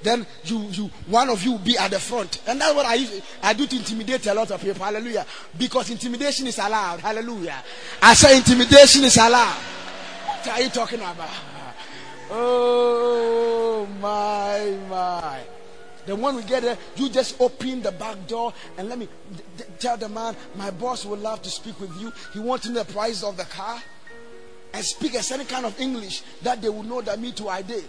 Then 0.03 0.26
you, 0.45 0.61
you, 0.70 0.91
one 1.07 1.29
of 1.29 1.43
you 1.43 1.53
will 1.53 1.59
be 1.59 1.76
at 1.76 1.91
the 1.91 1.99
front, 1.99 2.41
and 2.47 2.61
that's 2.61 2.74
what 2.74 2.87
I 2.87 2.95
use, 2.95 3.20
I 3.43 3.53
do 3.53 3.66
to 3.66 3.76
intimidate 3.76 4.26
a 4.26 4.35
lot 4.35 4.51
of 4.53 4.61
people. 4.61 4.85
Hallelujah! 4.85 5.26
Because 5.59 5.91
intimidation 5.91 6.47
is 6.47 6.59
allowed. 6.59 7.01
Hallelujah! 7.01 7.64
I 8.01 8.14
say 8.14 8.37
intimidation 8.37 9.03
is 9.03 9.16
allowed. 9.16 9.57
What 9.57 10.49
are 10.49 10.61
you 10.61 10.68
talking 10.68 11.01
about? 11.01 11.29
Oh 12.31 13.89
my 14.01 14.76
my! 14.89 15.41
Then 16.07 16.20
when 16.20 16.37
we 16.37 16.43
get 16.43 16.62
there, 16.62 16.79
you 16.97 17.11
just 17.11 17.39
open 17.41 17.83
the 17.83 17.93
back 17.93 18.26
door 18.26 18.55
and 18.79 18.89
let 18.89 18.99
me 18.99 19.09
d- 19.57 19.64
tell 19.79 19.97
the 19.97 20.09
man, 20.09 20.35
my 20.55 20.70
boss 20.70 21.05
would 21.05 21.20
love 21.20 21.43
to 21.43 21.51
speak 21.51 21.79
with 21.81 21.95
you. 22.01 22.11
He 22.33 22.39
wants 22.39 22.66
to 22.66 22.72
know 22.72 22.83
the 22.83 22.93
price 22.93 23.22
of 23.22 23.37
the 23.37 23.45
car 23.45 23.83
and 24.72 24.85
speak 24.85 25.14
a 25.14 25.22
certain 25.22 25.47
kind 25.47 25.66
of 25.66 25.79
English 25.79 26.22
that 26.43 26.62
they 26.62 26.70
will 26.70 26.83
know 26.83 27.03
that 27.03 27.20
me 27.20 27.33
too 27.33 27.49
I 27.49 27.61
did. 27.61 27.85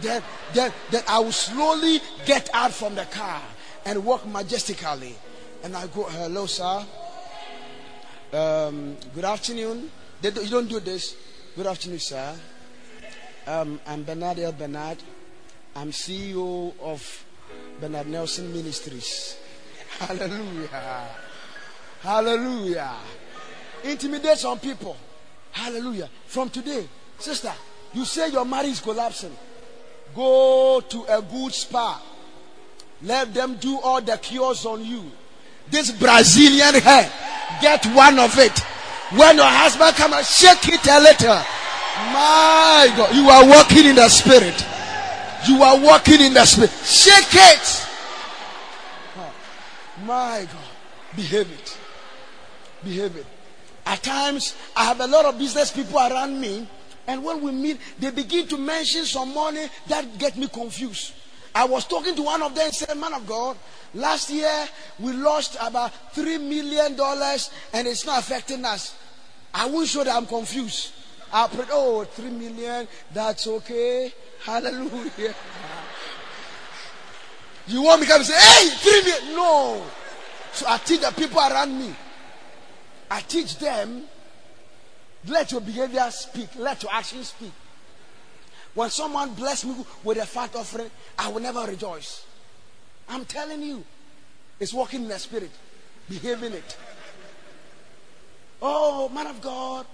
Then, 0.00 0.22
then, 0.54 0.72
then 0.90 1.02
I 1.08 1.20
will 1.20 1.32
slowly 1.32 2.00
get 2.24 2.50
out 2.52 2.72
from 2.72 2.94
the 2.96 3.04
car 3.04 3.40
and 3.84 4.04
walk 4.04 4.26
majestically. 4.26 5.14
And 5.62 5.76
I 5.76 5.86
go, 5.86 6.02
hello, 6.04 6.46
sir. 6.46 6.84
Um, 8.32 8.96
good 9.14 9.24
afternoon. 9.24 9.90
They 10.20 10.30
do, 10.30 10.42
you 10.42 10.50
don't 10.50 10.68
do 10.68 10.80
this. 10.80 11.16
Good 11.54 11.66
afternoon, 11.66 12.00
sir. 12.00 12.36
Um, 13.48 13.78
I'm 13.86 14.02
Bernard 14.02 14.40
Elbernard. 14.40 14.98
I'm 15.76 15.92
CEO 15.92 16.72
of 16.82 17.24
Bernard 17.80 18.08
Nelson 18.08 18.52
Ministries. 18.52 19.36
Hallelujah. 20.00 21.08
Hallelujah. 22.00 22.92
Intimidate 23.84 24.38
some 24.38 24.58
people. 24.58 24.96
Hallelujah. 25.52 26.10
From 26.26 26.50
today, 26.50 26.88
sister, 27.20 27.52
you 27.94 28.04
say 28.04 28.30
your 28.30 28.44
marriage 28.44 28.72
is 28.72 28.80
collapsing. 28.80 29.36
Go 30.12 30.82
to 30.88 31.04
a 31.04 31.22
good 31.22 31.52
spa. 31.52 32.02
Let 33.02 33.32
them 33.32 33.58
do 33.58 33.78
all 33.78 34.00
the 34.00 34.16
cures 34.16 34.66
on 34.66 34.84
you. 34.84 35.04
This 35.70 35.92
Brazilian 35.92 36.74
hair, 36.82 37.12
get 37.60 37.86
one 37.94 38.18
of 38.18 38.36
it. 38.38 38.58
When 39.16 39.36
your 39.36 39.46
husband 39.46 39.94
comes, 39.94 40.14
and 40.14 40.26
shake 40.26 40.74
it 40.74 40.86
a 40.88 40.98
little. 40.98 41.55
My 41.96 42.92
God, 42.96 43.14
you 43.14 43.28
are 43.30 43.46
walking 43.48 43.86
in 43.86 43.96
the 43.96 44.08
spirit. 44.08 44.66
You 45.48 45.62
are 45.62 45.80
walking 45.80 46.20
in 46.20 46.34
the 46.34 46.44
spirit. 46.44 46.70
Shake 46.84 47.32
it. 47.32 47.86
My 50.04 50.46
God. 50.52 50.64
Behave 51.16 51.50
it. 51.50 51.78
Behave 52.84 53.16
it. 53.16 53.26
At 53.86 54.02
times, 54.02 54.54
I 54.76 54.84
have 54.84 55.00
a 55.00 55.06
lot 55.06 55.24
of 55.24 55.38
business 55.38 55.70
people 55.70 55.98
around 55.98 56.40
me, 56.40 56.68
and 57.06 57.24
when 57.24 57.40
we 57.40 57.52
meet, 57.52 57.78
they 57.98 58.10
begin 58.10 58.46
to 58.48 58.58
mention 58.58 59.04
some 59.04 59.32
money 59.32 59.66
that 59.86 60.18
get 60.18 60.36
me 60.36 60.48
confused. 60.48 61.14
I 61.54 61.64
was 61.64 61.86
talking 61.86 62.14
to 62.16 62.22
one 62.22 62.42
of 62.42 62.54
them 62.54 62.66
and 62.66 62.74
said, 62.74 62.98
Man 62.98 63.14
of 63.14 63.26
God, 63.26 63.56
last 63.94 64.28
year 64.28 64.68
we 64.98 65.12
lost 65.12 65.56
about 65.62 66.12
three 66.12 66.36
million 66.36 66.96
dollars 66.96 67.50
and 67.72 67.88
it's 67.88 68.04
not 68.04 68.18
affecting 68.18 68.62
us. 68.64 68.94
I 69.54 69.66
won't 69.66 69.88
show 69.88 70.04
that 70.04 70.14
I'm 70.14 70.26
confused. 70.26 70.92
I 71.32 71.48
prayed, 71.48 71.68
oh, 71.70 72.04
three 72.04 72.30
million, 72.30 72.86
that's 73.12 73.46
okay. 73.46 74.12
Hallelujah. 74.44 75.34
You 77.68 77.82
want 77.82 78.00
me 78.00 78.06
to 78.06 78.12
come 78.12 78.20
and 78.20 78.28
say, 78.28 78.38
hey, 78.38 78.68
three 78.76 79.02
million? 79.02 79.36
No. 79.36 79.82
So 80.52 80.66
I 80.68 80.78
teach 80.78 81.00
the 81.00 81.10
people 81.10 81.38
around 81.38 81.78
me. 81.78 81.94
I 83.10 83.20
teach 83.20 83.58
them, 83.58 84.04
let 85.26 85.52
your 85.52 85.60
behavior 85.60 86.08
speak, 86.10 86.48
let 86.56 86.82
your 86.82 86.92
actions 86.92 87.28
speak. 87.28 87.52
When 88.74 88.90
someone 88.90 89.34
bless 89.34 89.64
me 89.64 89.74
with 90.04 90.18
a 90.18 90.26
fat 90.26 90.54
offering, 90.54 90.90
I 91.18 91.28
will 91.28 91.40
never 91.40 91.64
rejoice. 91.64 92.24
I'm 93.08 93.24
telling 93.24 93.62
you, 93.62 93.84
it's 94.60 94.74
working 94.74 95.02
in 95.02 95.08
the 95.08 95.18
spirit, 95.18 95.50
behaving 96.08 96.52
it. 96.52 96.76
Oh, 98.60 99.08
man 99.08 99.26
of 99.26 99.40
God, 99.40 99.86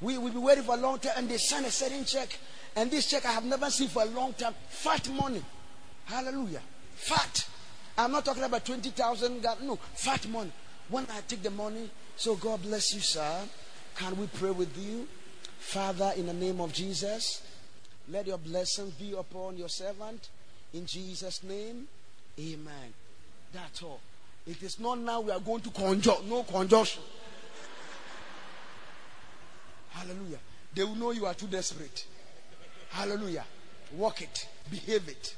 we 0.00 0.18
will 0.18 0.30
be 0.30 0.38
waiting 0.38 0.64
for 0.64 0.74
a 0.74 0.78
long 0.78 0.98
time, 0.98 1.12
and 1.16 1.28
they 1.28 1.38
send 1.38 1.66
a 1.66 1.70
certain 1.70 2.04
check, 2.04 2.38
and 2.76 2.90
this 2.90 3.06
check 3.10 3.26
I 3.26 3.32
have 3.32 3.44
never 3.44 3.70
seen 3.70 3.88
for 3.88 4.02
a 4.02 4.06
long 4.06 4.32
time. 4.34 4.54
Fat 4.68 5.08
money, 5.10 5.42
hallelujah, 6.06 6.62
fat. 6.94 7.46
I'm 7.98 8.12
not 8.12 8.24
talking 8.24 8.44
about 8.44 8.64
twenty 8.64 8.90
thousand. 8.90 9.42
No, 9.62 9.76
fat 9.94 10.26
money. 10.28 10.52
When 10.88 11.04
I 11.10 11.20
take 11.28 11.42
the 11.42 11.50
money, 11.50 11.90
so 12.16 12.34
God 12.34 12.62
bless 12.62 12.94
you, 12.94 13.00
sir. 13.00 13.42
Can 13.96 14.16
we 14.16 14.26
pray 14.28 14.50
with 14.50 14.76
you, 14.78 15.06
Father, 15.58 16.12
in 16.16 16.26
the 16.26 16.32
name 16.32 16.60
of 16.60 16.72
Jesus? 16.72 17.42
Let 18.08 18.26
your 18.26 18.38
blessing 18.38 18.92
be 18.98 19.12
upon 19.12 19.56
your 19.56 19.68
servant. 19.68 20.30
In 20.72 20.86
Jesus' 20.86 21.42
name, 21.42 21.86
amen. 22.38 22.94
That's 23.52 23.82
all. 23.82 24.00
It 24.46 24.62
is 24.62 24.80
not 24.80 24.98
now 24.98 25.20
we 25.20 25.30
are 25.32 25.40
going 25.40 25.60
to 25.60 25.70
conjure. 25.70 26.14
No 26.28 26.42
conjunction. 26.44 27.02
Hallelujah. 29.90 30.38
They 30.74 30.84
will 30.84 30.94
know 30.94 31.10
you 31.10 31.26
are 31.26 31.34
too 31.34 31.46
desperate. 31.46 32.06
Hallelujah. 32.90 33.44
Walk 33.92 34.22
it. 34.22 34.48
Behave 34.70 35.08
it. 35.08 35.34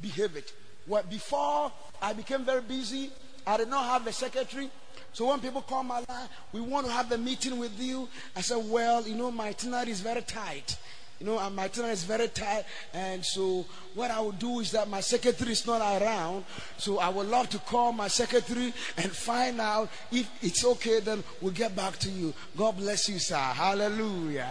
Behave 0.00 0.36
it. 0.36 0.52
Well, 0.86 1.02
before 1.08 1.72
I 2.02 2.12
became 2.12 2.44
very 2.44 2.62
busy, 2.62 3.10
I 3.46 3.56
did 3.56 3.68
not 3.68 3.84
have 3.84 4.06
a 4.06 4.12
secretary. 4.12 4.70
So 5.12 5.28
when 5.28 5.40
people 5.40 5.62
call 5.62 5.82
my 5.82 6.04
line, 6.08 6.28
we 6.52 6.60
want 6.60 6.86
to 6.86 6.92
have 6.92 7.10
a 7.12 7.18
meeting 7.18 7.58
with 7.58 7.78
you. 7.80 8.08
I 8.36 8.40
said, 8.40 8.62
well, 8.64 9.06
you 9.06 9.14
know, 9.14 9.30
my 9.30 9.48
itinerary 9.48 9.90
is 9.90 10.00
very 10.00 10.22
tight. 10.22 10.76
You 11.20 11.26
know, 11.26 11.50
my 11.50 11.64
itinerary 11.64 11.92
is 11.92 12.04
very 12.04 12.28
tight. 12.28 12.64
And 12.94 13.24
so 13.24 13.66
what 13.94 14.10
I 14.10 14.20
will 14.20 14.32
do 14.32 14.60
is 14.60 14.70
that 14.70 14.88
my 14.88 15.00
secretary 15.00 15.52
is 15.52 15.66
not 15.66 15.80
around. 15.80 16.44
So 16.78 16.98
I 16.98 17.10
would 17.10 17.28
love 17.28 17.50
to 17.50 17.58
call 17.58 17.92
my 17.92 18.08
secretary 18.08 18.72
and 18.96 19.12
find 19.12 19.60
out 19.60 19.90
if 20.10 20.30
it's 20.42 20.64
okay. 20.64 21.00
Then 21.00 21.22
we'll 21.42 21.52
get 21.52 21.76
back 21.76 21.98
to 21.98 22.10
you. 22.10 22.32
God 22.56 22.78
bless 22.78 23.08
you, 23.10 23.18
sir. 23.18 23.36
Hallelujah. 23.36 24.50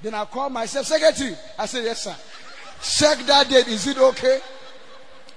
Then 0.00 0.14
I 0.14 0.24
call 0.26 0.48
myself 0.48 0.86
secretary. 0.86 1.34
I 1.58 1.66
said, 1.66 1.84
yes, 1.84 2.04
sir. 2.04 2.16
Check 2.80 3.26
that 3.26 3.48
date. 3.48 3.66
Is 3.66 3.88
it 3.88 3.98
okay? 3.98 4.38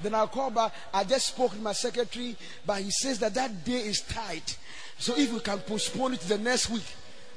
Then 0.04 0.14
I'll 0.14 0.28
call 0.28 0.52
back. 0.52 0.72
I 0.94 1.04
just 1.04 1.30
spoke 1.30 1.54
to 1.54 1.60
my 1.60 1.74
secretary, 1.74 2.36
but 2.64 2.80
he 2.82 2.92
says 2.92 3.18
that 3.20 3.34
that 3.34 3.66
day 3.66 3.82
is 3.82 4.02
tight. 4.02 4.58
So 5.00 5.18
if 5.18 5.34
we 5.34 5.40
can 5.40 5.58
postpone 5.60 6.14
it 6.14 6.22
to 6.22 6.30
the 6.30 6.38
next 6.38 6.70
week. 6.70 6.86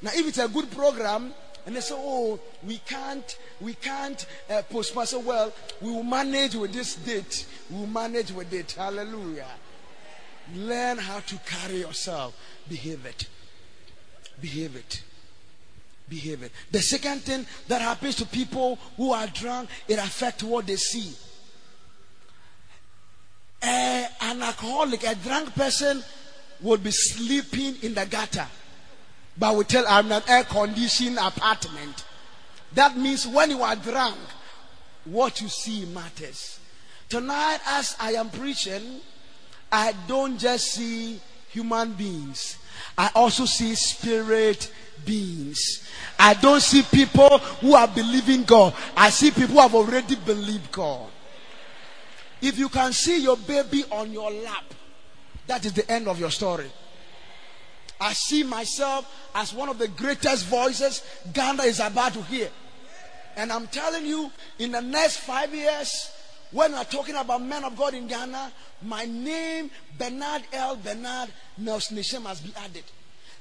Now, 0.03 0.11
if 0.13 0.29
it's 0.29 0.39
a 0.39 0.49
good 0.49 0.71
program, 0.71 1.33
and 1.67 1.77
they 1.77 1.81
say, 1.81 1.95
"Oh, 1.97 2.39
we 2.67 2.79
can't, 2.79 3.39
we 3.61 3.75
can't 3.75 4.27
uh, 4.51 4.63
postpone." 4.63 5.07
So, 5.07 5.21
well, 5.21 5.53
we 5.81 5.91
will 5.91 6.03
manage 6.03 6.55
with 6.55 6.73
this 6.73 6.97
date. 6.97 7.47
We 7.71 7.79
will 7.79 7.87
manage 7.87 8.33
with 8.33 8.53
it. 8.53 8.73
Hallelujah. 8.73 9.47
Learn 10.55 10.99
how 10.99 11.21
to 11.21 11.39
carry 11.47 11.81
yourself. 11.81 12.37
Behave 12.69 13.07
it. 13.07 13.29
Behave 14.41 14.77
it. 14.77 15.03
Behave 16.09 16.43
it. 16.43 16.53
The 16.71 16.83
second 16.83 17.23
thing 17.23 17.47
that 17.69 17.81
happens 17.81 18.17
to 18.17 18.27
people 18.27 18.79
who 18.97 19.13
are 19.13 19.27
drunk, 19.29 19.71
it 19.89 19.99
affects 19.99 20.43
what 20.43 20.67
they 20.67 20.77
see. 20.77 21.15
Uh, 23.63 24.05
an 24.21 24.43
alcoholic, 24.43 25.03
a 25.05 25.15
drunk 25.15 25.55
person, 25.55 26.05
would 26.61 26.85
be 26.85 26.91
sleeping 26.91 27.77
in 27.83 27.95
the 27.95 28.05
gutter. 28.05 28.47
But 29.37 29.57
we 29.57 29.65
tell 29.65 29.85
I'm 29.89 30.11
an 30.13 30.23
air 30.29 30.45
conditioned 30.45 31.19
apartment. 31.19 32.05
That 32.73 32.97
means 32.97 33.27
when 33.27 33.51
you 33.51 33.63
are 33.63 33.77
drunk, 33.77 34.17
what 35.05 35.41
you 35.41 35.49
see 35.49 35.85
matters. 35.87 36.59
Tonight, 37.09 37.59
as 37.67 37.97
I 38.01 38.13
am 38.13 38.31
preaching, 38.31 39.01
I 39.71 39.95
don't 40.07 40.39
just 40.39 40.73
see 40.73 41.21
human 41.49 41.93
beings. 41.93 42.59
I 42.97 43.11
also 43.15 43.45
see 43.45 43.75
spirit 43.75 44.73
beings. 45.05 45.89
I 46.19 46.35
don't 46.35 46.61
see 46.61 46.83
people 46.83 47.39
who 47.39 47.75
are 47.75 47.89
believing 47.89 48.45
God. 48.45 48.75
I 48.97 49.11
see 49.11 49.31
people 49.31 49.55
who 49.55 49.61
have 49.61 49.75
already 49.75 50.17
believed 50.17 50.73
God. 50.73 51.09
If 52.41 52.59
you 52.59 52.69
can 52.69 52.93
see 52.93 53.23
your 53.23 53.37
baby 53.37 53.85
on 53.91 54.13
your 54.13 54.31
lap, 54.31 54.65
that 55.47 55.65
is 55.65 55.73
the 55.73 55.91
end 55.91 56.09
of 56.09 56.19
your 56.19 56.31
story. 56.31 56.71
I 58.01 58.13
see 58.13 58.43
myself 58.43 59.11
as 59.35 59.53
one 59.55 59.69
of 59.69 59.79
the 59.79 59.89
greatest 59.89 60.47
voices 60.47 61.03
Ghana 61.33 61.63
is 61.63 61.81
about 61.81 62.15
to 62.15 62.23
hear. 62.23 62.49
And 63.37 63.53
I'm 63.53 63.67
telling 63.67 64.07
you, 64.07 64.31
in 64.59 64.73
the 64.73 64.81
next 64.81 65.19
five 65.19 65.55
years, 65.55 66.11
when 66.51 66.73
we're 66.73 66.85
talking 66.85 67.17
about 67.17 67.43
men 67.43 67.65
of 67.65 67.77
God 67.77 67.95
in 67.95 68.07
Ghana, 68.07 68.53
my 68.83 69.05
name, 69.05 69.71
Bernard 69.99 70.43
Elbernard 70.53 71.31
Nelson 71.59 71.97
must 72.23 72.45
be 72.45 72.53
added. 72.57 72.85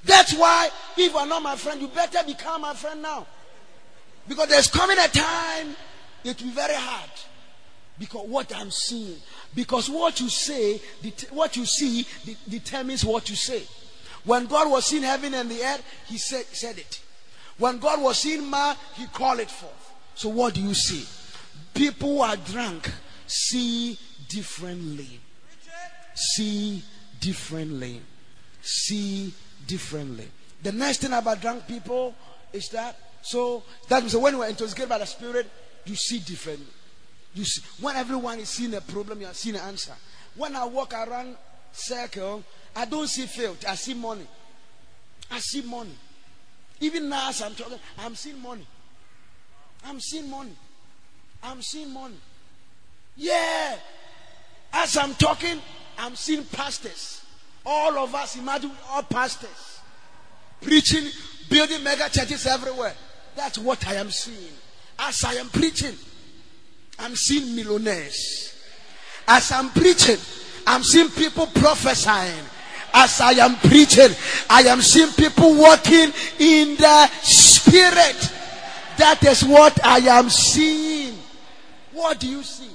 That's 0.04 0.34
why, 0.34 0.68
if 0.96 1.12
you 1.12 1.18
are 1.18 1.26
not 1.26 1.42
my 1.42 1.56
friend, 1.56 1.80
you 1.80 1.88
better 1.88 2.18
become 2.26 2.62
my 2.62 2.74
friend 2.74 3.02
now. 3.02 3.26
Because 4.26 4.48
there's 4.48 4.68
coming 4.68 4.98
a 4.98 5.08
time, 5.08 5.76
it 6.24 6.40
will 6.40 6.48
be 6.48 6.54
very 6.54 6.74
hard. 6.74 7.10
Because 7.98 8.26
what 8.26 8.54
I'm 8.54 8.70
seeing, 8.70 9.16
because 9.54 9.88
what 9.88 10.20
you 10.20 10.28
say, 10.28 10.80
what 11.30 11.56
you 11.56 11.64
see 11.64 12.06
determines 12.48 13.04
what 13.04 13.30
you 13.30 13.36
say. 13.36 13.62
When 14.24 14.46
God 14.46 14.70
was 14.70 14.92
in 14.92 15.02
heaven 15.02 15.34
and 15.34 15.50
the 15.50 15.62
earth, 15.62 15.84
He 16.06 16.18
said, 16.18 16.44
said 16.46 16.78
it. 16.78 17.00
When 17.58 17.78
God 17.78 18.02
was 18.02 18.24
in 18.24 18.48
man, 18.48 18.76
He 18.94 19.06
called 19.06 19.40
it 19.40 19.50
forth. 19.50 19.92
So 20.14 20.28
what 20.28 20.54
do 20.54 20.62
you 20.62 20.74
see? 20.74 21.06
People 21.74 22.16
who 22.16 22.20
are 22.20 22.36
drunk 22.36 22.90
see 23.26 23.98
differently. 24.28 25.20
See 26.14 26.82
differently. 27.20 28.00
See 28.62 29.34
differently. 29.66 30.28
The 30.62 30.72
next 30.72 30.98
thing 30.98 31.12
about 31.12 31.40
drunk 31.40 31.66
people 31.66 32.14
is 32.52 32.68
that 32.70 32.96
so 33.24 33.62
that 33.88 34.02
means 34.02 34.14
when 34.16 34.34
are 34.34 34.46
intoxicated 34.46 34.88
by 34.88 34.98
the 34.98 35.06
spirit, 35.06 35.48
you 35.86 35.94
see 35.96 36.18
differently. 36.18 36.66
You 37.34 37.44
see, 37.44 37.62
when 37.80 37.96
everyone 37.96 38.38
is 38.38 38.50
seeing 38.50 38.74
a 38.74 38.80
problem, 38.80 39.20
you 39.20 39.26
are 39.26 39.34
seeing 39.34 39.56
an 39.56 39.62
answer. 39.62 39.94
When 40.36 40.54
I 40.54 40.64
walk 40.66 40.92
around 40.92 41.36
circle, 41.74 42.42
I 42.74 42.84
don't 42.84 43.08
see 43.08 43.26
filth. 43.26 43.64
I 43.68 43.74
see 43.74 43.94
money. 43.94 44.26
I 45.30 45.38
see 45.38 45.62
money. 45.62 45.94
Even 46.80 47.08
now, 47.08 47.28
as 47.28 47.42
I'm 47.42 47.54
talking, 47.54 47.78
I'm 47.98 48.14
seeing 48.14 48.40
money. 48.40 48.66
I'm 49.84 50.00
seeing 50.00 50.30
money. 50.30 50.56
I'm 51.42 51.62
seeing 51.62 51.92
money. 51.92 52.16
Yeah. 53.16 53.76
As 54.72 54.96
I'm 54.96 55.14
talking, 55.14 55.60
I'm 55.98 56.16
seeing 56.16 56.44
pastors. 56.44 57.24
All 57.64 57.98
of 57.98 58.14
us, 58.14 58.36
imagine 58.36 58.72
all 58.90 59.02
pastors 59.02 59.74
preaching, 60.64 61.08
building 61.48 61.84
mega 61.84 62.08
churches 62.08 62.46
everywhere. 62.46 62.94
That's 63.36 63.58
what 63.58 63.86
I 63.86 63.94
am 63.94 64.10
seeing. 64.10 64.52
As 64.98 65.24
I 65.24 65.34
am 65.34 65.48
preaching, 65.48 65.94
I'm 66.98 67.14
seeing 67.14 67.54
millionaires. 67.54 68.54
As 69.28 69.52
I'm 69.52 69.70
preaching, 69.70 70.18
I'm 70.66 70.82
seeing 70.82 71.10
people 71.10 71.46
prophesying. 71.46 72.44
As 72.92 73.20
I 73.20 73.32
am 73.32 73.56
preaching, 73.56 74.10
I 74.48 74.62
am 74.62 74.80
seeing 74.80 75.10
people 75.12 75.54
walking 75.56 76.12
in 76.38 76.76
the 76.76 77.06
spirit. 77.22 78.32
That 78.98 79.24
is 79.24 79.44
what 79.44 79.84
I 79.84 79.98
am 79.98 80.30
seeing. 80.30 81.18
What 81.92 82.20
do 82.20 82.28
you 82.28 82.42
see? 82.42 82.70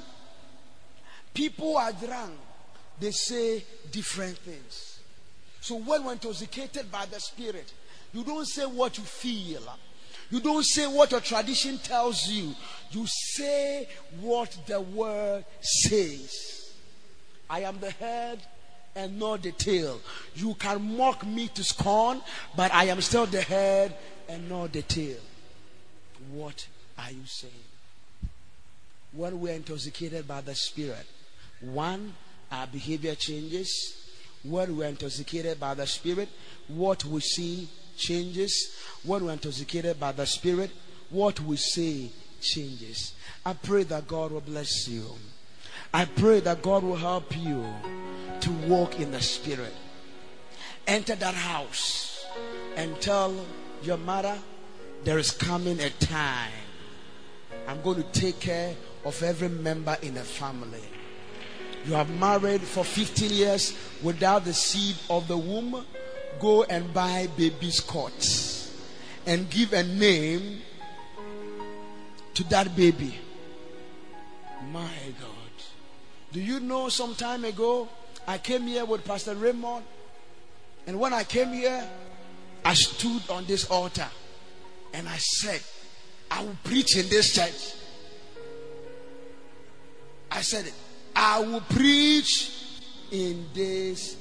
People 1.33 1.77
are 1.77 1.93
drunk. 1.93 2.33
They 2.99 3.11
say 3.11 3.63
different 3.91 4.37
things. 4.39 4.99
So 5.61 5.75
when 5.75 6.03
we're 6.03 6.13
intoxicated 6.13 6.91
by 6.91 7.05
the 7.05 7.19
Spirit, 7.19 7.71
you 8.13 8.23
don't 8.23 8.45
say 8.45 8.65
what 8.65 8.97
you 8.97 9.03
feel. 9.03 9.61
You 10.31 10.39
don't 10.39 10.63
say 10.63 10.85
what 10.87 11.11
your 11.11 11.21
tradition 11.21 11.77
tells 11.79 12.27
you. 12.27 12.53
You 12.91 13.05
say 13.07 13.87
what 14.19 14.57
the 14.67 14.81
word 14.81 15.45
says. 15.61 16.58
I 17.49 17.61
am 17.61 17.79
the 17.79 17.91
head 17.91 18.39
and 18.95 19.19
not 19.19 19.43
the 19.43 19.51
tail. 19.51 19.99
You 20.35 20.53
can 20.55 20.97
mock 20.97 21.25
me 21.25 21.47
to 21.49 21.63
scorn, 21.63 22.21
but 22.55 22.73
I 22.73 22.85
am 22.85 23.01
still 23.01 23.25
the 23.25 23.41
head 23.41 23.95
and 24.27 24.49
not 24.49 24.73
the 24.73 24.81
tail. 24.81 25.17
What 26.31 26.67
are 26.97 27.11
you 27.11 27.25
saying? 27.25 27.53
When 29.13 29.41
we're 29.41 29.55
intoxicated 29.55 30.27
by 30.27 30.41
the 30.41 30.53
Spirit, 30.53 31.05
one, 31.61 32.13
our 32.51 32.67
behavior 32.67 33.15
changes. 33.15 33.95
When 34.43 34.77
we're 34.77 34.87
intoxicated 34.87 35.59
by 35.59 35.73
the 35.73 35.87
Spirit, 35.87 36.29
what 36.67 37.03
we 37.05 37.19
see 37.21 37.67
changes. 37.97 38.75
When 39.03 39.25
we're 39.25 39.33
intoxicated 39.33 39.99
by 39.99 40.11
the 40.11 40.25
Spirit, 40.25 40.71
what 41.09 41.39
we 41.41 41.57
say 41.57 42.09
changes. 42.41 43.13
I 43.45 43.53
pray 43.53 43.83
that 43.83 44.07
God 44.07 44.31
will 44.31 44.41
bless 44.41 44.87
you. 44.87 45.05
I 45.93 46.05
pray 46.05 46.39
that 46.41 46.61
God 46.61 46.83
will 46.83 46.95
help 46.95 47.35
you 47.37 47.65
to 48.41 48.51
walk 48.67 48.99
in 48.99 49.11
the 49.11 49.21
Spirit. 49.21 49.73
Enter 50.87 51.15
that 51.15 51.33
house 51.33 52.25
and 52.75 52.99
tell 53.01 53.33
your 53.83 53.97
mother 53.97 54.37
there 55.03 55.17
is 55.17 55.31
coming 55.31 55.79
a 55.79 55.89
time 55.89 56.51
I'm 57.69 57.81
going 57.83 57.97
to 57.97 58.19
take 58.19 58.39
care 58.39 58.75
of 59.05 59.21
every 59.21 59.47
member 59.47 59.95
in 60.01 60.15
the 60.15 60.21
family. 60.21 60.81
You 61.85 61.93
have 61.93 62.09
married 62.19 62.61
for 62.61 62.83
15 62.83 63.31
years 63.31 63.77
without 64.01 64.43
the 64.43 64.53
seed 64.53 64.95
of 65.07 65.27
the 65.27 65.37
womb. 65.37 65.85
Go 66.39 66.63
and 66.63 66.91
buy 66.91 67.27
baby's 67.37 67.79
cots 67.79 68.75
and 69.27 69.47
give 69.51 69.73
a 69.73 69.83
name 69.83 70.61
to 72.33 72.43
that 72.45 72.75
baby. 72.75 73.19
My 74.71 74.89
God. 75.21 75.28
Do 76.31 76.39
you 76.39 76.59
know 76.59 76.89
some 76.89 77.15
time 77.15 77.43
ago 77.45 77.87
I 78.27 78.37
came 78.37 78.67
here 78.67 78.85
with 78.85 79.03
Pastor 79.05 79.35
Raymond 79.35 79.83
and 80.85 80.99
when 80.99 81.13
I 81.13 81.23
came 81.23 81.53
here 81.53 81.87
I 82.63 82.73
stood 82.73 83.29
on 83.29 83.45
this 83.45 83.69
altar 83.69 84.07
and 84.93 85.07
I 85.07 85.17
said 85.17 85.61
I 86.29 86.43
will 86.43 86.57
preach 86.63 86.95
in 86.95 87.09
this 87.09 87.33
church. 87.33 87.75
I 90.31 90.41
said 90.41 90.67
it. 90.67 90.73
I 91.15 91.39
will 91.39 91.61
preach 91.61 92.51
in 93.11 93.45
this 93.53 94.15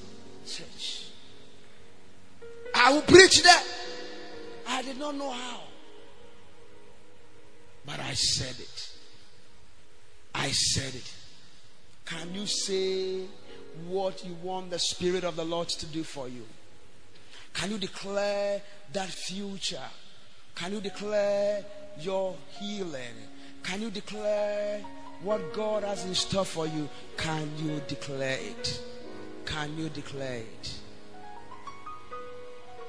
church. 0.46 1.04
I 2.74 2.92
will 2.92 3.02
preach 3.02 3.42
there. 3.42 3.62
I 4.66 4.82
did 4.82 4.98
not 4.98 5.14
know 5.14 5.30
how. 5.30 5.60
But 7.84 8.00
I 8.00 8.14
said 8.14 8.58
it. 8.58 8.90
I 10.34 10.50
said 10.50 10.94
it. 10.94 11.14
Can 12.08 12.34
you 12.34 12.46
say 12.46 13.24
what 13.86 14.24
you 14.24 14.34
want 14.42 14.70
the 14.70 14.78
Spirit 14.78 15.24
of 15.24 15.36
the 15.36 15.44
Lord 15.44 15.68
to 15.68 15.84
do 15.84 16.02
for 16.02 16.26
you? 16.26 16.46
Can 17.52 17.70
you 17.70 17.76
declare 17.76 18.62
that 18.94 19.08
future? 19.10 19.90
Can 20.54 20.72
you 20.72 20.80
declare 20.80 21.62
your 22.00 22.34
healing? 22.58 23.14
Can 23.62 23.82
you 23.82 23.90
declare 23.90 24.80
what 25.22 25.52
God 25.52 25.82
has 25.82 26.06
in 26.06 26.14
store 26.14 26.46
for 26.46 26.66
you? 26.66 26.88
Can 27.18 27.50
you 27.58 27.82
declare 27.86 28.38
it? 28.40 28.80
Can 29.44 29.76
you 29.76 29.90
declare 29.90 30.38
it? 30.38 30.74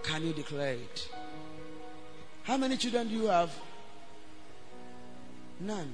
Can 0.01 0.27
you 0.27 0.31
declare 0.31 0.75
it? 0.75 1.09
How 2.43 2.55
many 2.55 2.77
children 2.77 3.09
do 3.09 3.15
you 3.15 3.27
have? 3.27 3.51
None. 5.59 5.93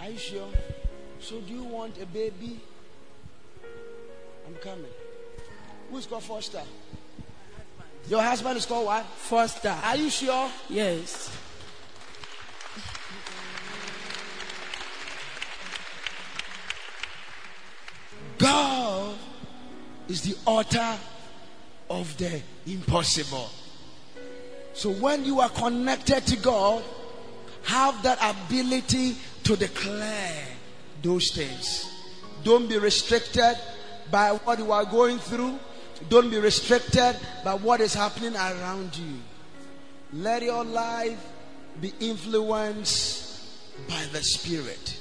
Are 0.00 0.10
you 0.10 0.18
sure? 0.18 0.48
So, 1.24 1.40
do 1.40 1.54
you 1.54 1.64
want 1.64 1.96
a 2.02 2.04
baby? 2.04 2.60
I'm 4.46 4.54
coming. 4.56 4.84
Who's 5.90 6.04
called 6.04 6.22
Foster? 6.22 6.60
Your 8.10 8.20
husband 8.20 8.58
is 8.58 8.66
called 8.66 8.84
what? 8.84 9.06
Foster. 9.06 9.74
Are 9.82 9.96
you 9.96 10.10
sure? 10.10 10.50
Yes. 10.68 11.34
God 18.36 19.16
is 20.08 20.20
the 20.20 20.36
author 20.44 20.98
of 21.88 22.14
the 22.18 22.42
impossible. 22.66 23.48
So 24.74 24.90
when 24.90 25.24
you 25.24 25.40
are 25.40 25.48
connected 25.48 26.26
to 26.26 26.36
God, 26.36 26.84
have 27.62 28.02
that 28.02 28.18
ability 28.20 29.16
to 29.44 29.56
declare 29.56 30.53
those 31.04 31.30
things. 31.30 31.88
Don't 32.42 32.68
be 32.68 32.78
restricted 32.78 33.56
by 34.10 34.30
what 34.30 34.58
you 34.58 34.72
are 34.72 34.84
going 34.84 35.18
through. 35.18 35.58
Don't 36.08 36.30
be 36.30 36.38
restricted 36.38 37.16
by 37.44 37.54
what 37.54 37.80
is 37.80 37.94
happening 37.94 38.34
around 38.34 38.96
you. 38.96 39.18
Let 40.12 40.42
your 40.42 40.64
life 40.64 41.24
be 41.80 41.92
influenced 42.00 43.88
by 43.88 44.04
the 44.12 44.22
Spirit. 44.22 44.98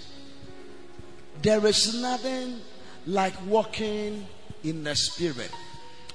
There 1.42 1.66
is 1.66 2.00
nothing 2.02 2.62
like 3.08 3.34
walking 3.48 4.28
in 4.64 4.84
the 4.84 4.96
Spirit. 4.96 5.52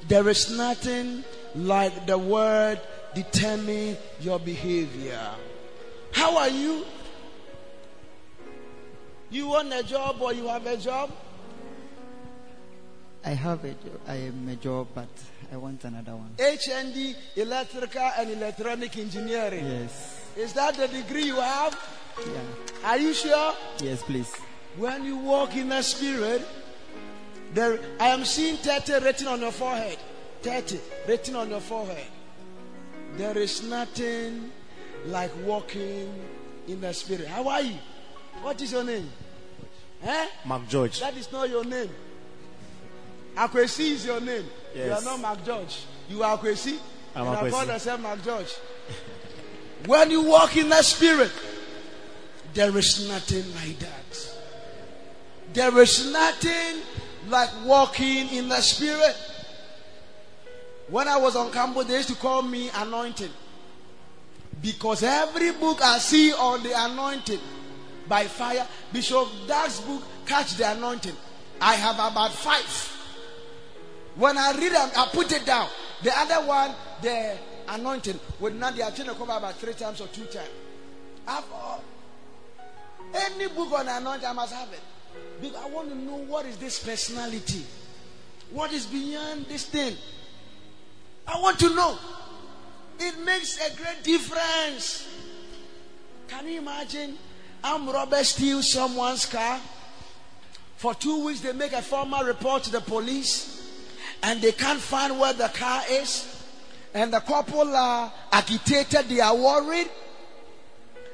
There 0.06 0.28
is 0.28 0.50
nothing 0.50 1.24
like 1.54 2.06
the 2.06 2.18
word 2.18 2.80
determine 3.14 3.96
your 4.20 4.38
behavior. 4.38 5.30
How 6.12 6.38
are 6.38 6.48
you? 6.48 6.84
You 9.30 9.48
want 9.48 9.72
a 9.72 9.82
job 9.82 10.20
or 10.20 10.32
you 10.32 10.46
have 10.48 10.66
a 10.66 10.76
job? 10.76 11.10
I 13.24 13.30
have 13.30 13.64
a 13.64 13.72
job. 13.72 14.00
I 14.06 14.14
am 14.14 14.48
a 14.48 14.56
job, 14.56 14.88
but 14.94 15.08
I 15.52 15.56
want 15.56 15.84
another 15.84 16.12
one. 16.12 16.30
HND, 16.38 17.14
electrical 17.36 18.10
and 18.18 18.30
electronic 18.30 18.96
engineering. 18.96 19.66
Yes. 19.66 20.24
Is 20.36 20.52
that 20.54 20.76
the 20.76 20.88
degree 20.88 21.24
you 21.24 21.36
have? 21.36 21.78
Yeah. 22.18 22.88
Are 22.88 22.98
you 22.98 23.12
sure? 23.12 23.54
Yes, 23.80 24.02
please. 24.02 24.34
When 24.76 25.04
you 25.04 25.18
walk 25.18 25.56
in 25.56 25.68
the 25.68 25.82
spirit, 25.82 26.42
there 27.52 27.78
I 28.00 28.08
am 28.08 28.24
seeing 28.24 28.56
30 28.56 29.04
written 29.04 29.26
on 29.26 29.40
your 29.40 29.52
forehead. 29.52 29.98
30 30.42 30.80
written 31.06 31.36
on 31.36 31.50
your 31.50 31.60
forehead. 31.60 32.06
There 33.16 33.36
is 33.36 33.62
nothing 33.62 34.52
like 35.06 35.32
walking 35.44 36.12
in 36.66 36.80
the 36.80 36.94
spirit. 36.94 37.26
How 37.26 37.48
are 37.48 37.62
you? 37.62 37.78
What 38.42 38.60
is 38.60 38.72
your 38.72 38.84
name? 38.84 39.10
Eh? 40.02 40.26
Mark 40.44 40.68
George. 40.68 41.00
That 41.00 41.16
is 41.16 41.30
not 41.32 41.48
your 41.48 41.64
name. 41.64 41.90
Akwesi 43.36 43.92
is 43.92 44.06
your 44.06 44.20
name. 44.20 44.44
You 44.74 44.92
are 44.92 45.02
not 45.02 45.20
Mark 45.20 45.44
George. 45.44 45.84
You 46.08 46.22
are 46.22 46.38
Akwesi. 46.38 46.78
I'm 47.14 47.26
and 47.26 47.36
I 47.36 47.50
call 47.50 47.66
myself 47.66 48.00
Mark 48.00 48.24
George. 48.24 48.52
when 49.86 50.10
you 50.10 50.22
walk 50.22 50.56
in 50.56 50.68
the 50.68 50.82
spirit, 50.82 51.32
there 52.54 52.76
is 52.76 53.08
nothing 53.08 53.44
like 53.54 53.78
that. 53.78 54.34
There 55.52 55.78
is 55.78 56.12
nothing 56.12 56.82
like 57.28 57.50
walking 57.64 58.28
in 58.30 58.48
the 58.48 58.60
spirit. 58.60 59.16
When 60.88 61.06
I 61.06 61.16
was 61.18 61.36
on 61.36 61.52
campus, 61.52 61.86
they 61.86 61.96
used 61.96 62.08
to 62.08 62.14
call 62.14 62.42
me 62.42 62.70
anointing. 62.74 63.30
Because 64.62 65.02
every 65.02 65.52
book 65.52 65.82
I 65.82 65.98
see 65.98 66.32
on 66.32 66.62
the 66.62 66.72
anointing 66.74 67.40
by 68.08 68.24
fire, 68.24 68.66
Bishop 68.92 69.28
Dag's 69.46 69.80
book, 69.80 70.02
Catch 70.26 70.54
the 70.54 70.70
Anointing. 70.72 71.16
I 71.60 71.74
have 71.74 71.96
about 71.96 72.32
five. 72.32 72.96
When 74.16 74.36
I 74.36 74.52
read 74.52 74.72
them, 74.72 74.90
I 74.96 75.08
put 75.12 75.32
it 75.32 75.44
down. 75.44 75.68
The 76.02 76.12
other 76.16 76.46
one, 76.46 76.74
the 77.02 77.36
anointing, 77.68 78.18
with 78.40 78.54
Nadia, 78.54 78.90
to 78.90 79.04
cover 79.04 79.32
about 79.32 79.54
three 79.56 79.74
times 79.74 80.00
or 80.00 80.08
two 80.08 80.24
times. 80.24 80.48
I've, 81.26 81.44
uh, 81.52 81.78
any 83.14 83.48
book 83.48 83.72
on 83.72 83.88
anointing, 83.88 84.26
I 84.26 84.32
must 84.32 84.54
have 84.54 84.72
it. 84.72 84.80
Because 85.40 85.56
I 85.56 85.68
want 85.68 85.88
to 85.88 85.94
know 85.94 86.16
what 86.16 86.46
is 86.46 86.56
this 86.56 86.82
personality? 86.82 87.64
What 88.50 88.72
is 88.72 88.86
beyond 88.86 89.46
this 89.46 89.66
thing? 89.66 89.96
I 91.26 91.38
want 91.40 91.58
to 91.60 91.74
know. 91.74 91.98
It 92.98 93.24
makes 93.24 93.58
a 93.58 93.76
great 93.76 94.02
difference. 94.02 95.06
Can 96.28 96.48
you 96.48 96.58
imagine? 96.58 97.16
Armed 97.62 97.88
robbers 97.88 98.28
steal 98.28 98.62
someone's 98.62 99.26
car. 99.26 99.60
For 100.76 100.94
two 100.94 101.24
weeks, 101.24 101.40
they 101.40 101.52
make 101.52 101.72
a 101.72 101.82
formal 101.82 102.24
report 102.24 102.62
to 102.64 102.70
the 102.70 102.80
police, 102.80 103.68
and 104.22 104.40
they 104.40 104.52
can't 104.52 104.78
find 104.80 105.18
where 105.18 105.32
the 105.32 105.48
car 105.48 105.82
is. 105.90 106.44
And 106.94 107.12
the 107.12 107.20
couple 107.20 107.74
are 107.74 108.12
agitated, 108.32 109.08
they 109.08 109.20
are 109.20 109.34
worried, 109.36 109.88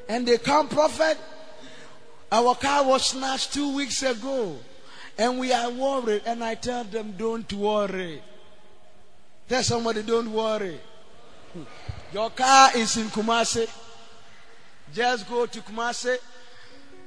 and 0.09 0.27
they 0.27 0.39
come, 0.39 0.69
prophet. 0.69 1.19
Our 2.31 2.55
car 2.55 2.85
was 2.85 3.07
snatched 3.07 3.55
two 3.55 3.75
weeks 3.75 4.03
ago, 4.03 4.57
and 5.17 5.39
we 5.39 5.53
are 5.53 5.71
worried. 5.71 6.23
And 6.27 6.43
I 6.45 6.57
tell 6.57 6.85
them, 6.85 7.15
don't 7.17 7.51
worry. 7.53 8.23
Tell 9.49 9.63
somebody, 9.63 10.03
don't 10.03 10.33
worry. 10.33 10.81
Your 12.13 12.31
car 12.31 12.71
is 12.77 12.97
in 12.97 13.07
Kumasi. 13.07 13.69
Just 14.93 15.29
go 15.29 15.47
to 15.47 15.61
Kumasi, 15.61 16.17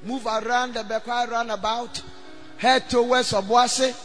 move 0.03 0.25
around 0.25 0.73
the 0.73 0.81
Bekwai 0.83 1.29
roundabout, 1.29 2.01
head 2.57 2.89
towards 2.89 3.31
Obuasi, 3.33 3.95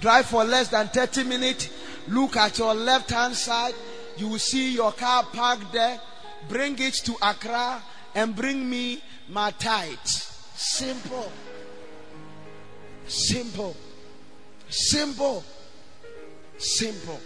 drive 0.00 0.26
for 0.26 0.44
less 0.44 0.68
than 0.68 0.88
30 0.88 1.24
minutes, 1.24 1.70
look 2.08 2.36
at 2.36 2.58
your 2.58 2.74
left 2.74 3.10
hand 3.10 3.34
side, 3.34 3.74
you 4.16 4.28
will 4.28 4.38
see 4.38 4.74
your 4.74 4.92
car 4.92 5.24
parked 5.24 5.72
there, 5.72 6.00
bring 6.48 6.78
it 6.78 6.94
to 6.94 7.14
Accra 7.22 7.82
and 8.14 8.34
bring 8.34 8.68
me 8.68 9.02
my 9.28 9.50
tithes. 9.52 10.28
Simple. 10.54 11.30
Simple. 13.06 13.76
Simple. 14.68 15.44
Simple. 16.58 17.20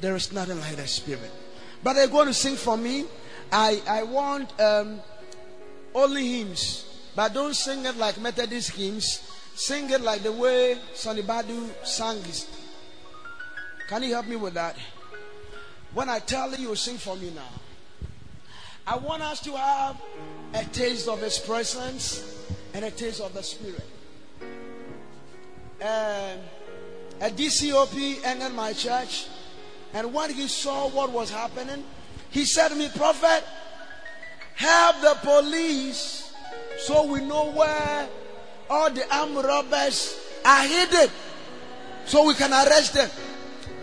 There 0.00 0.16
is 0.16 0.32
nothing 0.32 0.58
like 0.60 0.76
that 0.76 0.88
spirit. 0.88 1.30
But 1.82 1.94
they're 1.94 2.08
going 2.08 2.28
to 2.28 2.34
sing 2.34 2.56
for 2.56 2.76
me. 2.76 3.04
I, 3.50 3.82
I 3.88 4.02
want 4.04 4.58
um, 4.60 5.00
only 5.94 6.38
hymns. 6.38 6.91
But 7.14 7.34
don't 7.34 7.54
sing 7.54 7.84
it 7.84 7.96
like 7.96 8.20
Methodist 8.20 8.70
hymns. 8.70 9.20
Sing 9.54 9.90
it 9.90 10.00
like 10.00 10.22
the 10.22 10.32
way 10.32 10.78
Sonnie 10.94 11.22
Badu 11.22 11.68
sang 11.84 12.18
it. 12.18 12.46
Can 13.88 14.02
you 14.02 14.14
help 14.14 14.26
me 14.26 14.36
with 14.36 14.54
that? 14.54 14.76
When 15.92 16.08
I 16.08 16.20
tell 16.20 16.54
you, 16.54 16.74
sing 16.74 16.96
for 16.96 17.16
me 17.16 17.30
now. 17.34 17.48
I 18.86 18.96
want 18.96 19.22
us 19.22 19.40
to 19.40 19.54
have 19.54 20.00
a 20.54 20.64
taste 20.64 21.06
of 21.06 21.20
His 21.20 21.38
presence 21.38 22.46
and 22.72 22.84
a 22.84 22.90
taste 22.90 23.20
of 23.20 23.34
the 23.34 23.42
Spirit. 23.42 23.84
Um, 25.82 26.38
a 27.20 27.30
DCOP 27.30 28.24
entered 28.24 28.54
my 28.54 28.72
church, 28.72 29.26
and 29.92 30.12
when 30.14 30.32
he 30.32 30.48
saw 30.48 30.88
what 30.88 31.10
was 31.10 31.30
happening, 31.30 31.84
he 32.30 32.44
said 32.44 32.68
to 32.68 32.74
me, 32.74 32.88
Prophet, 32.96 33.44
help 34.54 35.00
the 35.02 35.16
police 35.22 36.31
so 36.78 37.06
we 37.06 37.20
know 37.20 37.50
where 37.52 38.08
all 38.68 38.90
the 38.90 39.14
armed 39.14 39.36
robbers 39.36 40.18
are 40.44 40.66
hidden 40.66 41.08
so 42.04 42.26
we 42.26 42.34
can 42.34 42.52
arrest 42.52 42.94
them. 42.94 43.10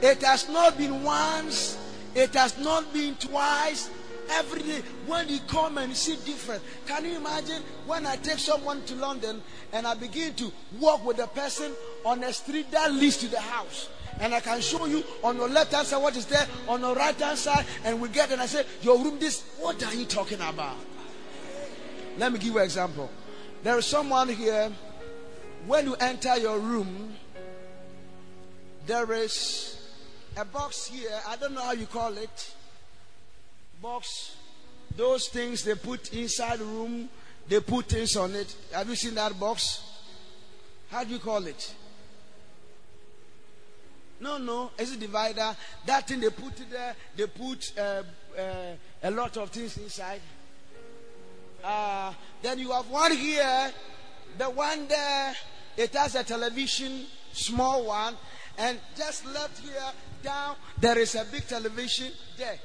It 0.02 0.22
has 0.24 0.50
not 0.50 0.78
been 0.78 1.04
once, 1.04 1.78
it 2.16 2.34
has 2.34 2.58
not 2.58 2.92
been 2.94 3.16
twice. 3.16 3.90
Every 4.32 4.62
day, 4.62 4.82
when 5.08 5.28
you 5.28 5.40
come 5.48 5.80
and 5.80 5.96
see 5.96 6.16
different, 6.24 6.62
can 6.86 7.04
you 7.04 7.18
imagine 7.18 7.64
when 7.88 8.06
I 8.06 8.16
take 8.18 8.38
someone 8.38 8.84
to 8.84 8.96
London 8.96 9.42
and 9.74 9.88
I 9.88 9.96
begin 9.96 10.36
to 10.36 10.52
walk 10.80 11.04
with 11.04 11.18
the 11.18 11.26
person 11.28 11.72
on 12.06 12.24
a 12.24 12.32
street 12.32 12.70
that 12.70 12.94
leads 12.94 13.18
to 13.18 13.28
the 13.28 13.40
house? 13.40 13.90
And 14.20 14.36
I 14.36 14.40
can 14.40 14.62
show 14.62 14.86
you 14.86 15.04
on 15.24 15.38
your 15.38 15.50
left 15.50 15.74
hand 15.74 15.88
side 15.88 16.04
what 16.04 16.16
is 16.16 16.28
there, 16.28 16.46
on 16.68 16.82
your 16.82 16.94
right 16.94 17.20
hand 17.20 17.40
side, 17.40 17.66
and 17.84 18.00
we 18.00 18.10
get 18.10 18.32
and 18.32 18.40
I 18.40 18.46
say, 18.46 18.66
Your 18.84 19.04
room, 19.04 19.18
this, 19.18 19.44
what 19.60 19.84
are 19.84 19.96
you 19.96 20.06
talking 20.06 20.42
about? 20.42 20.78
Let 22.18 22.34
me 22.34 22.40
give 22.40 22.54
you 22.54 22.58
an 22.58 22.66
example. 22.66 23.10
There 23.64 23.78
is 23.78 23.86
someone 23.86 24.30
here, 24.30 24.72
when 25.66 25.86
you 25.86 25.96
enter 25.96 26.38
your 26.38 26.60
room, 26.60 27.16
there 28.86 29.12
is 29.14 29.78
a 30.36 30.46
box 30.46 30.88
here. 30.88 31.20
I 31.28 31.36
don't 31.36 31.54
know 31.54 31.62
how 31.62 31.74
you 31.74 31.86
call 31.86 32.18
it. 32.18 32.56
Box. 33.82 34.36
Those 34.96 35.28
things 35.28 35.64
they 35.64 35.76
put 35.76 36.14
inside 36.14 36.60
the 36.60 36.66
room, 36.66 37.10
they 37.48 37.60
put 37.60 37.86
things 37.86 38.16
on 38.16 38.36
it. 38.36 38.54
Have 38.74 38.90
you 38.90 38.96
seen 38.96 39.16
that 39.16 39.40
box? 39.40 39.84
How 40.90 41.04
do 41.04 41.14
you 41.14 41.20
call 41.20 41.46
it? 41.46 41.76
No, 44.20 44.38
no, 44.38 44.72
it's 44.78 44.94
a 44.94 44.98
divider. 44.98 45.56
That 45.86 46.08
thing 46.08 46.20
they 46.20 46.30
put 46.30 46.54
there, 46.70 46.96
they 47.16 47.28
put 47.28 47.72
uh, 47.78 48.04
uh, 48.38 48.44
a 49.04 49.12
lot 49.12 49.38
of 49.38 49.50
things 49.50 49.78
inside. 49.78 50.20
Uh, 51.64 52.14
then 52.42 52.60
you 52.60 52.72
have 52.72 52.90
one 52.90 53.16
here, 53.16 53.72
the 54.38 54.50
one 54.50 54.88
there, 54.88 55.36
it 55.78 55.94
has 55.94 56.16
a 56.16 56.24
television, 56.24 57.06
small 57.34 57.86
one, 57.86 58.16
and 58.58 58.80
just 58.96 59.26
left 59.26 59.60
here, 59.60 59.92
down, 60.24 60.56
there 60.80 60.98
is 60.98 61.16
a 61.16 61.26
big 61.32 61.48
television 61.48 62.12
there. 62.38 62.60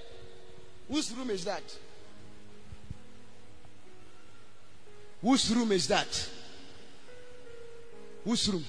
Whose 0.88 1.14
room 1.14 1.30
is 1.30 1.44
that? 1.44 1.62
Whose 5.22 5.54
room 5.54 5.72
is 5.72 5.88
that? 5.88 6.28
Whose 8.24 8.48
room? 8.48 8.64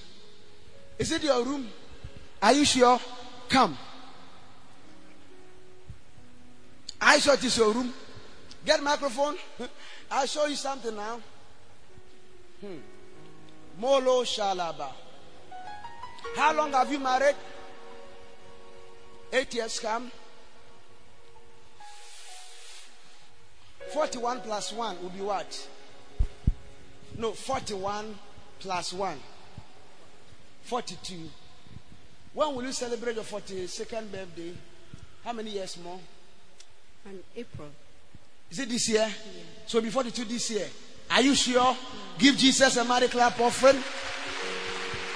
Is 0.98 1.12
it 1.12 1.24
your 1.24 1.44
room? 1.44 1.68
Are 2.42 2.54
you 2.54 2.64
sure? 2.64 3.00
Come. 3.50 3.78
I 7.02 7.20
saw 7.20 7.34
it 7.34 7.44
is 7.44 7.58
your 7.58 7.74
room. 7.74 7.94
Get 8.66 8.82
microphone. 8.82 9.36
I'll 10.12 10.28
show 10.28 10.46
you 10.46 10.56
something 10.56 10.96
now. 10.96 11.20
Hmm. 12.62 12.78
Molo 13.80 14.24
Shalaba. 14.24 14.90
How 16.36 16.54
long 16.54 16.72
have 16.74 16.92
you 16.92 17.00
married? 17.00 17.36
Eight 19.34 19.54
years 19.54 19.80
come. 19.80 20.12
41 23.94 24.42
plus 24.42 24.74
1 24.74 25.02
will 25.02 25.10
be 25.10 25.22
what? 25.22 25.68
No, 27.18 27.32
41 27.32 28.16
plus 28.60 28.94
1. 28.94 29.18
42. 30.64 31.30
When 32.34 32.56
will 32.56 32.64
you 32.64 32.72
celebrate 32.72 33.16
your 33.16 33.24
42nd 33.24 34.12
birthday? 34.12 34.54
How 35.24 35.34
many 35.34 35.52
years 35.52 35.78
more? 35.82 36.00
And 37.06 37.20
April. 37.36 37.70
Is 38.52 38.60
it 38.60 38.70
this 38.70 38.90
year? 38.90 39.08
So 39.66 39.82
be 39.82 39.90
42 39.90 40.26
this 40.26 40.52
year. 40.52 40.68
Are 41.12 41.22
you 41.22 41.36
sure? 41.36 41.76
Give 42.18 42.36
Jesus 42.38 42.78
a 42.78 42.84
mighty 42.84 43.08
clap 43.08 43.40
offering. 43.40 43.84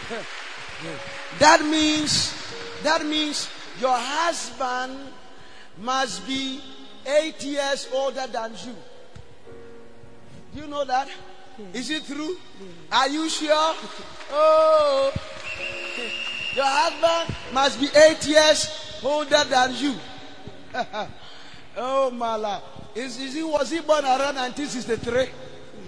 that 1.39 1.63
means, 1.65 2.33
that 2.83 3.05
means 3.05 3.49
your 3.79 3.95
husband 3.95 4.97
must 5.81 6.27
be 6.27 6.61
eight 7.05 7.43
years 7.43 7.87
older 7.93 8.25
than 8.27 8.51
you. 8.65 8.75
Do 10.53 10.61
you 10.61 10.67
know 10.67 10.83
that? 10.85 11.07
Is 11.73 11.89
it 11.89 12.05
true? 12.05 12.37
Are 12.91 13.09
you 13.09 13.29
sure? 13.29 13.75
Oh, 14.31 15.11
your 16.55 16.63
husband 16.63 17.35
must 17.51 17.79
be 17.79 17.87
eight 17.97 18.27
years 18.27 18.99
older 19.03 19.43
than 19.49 19.73
you. 19.75 19.95
oh, 21.75 22.11
my 22.11 22.37
Mala. 22.37 22.61
Is, 22.95 23.19
is 23.19 23.33
he, 23.33 23.43
was 23.43 23.69
he 23.69 23.79
born 23.81 24.03
around 24.03 24.35
1963? 24.35 25.29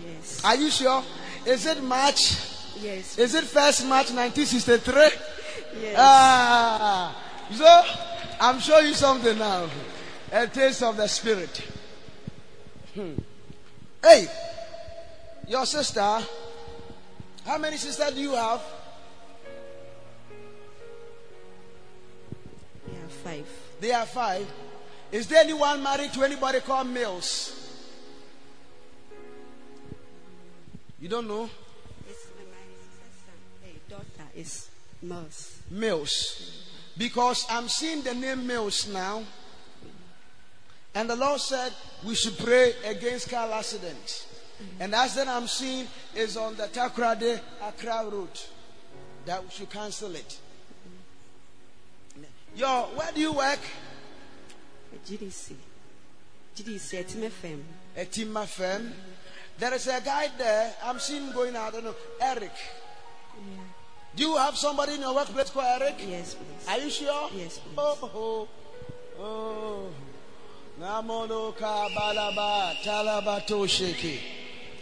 Yes. 0.05 0.45
Are 0.45 0.55
you 0.55 0.69
sure? 0.69 1.03
Is 1.45 1.65
it 1.65 1.83
March? 1.83 2.37
Yes. 2.79 3.17
Is 3.17 3.35
it 3.35 3.43
first 3.45 3.85
March 3.87 4.11
1963? 4.11 4.93
Yes. 5.81 5.95
Ah, 5.97 7.15
so 7.51 7.83
I'm 8.39 8.59
showing 8.59 8.87
you 8.87 8.93
something 8.93 9.37
now. 9.37 9.69
A 10.31 10.47
taste 10.47 10.83
of 10.83 10.97
the 10.97 11.07
spirit. 11.07 11.61
Hmm. 12.93 13.13
Hey, 14.01 14.27
your 15.47 15.65
sister. 15.65 16.19
How 17.45 17.57
many 17.57 17.77
sisters 17.77 18.13
do 18.13 18.21
you 18.21 18.33
have? 18.33 18.61
yeah, 22.87 23.07
five. 23.23 23.47
They 23.79 23.91
are 23.91 24.05
five. 24.05 24.47
Is 25.11 25.27
there 25.27 25.43
anyone 25.43 25.83
married 25.83 26.13
to 26.13 26.23
anybody 26.23 26.61
called 26.61 26.87
Mills? 26.87 27.57
You 31.01 31.09
don't 31.09 31.27
know? 31.27 31.49
It's 32.07 32.27
my 32.39 33.71
daughter 33.89 34.29
is 34.35 34.69
Mouse. 35.01 35.59
Mills. 35.69 36.67
Because 36.97 37.45
I'm 37.49 37.67
seeing 37.67 38.03
the 38.03 38.13
name 38.13 38.47
Mills 38.47 38.87
now. 38.87 39.23
And 40.93 41.09
the 41.09 41.15
Lord 41.15 41.41
said 41.41 41.73
we 42.05 42.15
should 42.15 42.37
pray 42.37 42.73
against 42.85 43.29
car 43.29 43.51
accidents. 43.51 44.27
And 44.79 44.93
that's 44.93 45.15
that 45.15 45.27
I'm 45.27 45.47
seeing 45.47 45.87
is 46.15 46.37
on 46.37 46.55
the 46.55 46.67
Takoradi 46.67 47.39
Accra 47.63 48.05
road. 48.09 48.29
That 49.25 49.43
we 49.43 49.49
should 49.49 49.69
cancel 49.69 50.15
it. 50.15 50.39
Yo, 52.55 52.89
where 52.95 53.11
do 53.13 53.19
you 53.19 53.33
work? 53.33 53.59
GDC. 54.99 55.53
GDC 56.55 56.99
at 56.99 57.07
FM. 57.07 57.61
Timma 58.11 58.45
firm. 58.47 58.93
There 59.57 59.73
is 59.73 59.87
a 59.87 60.01
guy 60.03 60.27
there. 60.37 60.73
I'm 60.83 60.99
seeing 60.99 61.27
him 61.27 61.33
going 61.33 61.55
out. 61.55 61.69
I 61.69 61.71
don't 61.71 61.85
know. 61.85 61.95
Eric. 62.19 62.51
Yeah. 63.37 63.63
Do 64.15 64.23
you 64.23 64.37
have 64.37 64.57
somebody 64.57 64.95
in 64.95 65.01
your 65.01 65.15
workplace 65.15 65.49
called 65.49 65.81
Eric? 65.81 65.95
Yes, 66.05 66.35
please. 66.35 66.67
Are 66.67 66.77
you 66.79 66.89
sure? 66.89 67.29
Yes, 67.35 67.59
please. 67.59 67.75
Oh, 67.77 68.09
oh, 68.13 68.47
oh. 69.19 69.89
Namono 70.79 71.53
kabalaba 71.55 72.73
talabato 72.83 73.65
sheki. 73.67 74.19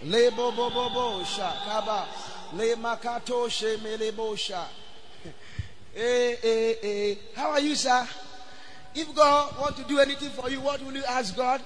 Lebo 0.06 0.52
bo 0.52 0.70
bo 0.70 0.90
bo 0.90 1.24
sha 1.24 1.52
kaba. 1.66 2.08
Le 2.54 2.76
makato 2.76 3.50
she 3.50 3.78
melebo 3.78 4.38
sha. 4.38 4.64
Eh 5.96 6.36
eh 6.44 6.76
eh. 6.82 7.16
How 7.36 7.52
are 7.52 7.60
you, 7.60 7.76
sir? 7.76 8.08
If 8.96 9.16
God 9.16 9.58
want 9.60 9.78
to 9.78 9.84
do 9.84 10.00
anything 10.00 10.30
for 10.30 10.50
you, 10.50 10.62
what 10.62 10.84
will 10.84 10.94
you 10.94 11.04
ask 11.08 11.36
God? 11.36 11.62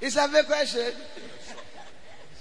It's 0.00 0.16
a 0.16 0.28
big 0.28 0.46
question. 0.46 0.92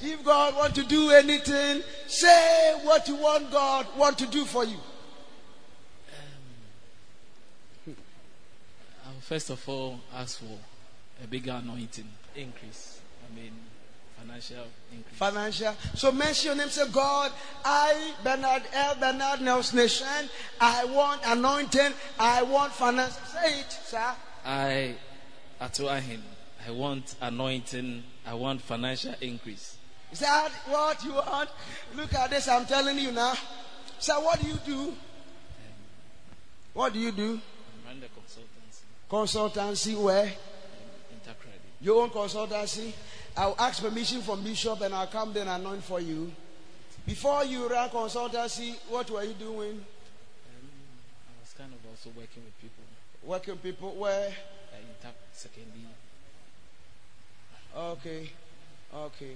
If 0.01 0.23
God 0.23 0.55
want 0.55 0.75
to 0.75 0.83
do 0.83 1.11
anything, 1.11 1.83
say 2.07 2.79
what 2.83 3.07
you 3.07 3.15
want 3.15 3.51
God 3.51 3.87
want 3.97 4.17
to 4.19 4.27
do 4.27 4.45
for 4.45 4.63
you. 4.63 4.77
I'll 9.05 9.19
first 9.21 9.49
of 9.49 9.67
all 9.67 9.99
ask 10.15 10.39
for 10.39 10.57
a 11.21 11.27
bigger 11.27 11.51
anointing 11.51 12.07
increase. 12.35 13.01
I 13.29 13.35
mean, 13.35 13.51
financial 14.19 14.63
increase. 14.91 15.17
Financial. 15.17 15.75
So 15.95 16.11
mention 16.11 16.47
your 16.47 16.55
name. 16.57 16.69
Say, 16.69 16.89
God, 16.91 17.31
I, 17.63 18.13
Bernard 18.23 18.63
Elbernard 18.73 19.41
Nelson 19.41 19.79
Nation, 19.79 20.07
I 20.59 20.85
want 20.85 21.21
anointing. 21.25 21.93
I 22.19 22.41
want 22.43 22.73
finance. 22.73 23.17
Say 23.33 23.59
it, 23.59 23.71
sir. 23.71 24.15
I, 24.45 24.95
Atuahin, 25.61 26.19
I 26.67 26.71
want 26.71 27.15
anointing. 27.21 28.03
I 28.25 28.33
want 28.33 28.61
financial 28.61 29.13
increase. 29.21 29.77
Is 30.11 30.19
that 30.19 30.49
what 30.67 31.03
you 31.03 31.13
want? 31.13 31.49
Look 31.95 32.13
at 32.13 32.29
this. 32.31 32.47
I'm 32.47 32.65
telling 32.65 32.97
you 32.97 33.11
now. 33.11 33.33
Sir, 33.99 34.13
what 34.15 34.41
do 34.41 34.47
you 34.47 34.57
do? 34.65 34.93
What 36.73 36.93
do 36.93 36.99
you 36.99 37.11
do? 37.11 37.39
I'm 37.89 37.99
the 37.99 38.07
consultancy 38.07 38.83
Consultancy 39.09 40.01
where? 40.01 40.25
in 40.25 41.19
Takoradi. 41.25 41.69
Your 41.81 42.03
own 42.03 42.09
consultancy. 42.09 42.93
I'll 43.39 43.55
ask 43.57 43.81
permission 43.81 44.21
from 44.21 44.43
Bishop 44.43 44.81
and 44.81 44.93
I'll 44.93 45.07
come 45.07 45.31
then 45.31 45.47
and 45.47 45.65
anoint 45.65 45.81
for 45.85 46.01
you. 46.01 46.29
Before 47.07 47.45
you 47.45 47.69
ran 47.69 47.87
consultancy, 47.89 48.75
what 48.89 49.09
were 49.09 49.23
you 49.23 49.31
doing? 49.33 49.71
Um, 49.71 50.69
I 51.25 51.39
was 51.41 51.53
kind 51.57 51.71
of 51.71 51.79
also 51.89 52.09
working 52.19 52.43
with 52.43 52.59
people 52.61 52.83
Working 53.23 53.55
people 53.57 53.91
where? 53.95 54.27
uh, 54.27 54.77
in 54.77 54.87
Tap 55.01 55.15
Secondary. 55.31 55.87
Okay. 57.77 58.29
Okay. 58.93 59.35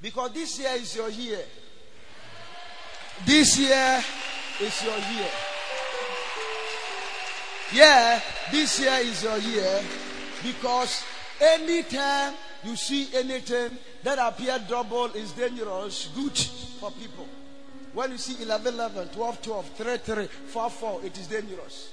Because 0.00 0.32
this 0.32 0.58
year 0.60 0.72
is 0.76 0.94
your 0.94 1.08
year. 1.08 1.40
This 3.26 3.58
year 3.58 4.04
is 4.60 4.84
your 4.84 4.98
year. 4.98 5.30
Yeah, 7.72 8.20
this 8.52 8.78
year 8.80 8.98
is 9.00 9.20
your 9.24 9.38
year 9.38 9.82
because 10.44 11.02
anytime 11.40 12.34
you 12.66 12.76
see 12.76 13.08
anything 13.14 13.76
that 14.02 14.18
appear 14.18 14.58
double 14.68 15.06
is 15.12 15.32
dangerous, 15.32 16.08
good 16.14 16.36
for 16.80 16.90
people. 16.92 17.26
When 17.92 18.10
you 18.10 18.18
see 18.18 18.42
11, 18.42 18.74
11, 18.74 19.08
12, 19.08 19.42
12, 19.42 19.70
3, 19.70 19.96
3, 19.98 20.26
4, 20.26 20.70
4, 20.70 21.04
it 21.04 21.18
is 21.18 21.26
dangerous. 21.28 21.92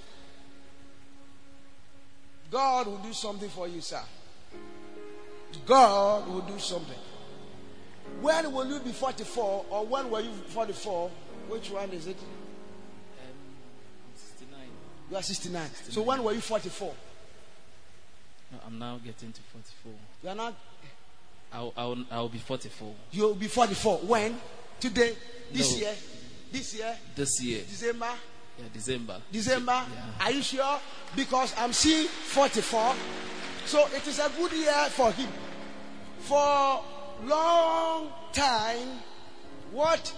God 2.50 2.88
will 2.88 2.98
do 2.98 3.14
something 3.14 3.50
for 3.50 3.68
you, 3.68 3.82
sir. 3.82 4.02
God 5.66 6.28
will 6.28 6.42
do 6.42 6.60
something. 6.60 6.98
When 8.20 8.52
will 8.52 8.68
you 8.68 8.80
be 8.80 8.92
44 8.92 9.66
or 9.70 9.86
when 9.86 10.10
were 10.10 10.22
you 10.22 10.32
44? 10.48 11.10
Which 11.48 11.72
one 11.72 11.90
is 11.92 12.08
it? 12.08 12.18
Um, 12.18 13.34
69. 14.16 14.60
You 15.10 15.18
are 15.18 15.24
69. 15.24 15.70
So 15.90 16.02
when 16.02 16.24
were 16.24 16.34
you 16.34 16.42
44? 16.42 16.94
No, 18.52 18.58
I'm 18.66 18.78
now 18.80 19.00
getting 19.04 19.32
to 19.32 19.42
44. 19.54 19.94
You 20.24 20.30
are 20.30 20.36
not. 20.36 20.54
I'll, 21.54 21.74
I'll, 21.76 22.06
I'll 22.12 22.30
be 22.30 22.38
44 22.38 22.94
You'll 23.12 23.36
be 23.36 23.48
44. 23.48 23.98
When? 24.00 24.38
Today? 24.80 25.16
This 25.52 25.72
No. 25.74 25.78
year? 25.80 25.96
This 26.52 26.76
year? 26.76 26.96
this 27.16 27.42
year. 27.42 27.62
December? 27.68 28.10
Yeah, 28.60 28.66
December. 28.74 29.18
December? 29.32 29.72
Yeah. 29.72 30.26
Are 30.26 30.32
you 30.32 30.42
sure? 30.42 30.80
Because 31.16 31.54
I'm 31.58 31.74
seeing 31.74 32.08
44. 32.08 32.94
So 33.66 33.86
it 33.96 34.06
is 34.08 34.20
a 34.20 34.30
good 34.38 34.52
year 34.54 34.86
for 34.90 35.12
him. 35.12 35.30
For 36.20 36.84
long 37.26 38.10
time, 38.34 38.88
what? 39.72 40.14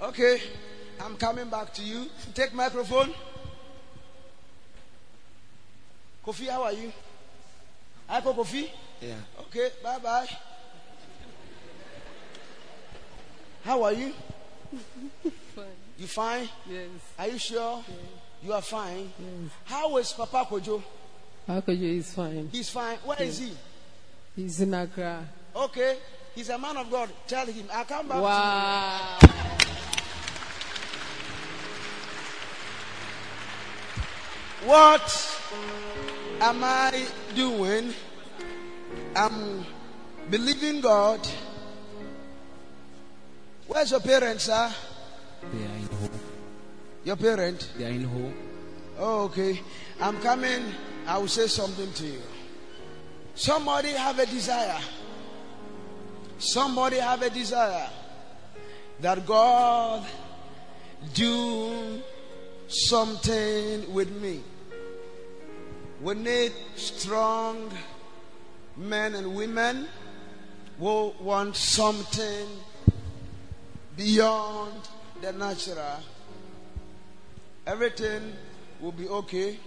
Okay, 0.00 0.40
I'm 1.00 1.16
coming 1.16 1.48
back 1.48 1.74
to 1.74 1.82
you. 1.82 2.06
Take 2.34 2.54
microphone. 2.54 3.12
Kofi, 6.28 6.46
how 6.50 6.62
are 6.64 6.74
you? 6.74 6.92
Hi, 8.06 8.20
Kofi. 8.20 8.68
Yeah. 9.00 9.14
Okay, 9.48 9.70
bye 9.82 9.98
bye. 9.98 10.28
How 13.64 13.82
are 13.84 13.94
you? 13.94 14.12
You 15.98 16.06
fine? 16.06 16.46
Yes, 16.68 16.88
Are 17.18 17.28
you 17.28 17.38
sure? 17.38 17.82
You 18.42 18.52
are 18.52 18.60
fine. 18.60 19.10
How 19.64 19.96
is 19.96 20.12
Papa 20.12 20.46
Kojo? 20.50 20.82
Akojo 21.48 21.96
is 21.98 22.12
fine. 22.12 22.50
He's 22.52 22.68
fine. 22.68 22.98
Where 23.06 23.22
is 23.22 23.38
he? 23.38 23.52
He's 24.36 24.60
in 24.60 24.74
Accra. 24.74 25.24
Okay. 25.56 25.96
He's 26.34 26.50
a 26.50 26.58
man 26.58 26.76
of 26.76 26.90
God. 26.90 27.08
Tell 27.26 27.46
him. 27.46 27.64
I'll 27.72 27.86
come 27.86 28.06
back. 28.06 28.20
Wow. 28.20 29.16
To 29.20 29.26
you. 29.26 29.32
What 34.68 35.38
am 36.40 36.64
I 36.64 37.06
doing? 37.34 37.92
I'm 39.14 39.64
believing 40.30 40.80
God 40.80 41.26
Where's 43.68 43.90
your 43.90 44.00
parents, 44.00 44.44
sir? 44.44 44.72
They 45.52 45.58
are 45.58 45.76
in 45.76 45.86
home. 45.86 46.20
Your 47.04 47.16
parents? 47.16 47.68
They 47.76 47.84
are 47.84 47.90
in 47.90 48.04
home. 48.04 48.34
Oh, 48.98 49.24
okay. 49.24 49.60
I'm 50.00 50.18
coming. 50.22 50.64
I 51.06 51.18
will 51.18 51.28
say 51.28 51.48
something 51.48 51.92
to 51.92 52.06
you. 52.06 52.22
Somebody 53.34 53.90
have 53.90 54.18
a 54.18 54.24
desire. 54.24 54.80
Somebody 56.38 56.96
have 56.96 57.20
a 57.20 57.28
desire 57.28 57.90
that 59.00 59.26
God 59.26 60.06
do 61.12 62.00
something 62.68 63.92
with 63.92 64.10
me. 64.10 64.42
We 66.00 66.14
need 66.14 66.52
strong 66.76 67.70
men 68.76 69.16
and 69.16 69.34
women 69.34 69.88
who 70.78 71.12
want 71.20 71.56
something 71.56 72.46
beyond 73.96 74.88
the 75.20 75.32
natural. 75.32 75.98
Everything 77.66 78.32
will 78.80 78.92
be 78.92 79.08
okay. 79.08 79.58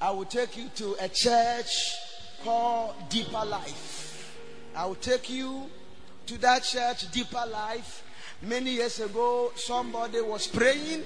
I 0.00 0.10
will 0.10 0.24
take 0.24 0.56
you 0.56 0.68
to 0.74 0.96
a 1.00 1.08
church 1.08 1.94
called 2.42 2.94
Deeper 3.08 3.44
Life. 3.44 4.36
I 4.74 4.86
will 4.86 4.96
take 4.96 5.30
you 5.30 5.70
to 6.26 6.38
that 6.38 6.64
church, 6.64 7.10
Deeper 7.12 7.44
Life. 7.50 8.02
Many 8.42 8.72
years 8.72 8.98
ago, 8.98 9.52
somebody 9.54 10.20
was 10.20 10.48
praying, 10.48 11.04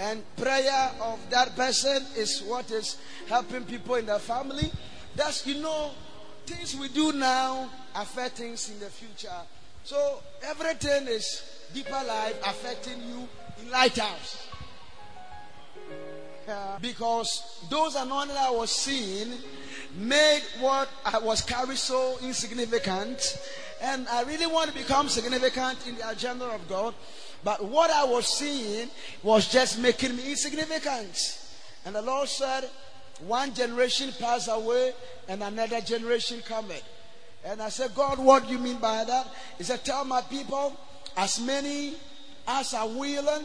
and 0.00 0.22
prayer 0.34 0.90
of 1.02 1.18
that 1.28 1.54
person 1.54 2.02
is 2.16 2.42
what 2.46 2.70
is 2.70 2.96
helping 3.28 3.64
people 3.64 3.96
in 3.96 4.06
the 4.06 4.18
family. 4.18 4.72
That's, 5.14 5.46
you 5.46 5.60
know, 5.60 5.90
things 6.46 6.74
we 6.74 6.88
do 6.88 7.12
now 7.12 7.68
affect 7.94 8.38
things 8.38 8.70
in 8.70 8.80
the 8.80 8.86
future. 8.86 9.42
So 9.84 10.22
everything 10.42 11.06
is 11.06 11.42
Deeper 11.74 11.90
Life 11.90 12.40
affecting 12.46 12.98
you 13.08 13.28
in 13.60 13.70
Lighthouse. 13.70 14.48
Uh, 16.48 16.78
because 16.80 17.60
those 17.68 17.94
anointing 17.94 18.36
I 18.38 18.50
was 18.50 18.70
seeing 18.70 19.34
made 19.98 20.42
what 20.60 20.88
I 21.04 21.18
was 21.18 21.42
carried 21.42 21.76
so 21.76 22.16
insignificant. 22.22 23.38
And 23.82 24.08
I 24.08 24.22
really 24.22 24.46
want 24.46 24.70
to 24.70 24.76
become 24.76 25.10
significant 25.10 25.86
in 25.86 25.96
the 25.96 26.08
agenda 26.08 26.46
of 26.46 26.66
God. 26.70 26.94
But 27.42 27.64
what 27.64 27.90
I 27.90 28.04
was 28.04 28.26
seeing 28.26 28.88
was 29.22 29.50
just 29.50 29.78
making 29.78 30.16
me 30.16 30.30
insignificant. 30.30 31.38
And 31.86 31.94
the 31.94 32.02
Lord 32.02 32.28
said, 32.28 32.68
one 33.26 33.54
generation 33.54 34.12
pass 34.18 34.48
away 34.48 34.92
and 35.28 35.42
another 35.42 35.80
generation 35.80 36.42
cometh. 36.46 36.84
And 37.44 37.62
I 37.62 37.70
said, 37.70 37.94
God, 37.94 38.18
what 38.18 38.46
do 38.46 38.52
you 38.52 38.58
mean 38.58 38.76
by 38.76 39.04
that? 39.04 39.26
He 39.56 39.64
said, 39.64 39.84
tell 39.84 40.04
my 40.04 40.20
people, 40.22 40.78
as 41.16 41.40
many 41.40 41.94
as 42.46 42.74
are 42.74 42.88
willing, 42.88 43.44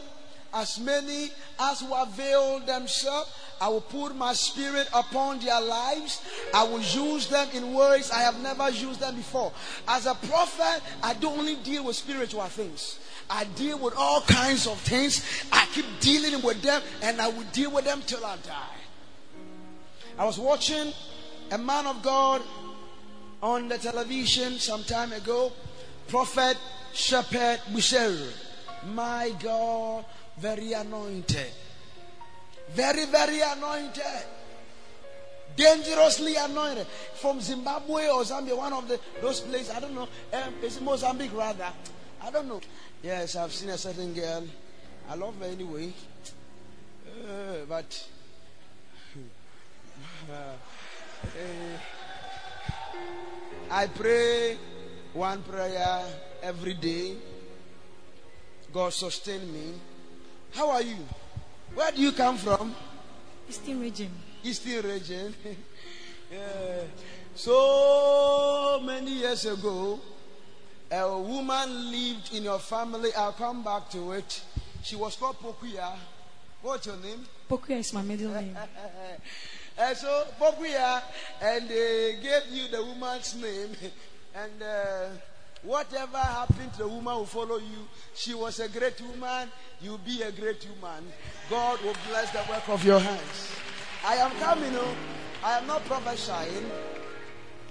as 0.52 0.78
many 0.78 1.30
as 1.58 1.82
will 1.82 2.02
avail 2.02 2.60
themselves, 2.60 3.30
I 3.60 3.68
will 3.68 3.80
put 3.80 4.14
my 4.14 4.34
spirit 4.34 4.88
upon 4.94 5.38
their 5.40 5.60
lives. 5.60 6.20
I 6.52 6.64
will 6.64 6.80
use 6.80 7.28
them 7.28 7.48
in 7.54 7.72
ways 7.72 8.10
I 8.10 8.20
have 8.20 8.40
never 8.42 8.70
used 8.70 9.00
them 9.00 9.16
before. 9.16 9.52
As 9.88 10.06
a 10.06 10.14
prophet, 10.14 10.82
I 11.02 11.14
don't 11.14 11.38
only 11.38 11.56
deal 11.56 11.84
with 11.84 11.96
spiritual 11.96 12.44
things. 12.44 12.98
I 13.28 13.44
deal 13.44 13.78
with 13.78 13.94
all 13.96 14.20
kinds 14.22 14.66
of 14.66 14.78
things. 14.80 15.24
I 15.52 15.66
keep 15.72 15.86
dealing 16.00 16.42
with 16.42 16.62
them 16.62 16.82
and 17.02 17.20
I 17.20 17.28
will 17.28 17.44
deal 17.52 17.72
with 17.72 17.84
them 17.84 18.02
till 18.06 18.24
I 18.24 18.36
die. 18.36 18.76
I 20.18 20.24
was 20.24 20.38
watching 20.38 20.92
a 21.50 21.58
man 21.58 21.86
of 21.86 22.02
God 22.02 22.42
on 23.42 23.68
the 23.68 23.78
television 23.78 24.58
some 24.58 24.82
time 24.84 25.12
ago, 25.12 25.52
Prophet 26.08 26.56
Shepherd 26.92 27.60
Bushiri. 27.72 28.30
My 28.92 29.32
God, 29.42 30.04
very 30.38 30.72
anointed. 30.72 31.50
Very, 32.70 33.06
very 33.06 33.40
anointed. 33.40 34.24
Dangerously 35.56 36.36
anointed. 36.36 36.86
From 37.14 37.40
Zimbabwe 37.40 38.08
or 38.08 38.22
Zambia, 38.22 38.56
one 38.56 38.72
of 38.72 38.88
the, 38.88 39.00
those 39.20 39.40
places, 39.40 39.70
I 39.70 39.80
don't 39.80 39.94
know. 39.94 40.08
Um, 40.32 40.54
it's 40.62 40.80
Mozambique 40.80 41.34
rather. 41.34 41.68
I 42.22 42.30
don't 42.30 42.48
know. 42.48 42.60
Yes, 43.06 43.36
I've 43.36 43.52
seen 43.52 43.68
a 43.68 43.78
certain 43.78 44.12
girl. 44.12 44.42
I 45.08 45.14
love 45.14 45.38
her 45.38 45.46
anyway. 45.46 45.92
Uh, 47.06 47.62
but. 47.68 48.08
Uh, 50.28 50.56
I 53.70 53.86
pray 53.86 54.58
one 55.14 55.40
prayer 55.44 56.02
every 56.42 56.74
day. 56.74 57.14
God 58.72 58.92
sustain 58.92 59.52
me. 59.52 59.74
How 60.52 60.70
are 60.70 60.82
you? 60.82 60.98
Where 61.74 61.92
do 61.92 62.02
you 62.02 62.10
come 62.10 62.36
from? 62.36 62.74
Eastern 63.48 63.80
region. 63.80 64.10
Eastern 64.42 64.84
region. 64.84 65.34
yeah. 66.32 66.82
So 67.36 68.80
many 68.82 69.12
years 69.12 69.44
ago, 69.44 70.00
a 70.90 71.18
woman 71.18 71.90
lived 71.90 72.32
in 72.34 72.44
your 72.44 72.58
family. 72.58 73.10
I'll 73.16 73.32
come 73.32 73.62
back 73.62 73.90
to 73.90 74.12
it. 74.12 74.42
She 74.82 74.96
was 74.96 75.16
called 75.16 75.38
Pokuya. 75.40 75.92
What's 76.62 76.86
your 76.86 76.96
name? 76.96 77.26
Pokuya 77.48 77.78
is 77.78 77.92
my 77.92 78.02
middle 78.02 78.32
name. 78.32 78.56
and 79.78 79.96
so 79.96 80.24
Pokuya, 80.40 81.02
and 81.42 81.68
they 81.68 82.16
gave 82.22 82.42
you 82.50 82.68
the 82.68 82.84
woman's 82.84 83.34
name, 83.36 83.70
and. 84.34 84.62
Uh, 84.62 85.08
Whatever 85.62 86.18
happened 86.18 86.72
to 86.74 86.78
the 86.80 86.88
woman 86.88 87.16
who 87.16 87.24
follow 87.24 87.56
you, 87.56 87.88
she 88.14 88.34
was 88.34 88.60
a 88.60 88.68
great 88.68 89.00
woman. 89.00 89.50
You'll 89.80 89.98
be 89.98 90.22
a 90.22 90.30
great 90.30 90.64
woman. 90.68 91.04
God 91.50 91.80
will 91.82 91.96
bless 92.08 92.30
the 92.30 92.38
work 92.48 92.68
of 92.68 92.84
your 92.84 93.00
hands. 93.00 93.50
I 94.04 94.14
am 94.14 94.30
coming. 94.32 94.72
You 94.72 94.84
I 95.42 95.58
am 95.58 95.66
not 95.66 95.84
prophesying. 95.86 96.70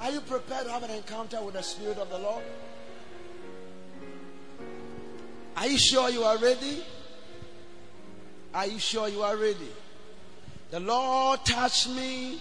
Are 0.01 0.11
you 0.11 0.19
prepared 0.21 0.65
to 0.65 0.71
have 0.71 0.83
an 0.83 0.91
encounter 0.91 1.41
with 1.41 1.53
the 1.53 1.61
Spirit 1.61 1.97
of 1.97 2.09
the 2.09 2.19
Lord? 2.19 2.43
Are 5.57 5.67
you 5.67 5.77
sure 5.77 6.09
you 6.09 6.23
are 6.23 6.37
ready? 6.37 6.83
Are 8.53 8.67
you 8.67 8.79
sure 8.79 9.07
you 9.07 9.21
are 9.21 9.35
ready? 9.35 9.71
The 10.71 10.79
Lord 10.79 11.45
touch 11.45 11.87
me, 11.87 12.39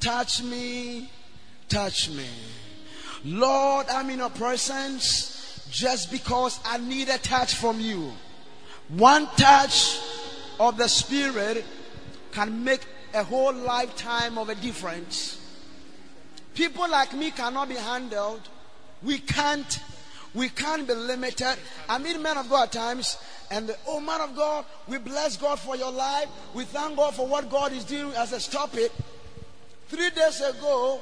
touch 0.00 0.42
me, 0.42 1.10
touch 1.68 2.10
me. 2.10 2.26
Lord, 3.24 3.86
I'm 3.88 4.10
in 4.10 4.18
your 4.18 4.30
presence 4.30 5.66
just 5.70 6.10
because 6.10 6.60
I 6.64 6.78
need 6.78 7.08
a 7.08 7.18
touch 7.18 7.54
from 7.54 7.80
you. 7.80 8.12
One 8.88 9.26
touch 9.36 9.98
of 10.60 10.76
the 10.76 10.88
Spirit 10.88 11.64
can 12.32 12.62
make 12.62 12.80
a 13.14 13.24
whole 13.24 13.54
lifetime 13.54 14.38
of 14.38 14.48
a 14.48 14.54
difference. 14.54 15.40
People 16.54 16.88
like 16.90 17.14
me 17.14 17.30
cannot 17.30 17.68
be 17.68 17.74
handled. 17.74 18.42
We 19.02 19.18
can't. 19.18 19.80
We 20.36 20.50
can't 20.50 20.86
be 20.86 20.92
limited. 20.92 21.56
I 21.88 21.96
meet 21.96 22.20
men 22.20 22.36
of 22.36 22.50
God 22.50 22.64
at 22.64 22.72
times, 22.72 23.16
and 23.50 23.74
oh 23.88 24.00
man 24.00 24.20
of 24.20 24.36
God, 24.36 24.66
we 24.86 24.98
bless 24.98 25.38
God 25.38 25.58
for 25.58 25.76
your 25.76 25.90
life. 25.90 26.28
We 26.52 26.64
thank 26.64 26.94
God 26.94 27.14
for 27.14 27.26
what 27.26 27.48
God 27.48 27.72
is 27.72 27.84
doing 27.84 28.12
as 28.14 28.34
a 28.34 28.38
stop 28.38 28.76
it. 28.76 28.92
Three 29.88 30.10
days 30.10 30.42
ago, 30.42 31.00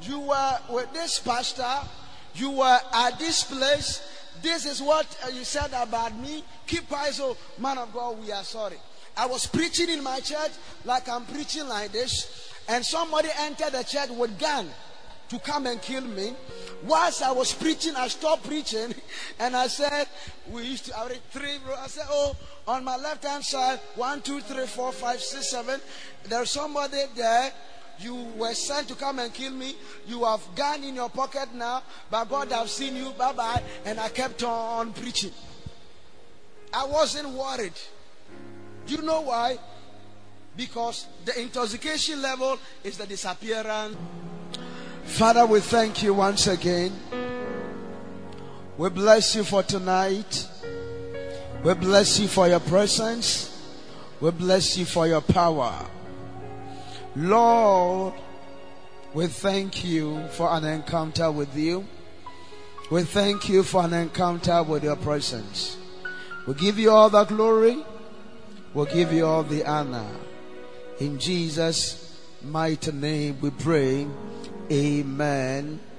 you 0.00 0.20
were 0.20 0.58
with 0.70 0.90
this 0.94 1.18
pastor, 1.18 1.86
you 2.34 2.52
were 2.52 2.78
at 2.94 3.18
this 3.18 3.44
place. 3.44 4.00
This 4.40 4.64
is 4.64 4.80
what 4.80 5.06
uh, 5.26 5.28
you 5.28 5.44
said 5.44 5.70
about 5.76 6.18
me. 6.18 6.42
Keep 6.66 6.88
quiet, 6.88 7.12
so 7.12 7.36
oh, 7.36 7.62
man 7.62 7.76
of 7.76 7.92
God, 7.92 8.18
we 8.18 8.32
are 8.32 8.44
sorry. 8.44 8.78
I 9.14 9.26
was 9.26 9.44
preaching 9.44 9.90
in 9.90 10.02
my 10.02 10.20
church 10.20 10.52
like 10.86 11.06
I'm 11.06 11.26
preaching 11.26 11.68
like 11.68 11.92
this, 11.92 12.50
and 12.66 12.82
somebody 12.82 13.28
entered 13.40 13.72
the 13.72 13.82
church 13.82 14.08
with 14.08 14.38
gun 14.38 14.70
to 15.30 15.38
come 15.38 15.66
and 15.66 15.80
kill 15.80 16.02
me. 16.02 16.34
Whilst 16.84 17.22
I 17.22 17.32
was 17.32 17.52
preaching, 17.52 17.94
I 17.96 18.08
stopped 18.08 18.44
preaching 18.44 18.94
and 19.38 19.56
I 19.56 19.68
said, 19.68 20.06
We 20.50 20.64
used 20.64 20.86
to 20.86 20.94
have 20.94 21.12
three. 21.30 21.58
I 21.78 21.86
said, 21.86 22.06
Oh, 22.10 22.36
on 22.66 22.84
my 22.84 22.96
left 22.96 23.24
hand 23.24 23.44
side, 23.44 23.78
one, 23.94 24.20
two, 24.22 24.40
three, 24.40 24.66
four, 24.66 24.92
five, 24.92 25.20
six, 25.20 25.50
seven. 25.50 25.80
There's 26.24 26.50
somebody 26.50 27.02
there. 27.16 27.52
You 28.00 28.14
were 28.36 28.54
sent 28.54 28.88
to 28.88 28.94
come 28.94 29.18
and 29.18 29.32
kill 29.32 29.52
me. 29.52 29.74
You 30.06 30.24
have 30.24 30.40
gun 30.54 30.82
in 30.82 30.94
your 30.94 31.10
pocket 31.10 31.54
now, 31.54 31.82
but 32.10 32.24
God 32.24 32.50
have 32.50 32.70
seen 32.70 32.96
you. 32.96 33.10
Bye 33.10 33.32
bye. 33.32 33.62
And 33.84 34.00
I 34.00 34.08
kept 34.08 34.42
on 34.42 34.92
preaching. 34.94 35.32
I 36.72 36.86
wasn't 36.86 37.28
worried. 37.28 37.74
Do 38.86 38.94
you 38.94 39.02
know 39.02 39.20
why? 39.20 39.58
Because 40.56 41.06
the 41.24 41.40
intoxication 41.40 42.22
level 42.22 42.58
is 42.82 42.96
the 42.96 43.06
disappearance. 43.06 43.96
Father, 45.10 45.44
we 45.44 45.60
thank 45.60 46.02
you 46.02 46.14
once 46.14 46.46
again. 46.46 46.92
We 48.78 48.88
bless 48.88 49.34
you 49.36 49.44
for 49.44 49.62
tonight. 49.62 50.48
We 51.62 51.74
bless 51.74 52.18
you 52.18 52.26
for 52.26 52.48
your 52.48 52.60
presence. 52.60 53.50
We 54.20 54.30
bless 54.30 54.78
you 54.78 54.86
for 54.86 55.06
your 55.06 55.20
power. 55.20 55.74
Lord, 57.14 58.14
we 59.12 59.26
thank 59.26 59.84
you 59.84 60.26
for 60.28 60.48
an 60.52 60.64
encounter 60.64 61.30
with 61.30 61.54
you. 61.54 61.86
We 62.90 63.02
thank 63.02 63.48
you 63.48 63.62
for 63.62 63.84
an 63.84 63.92
encounter 63.92 64.62
with 64.62 64.84
your 64.84 64.96
presence. 64.96 65.76
We 66.46 66.54
give 66.54 66.78
you 66.78 66.92
all 66.92 67.10
the 67.10 67.24
glory. 67.24 67.84
We 68.72 68.86
give 68.86 69.12
you 69.12 69.26
all 69.26 69.42
the 69.42 69.66
honor. 69.66 70.06
In 70.98 71.18
Jesus' 71.18 72.18
mighty 72.42 72.92
name 72.92 73.38
we 73.42 73.50
pray. 73.50 74.06
Amen 74.70 75.89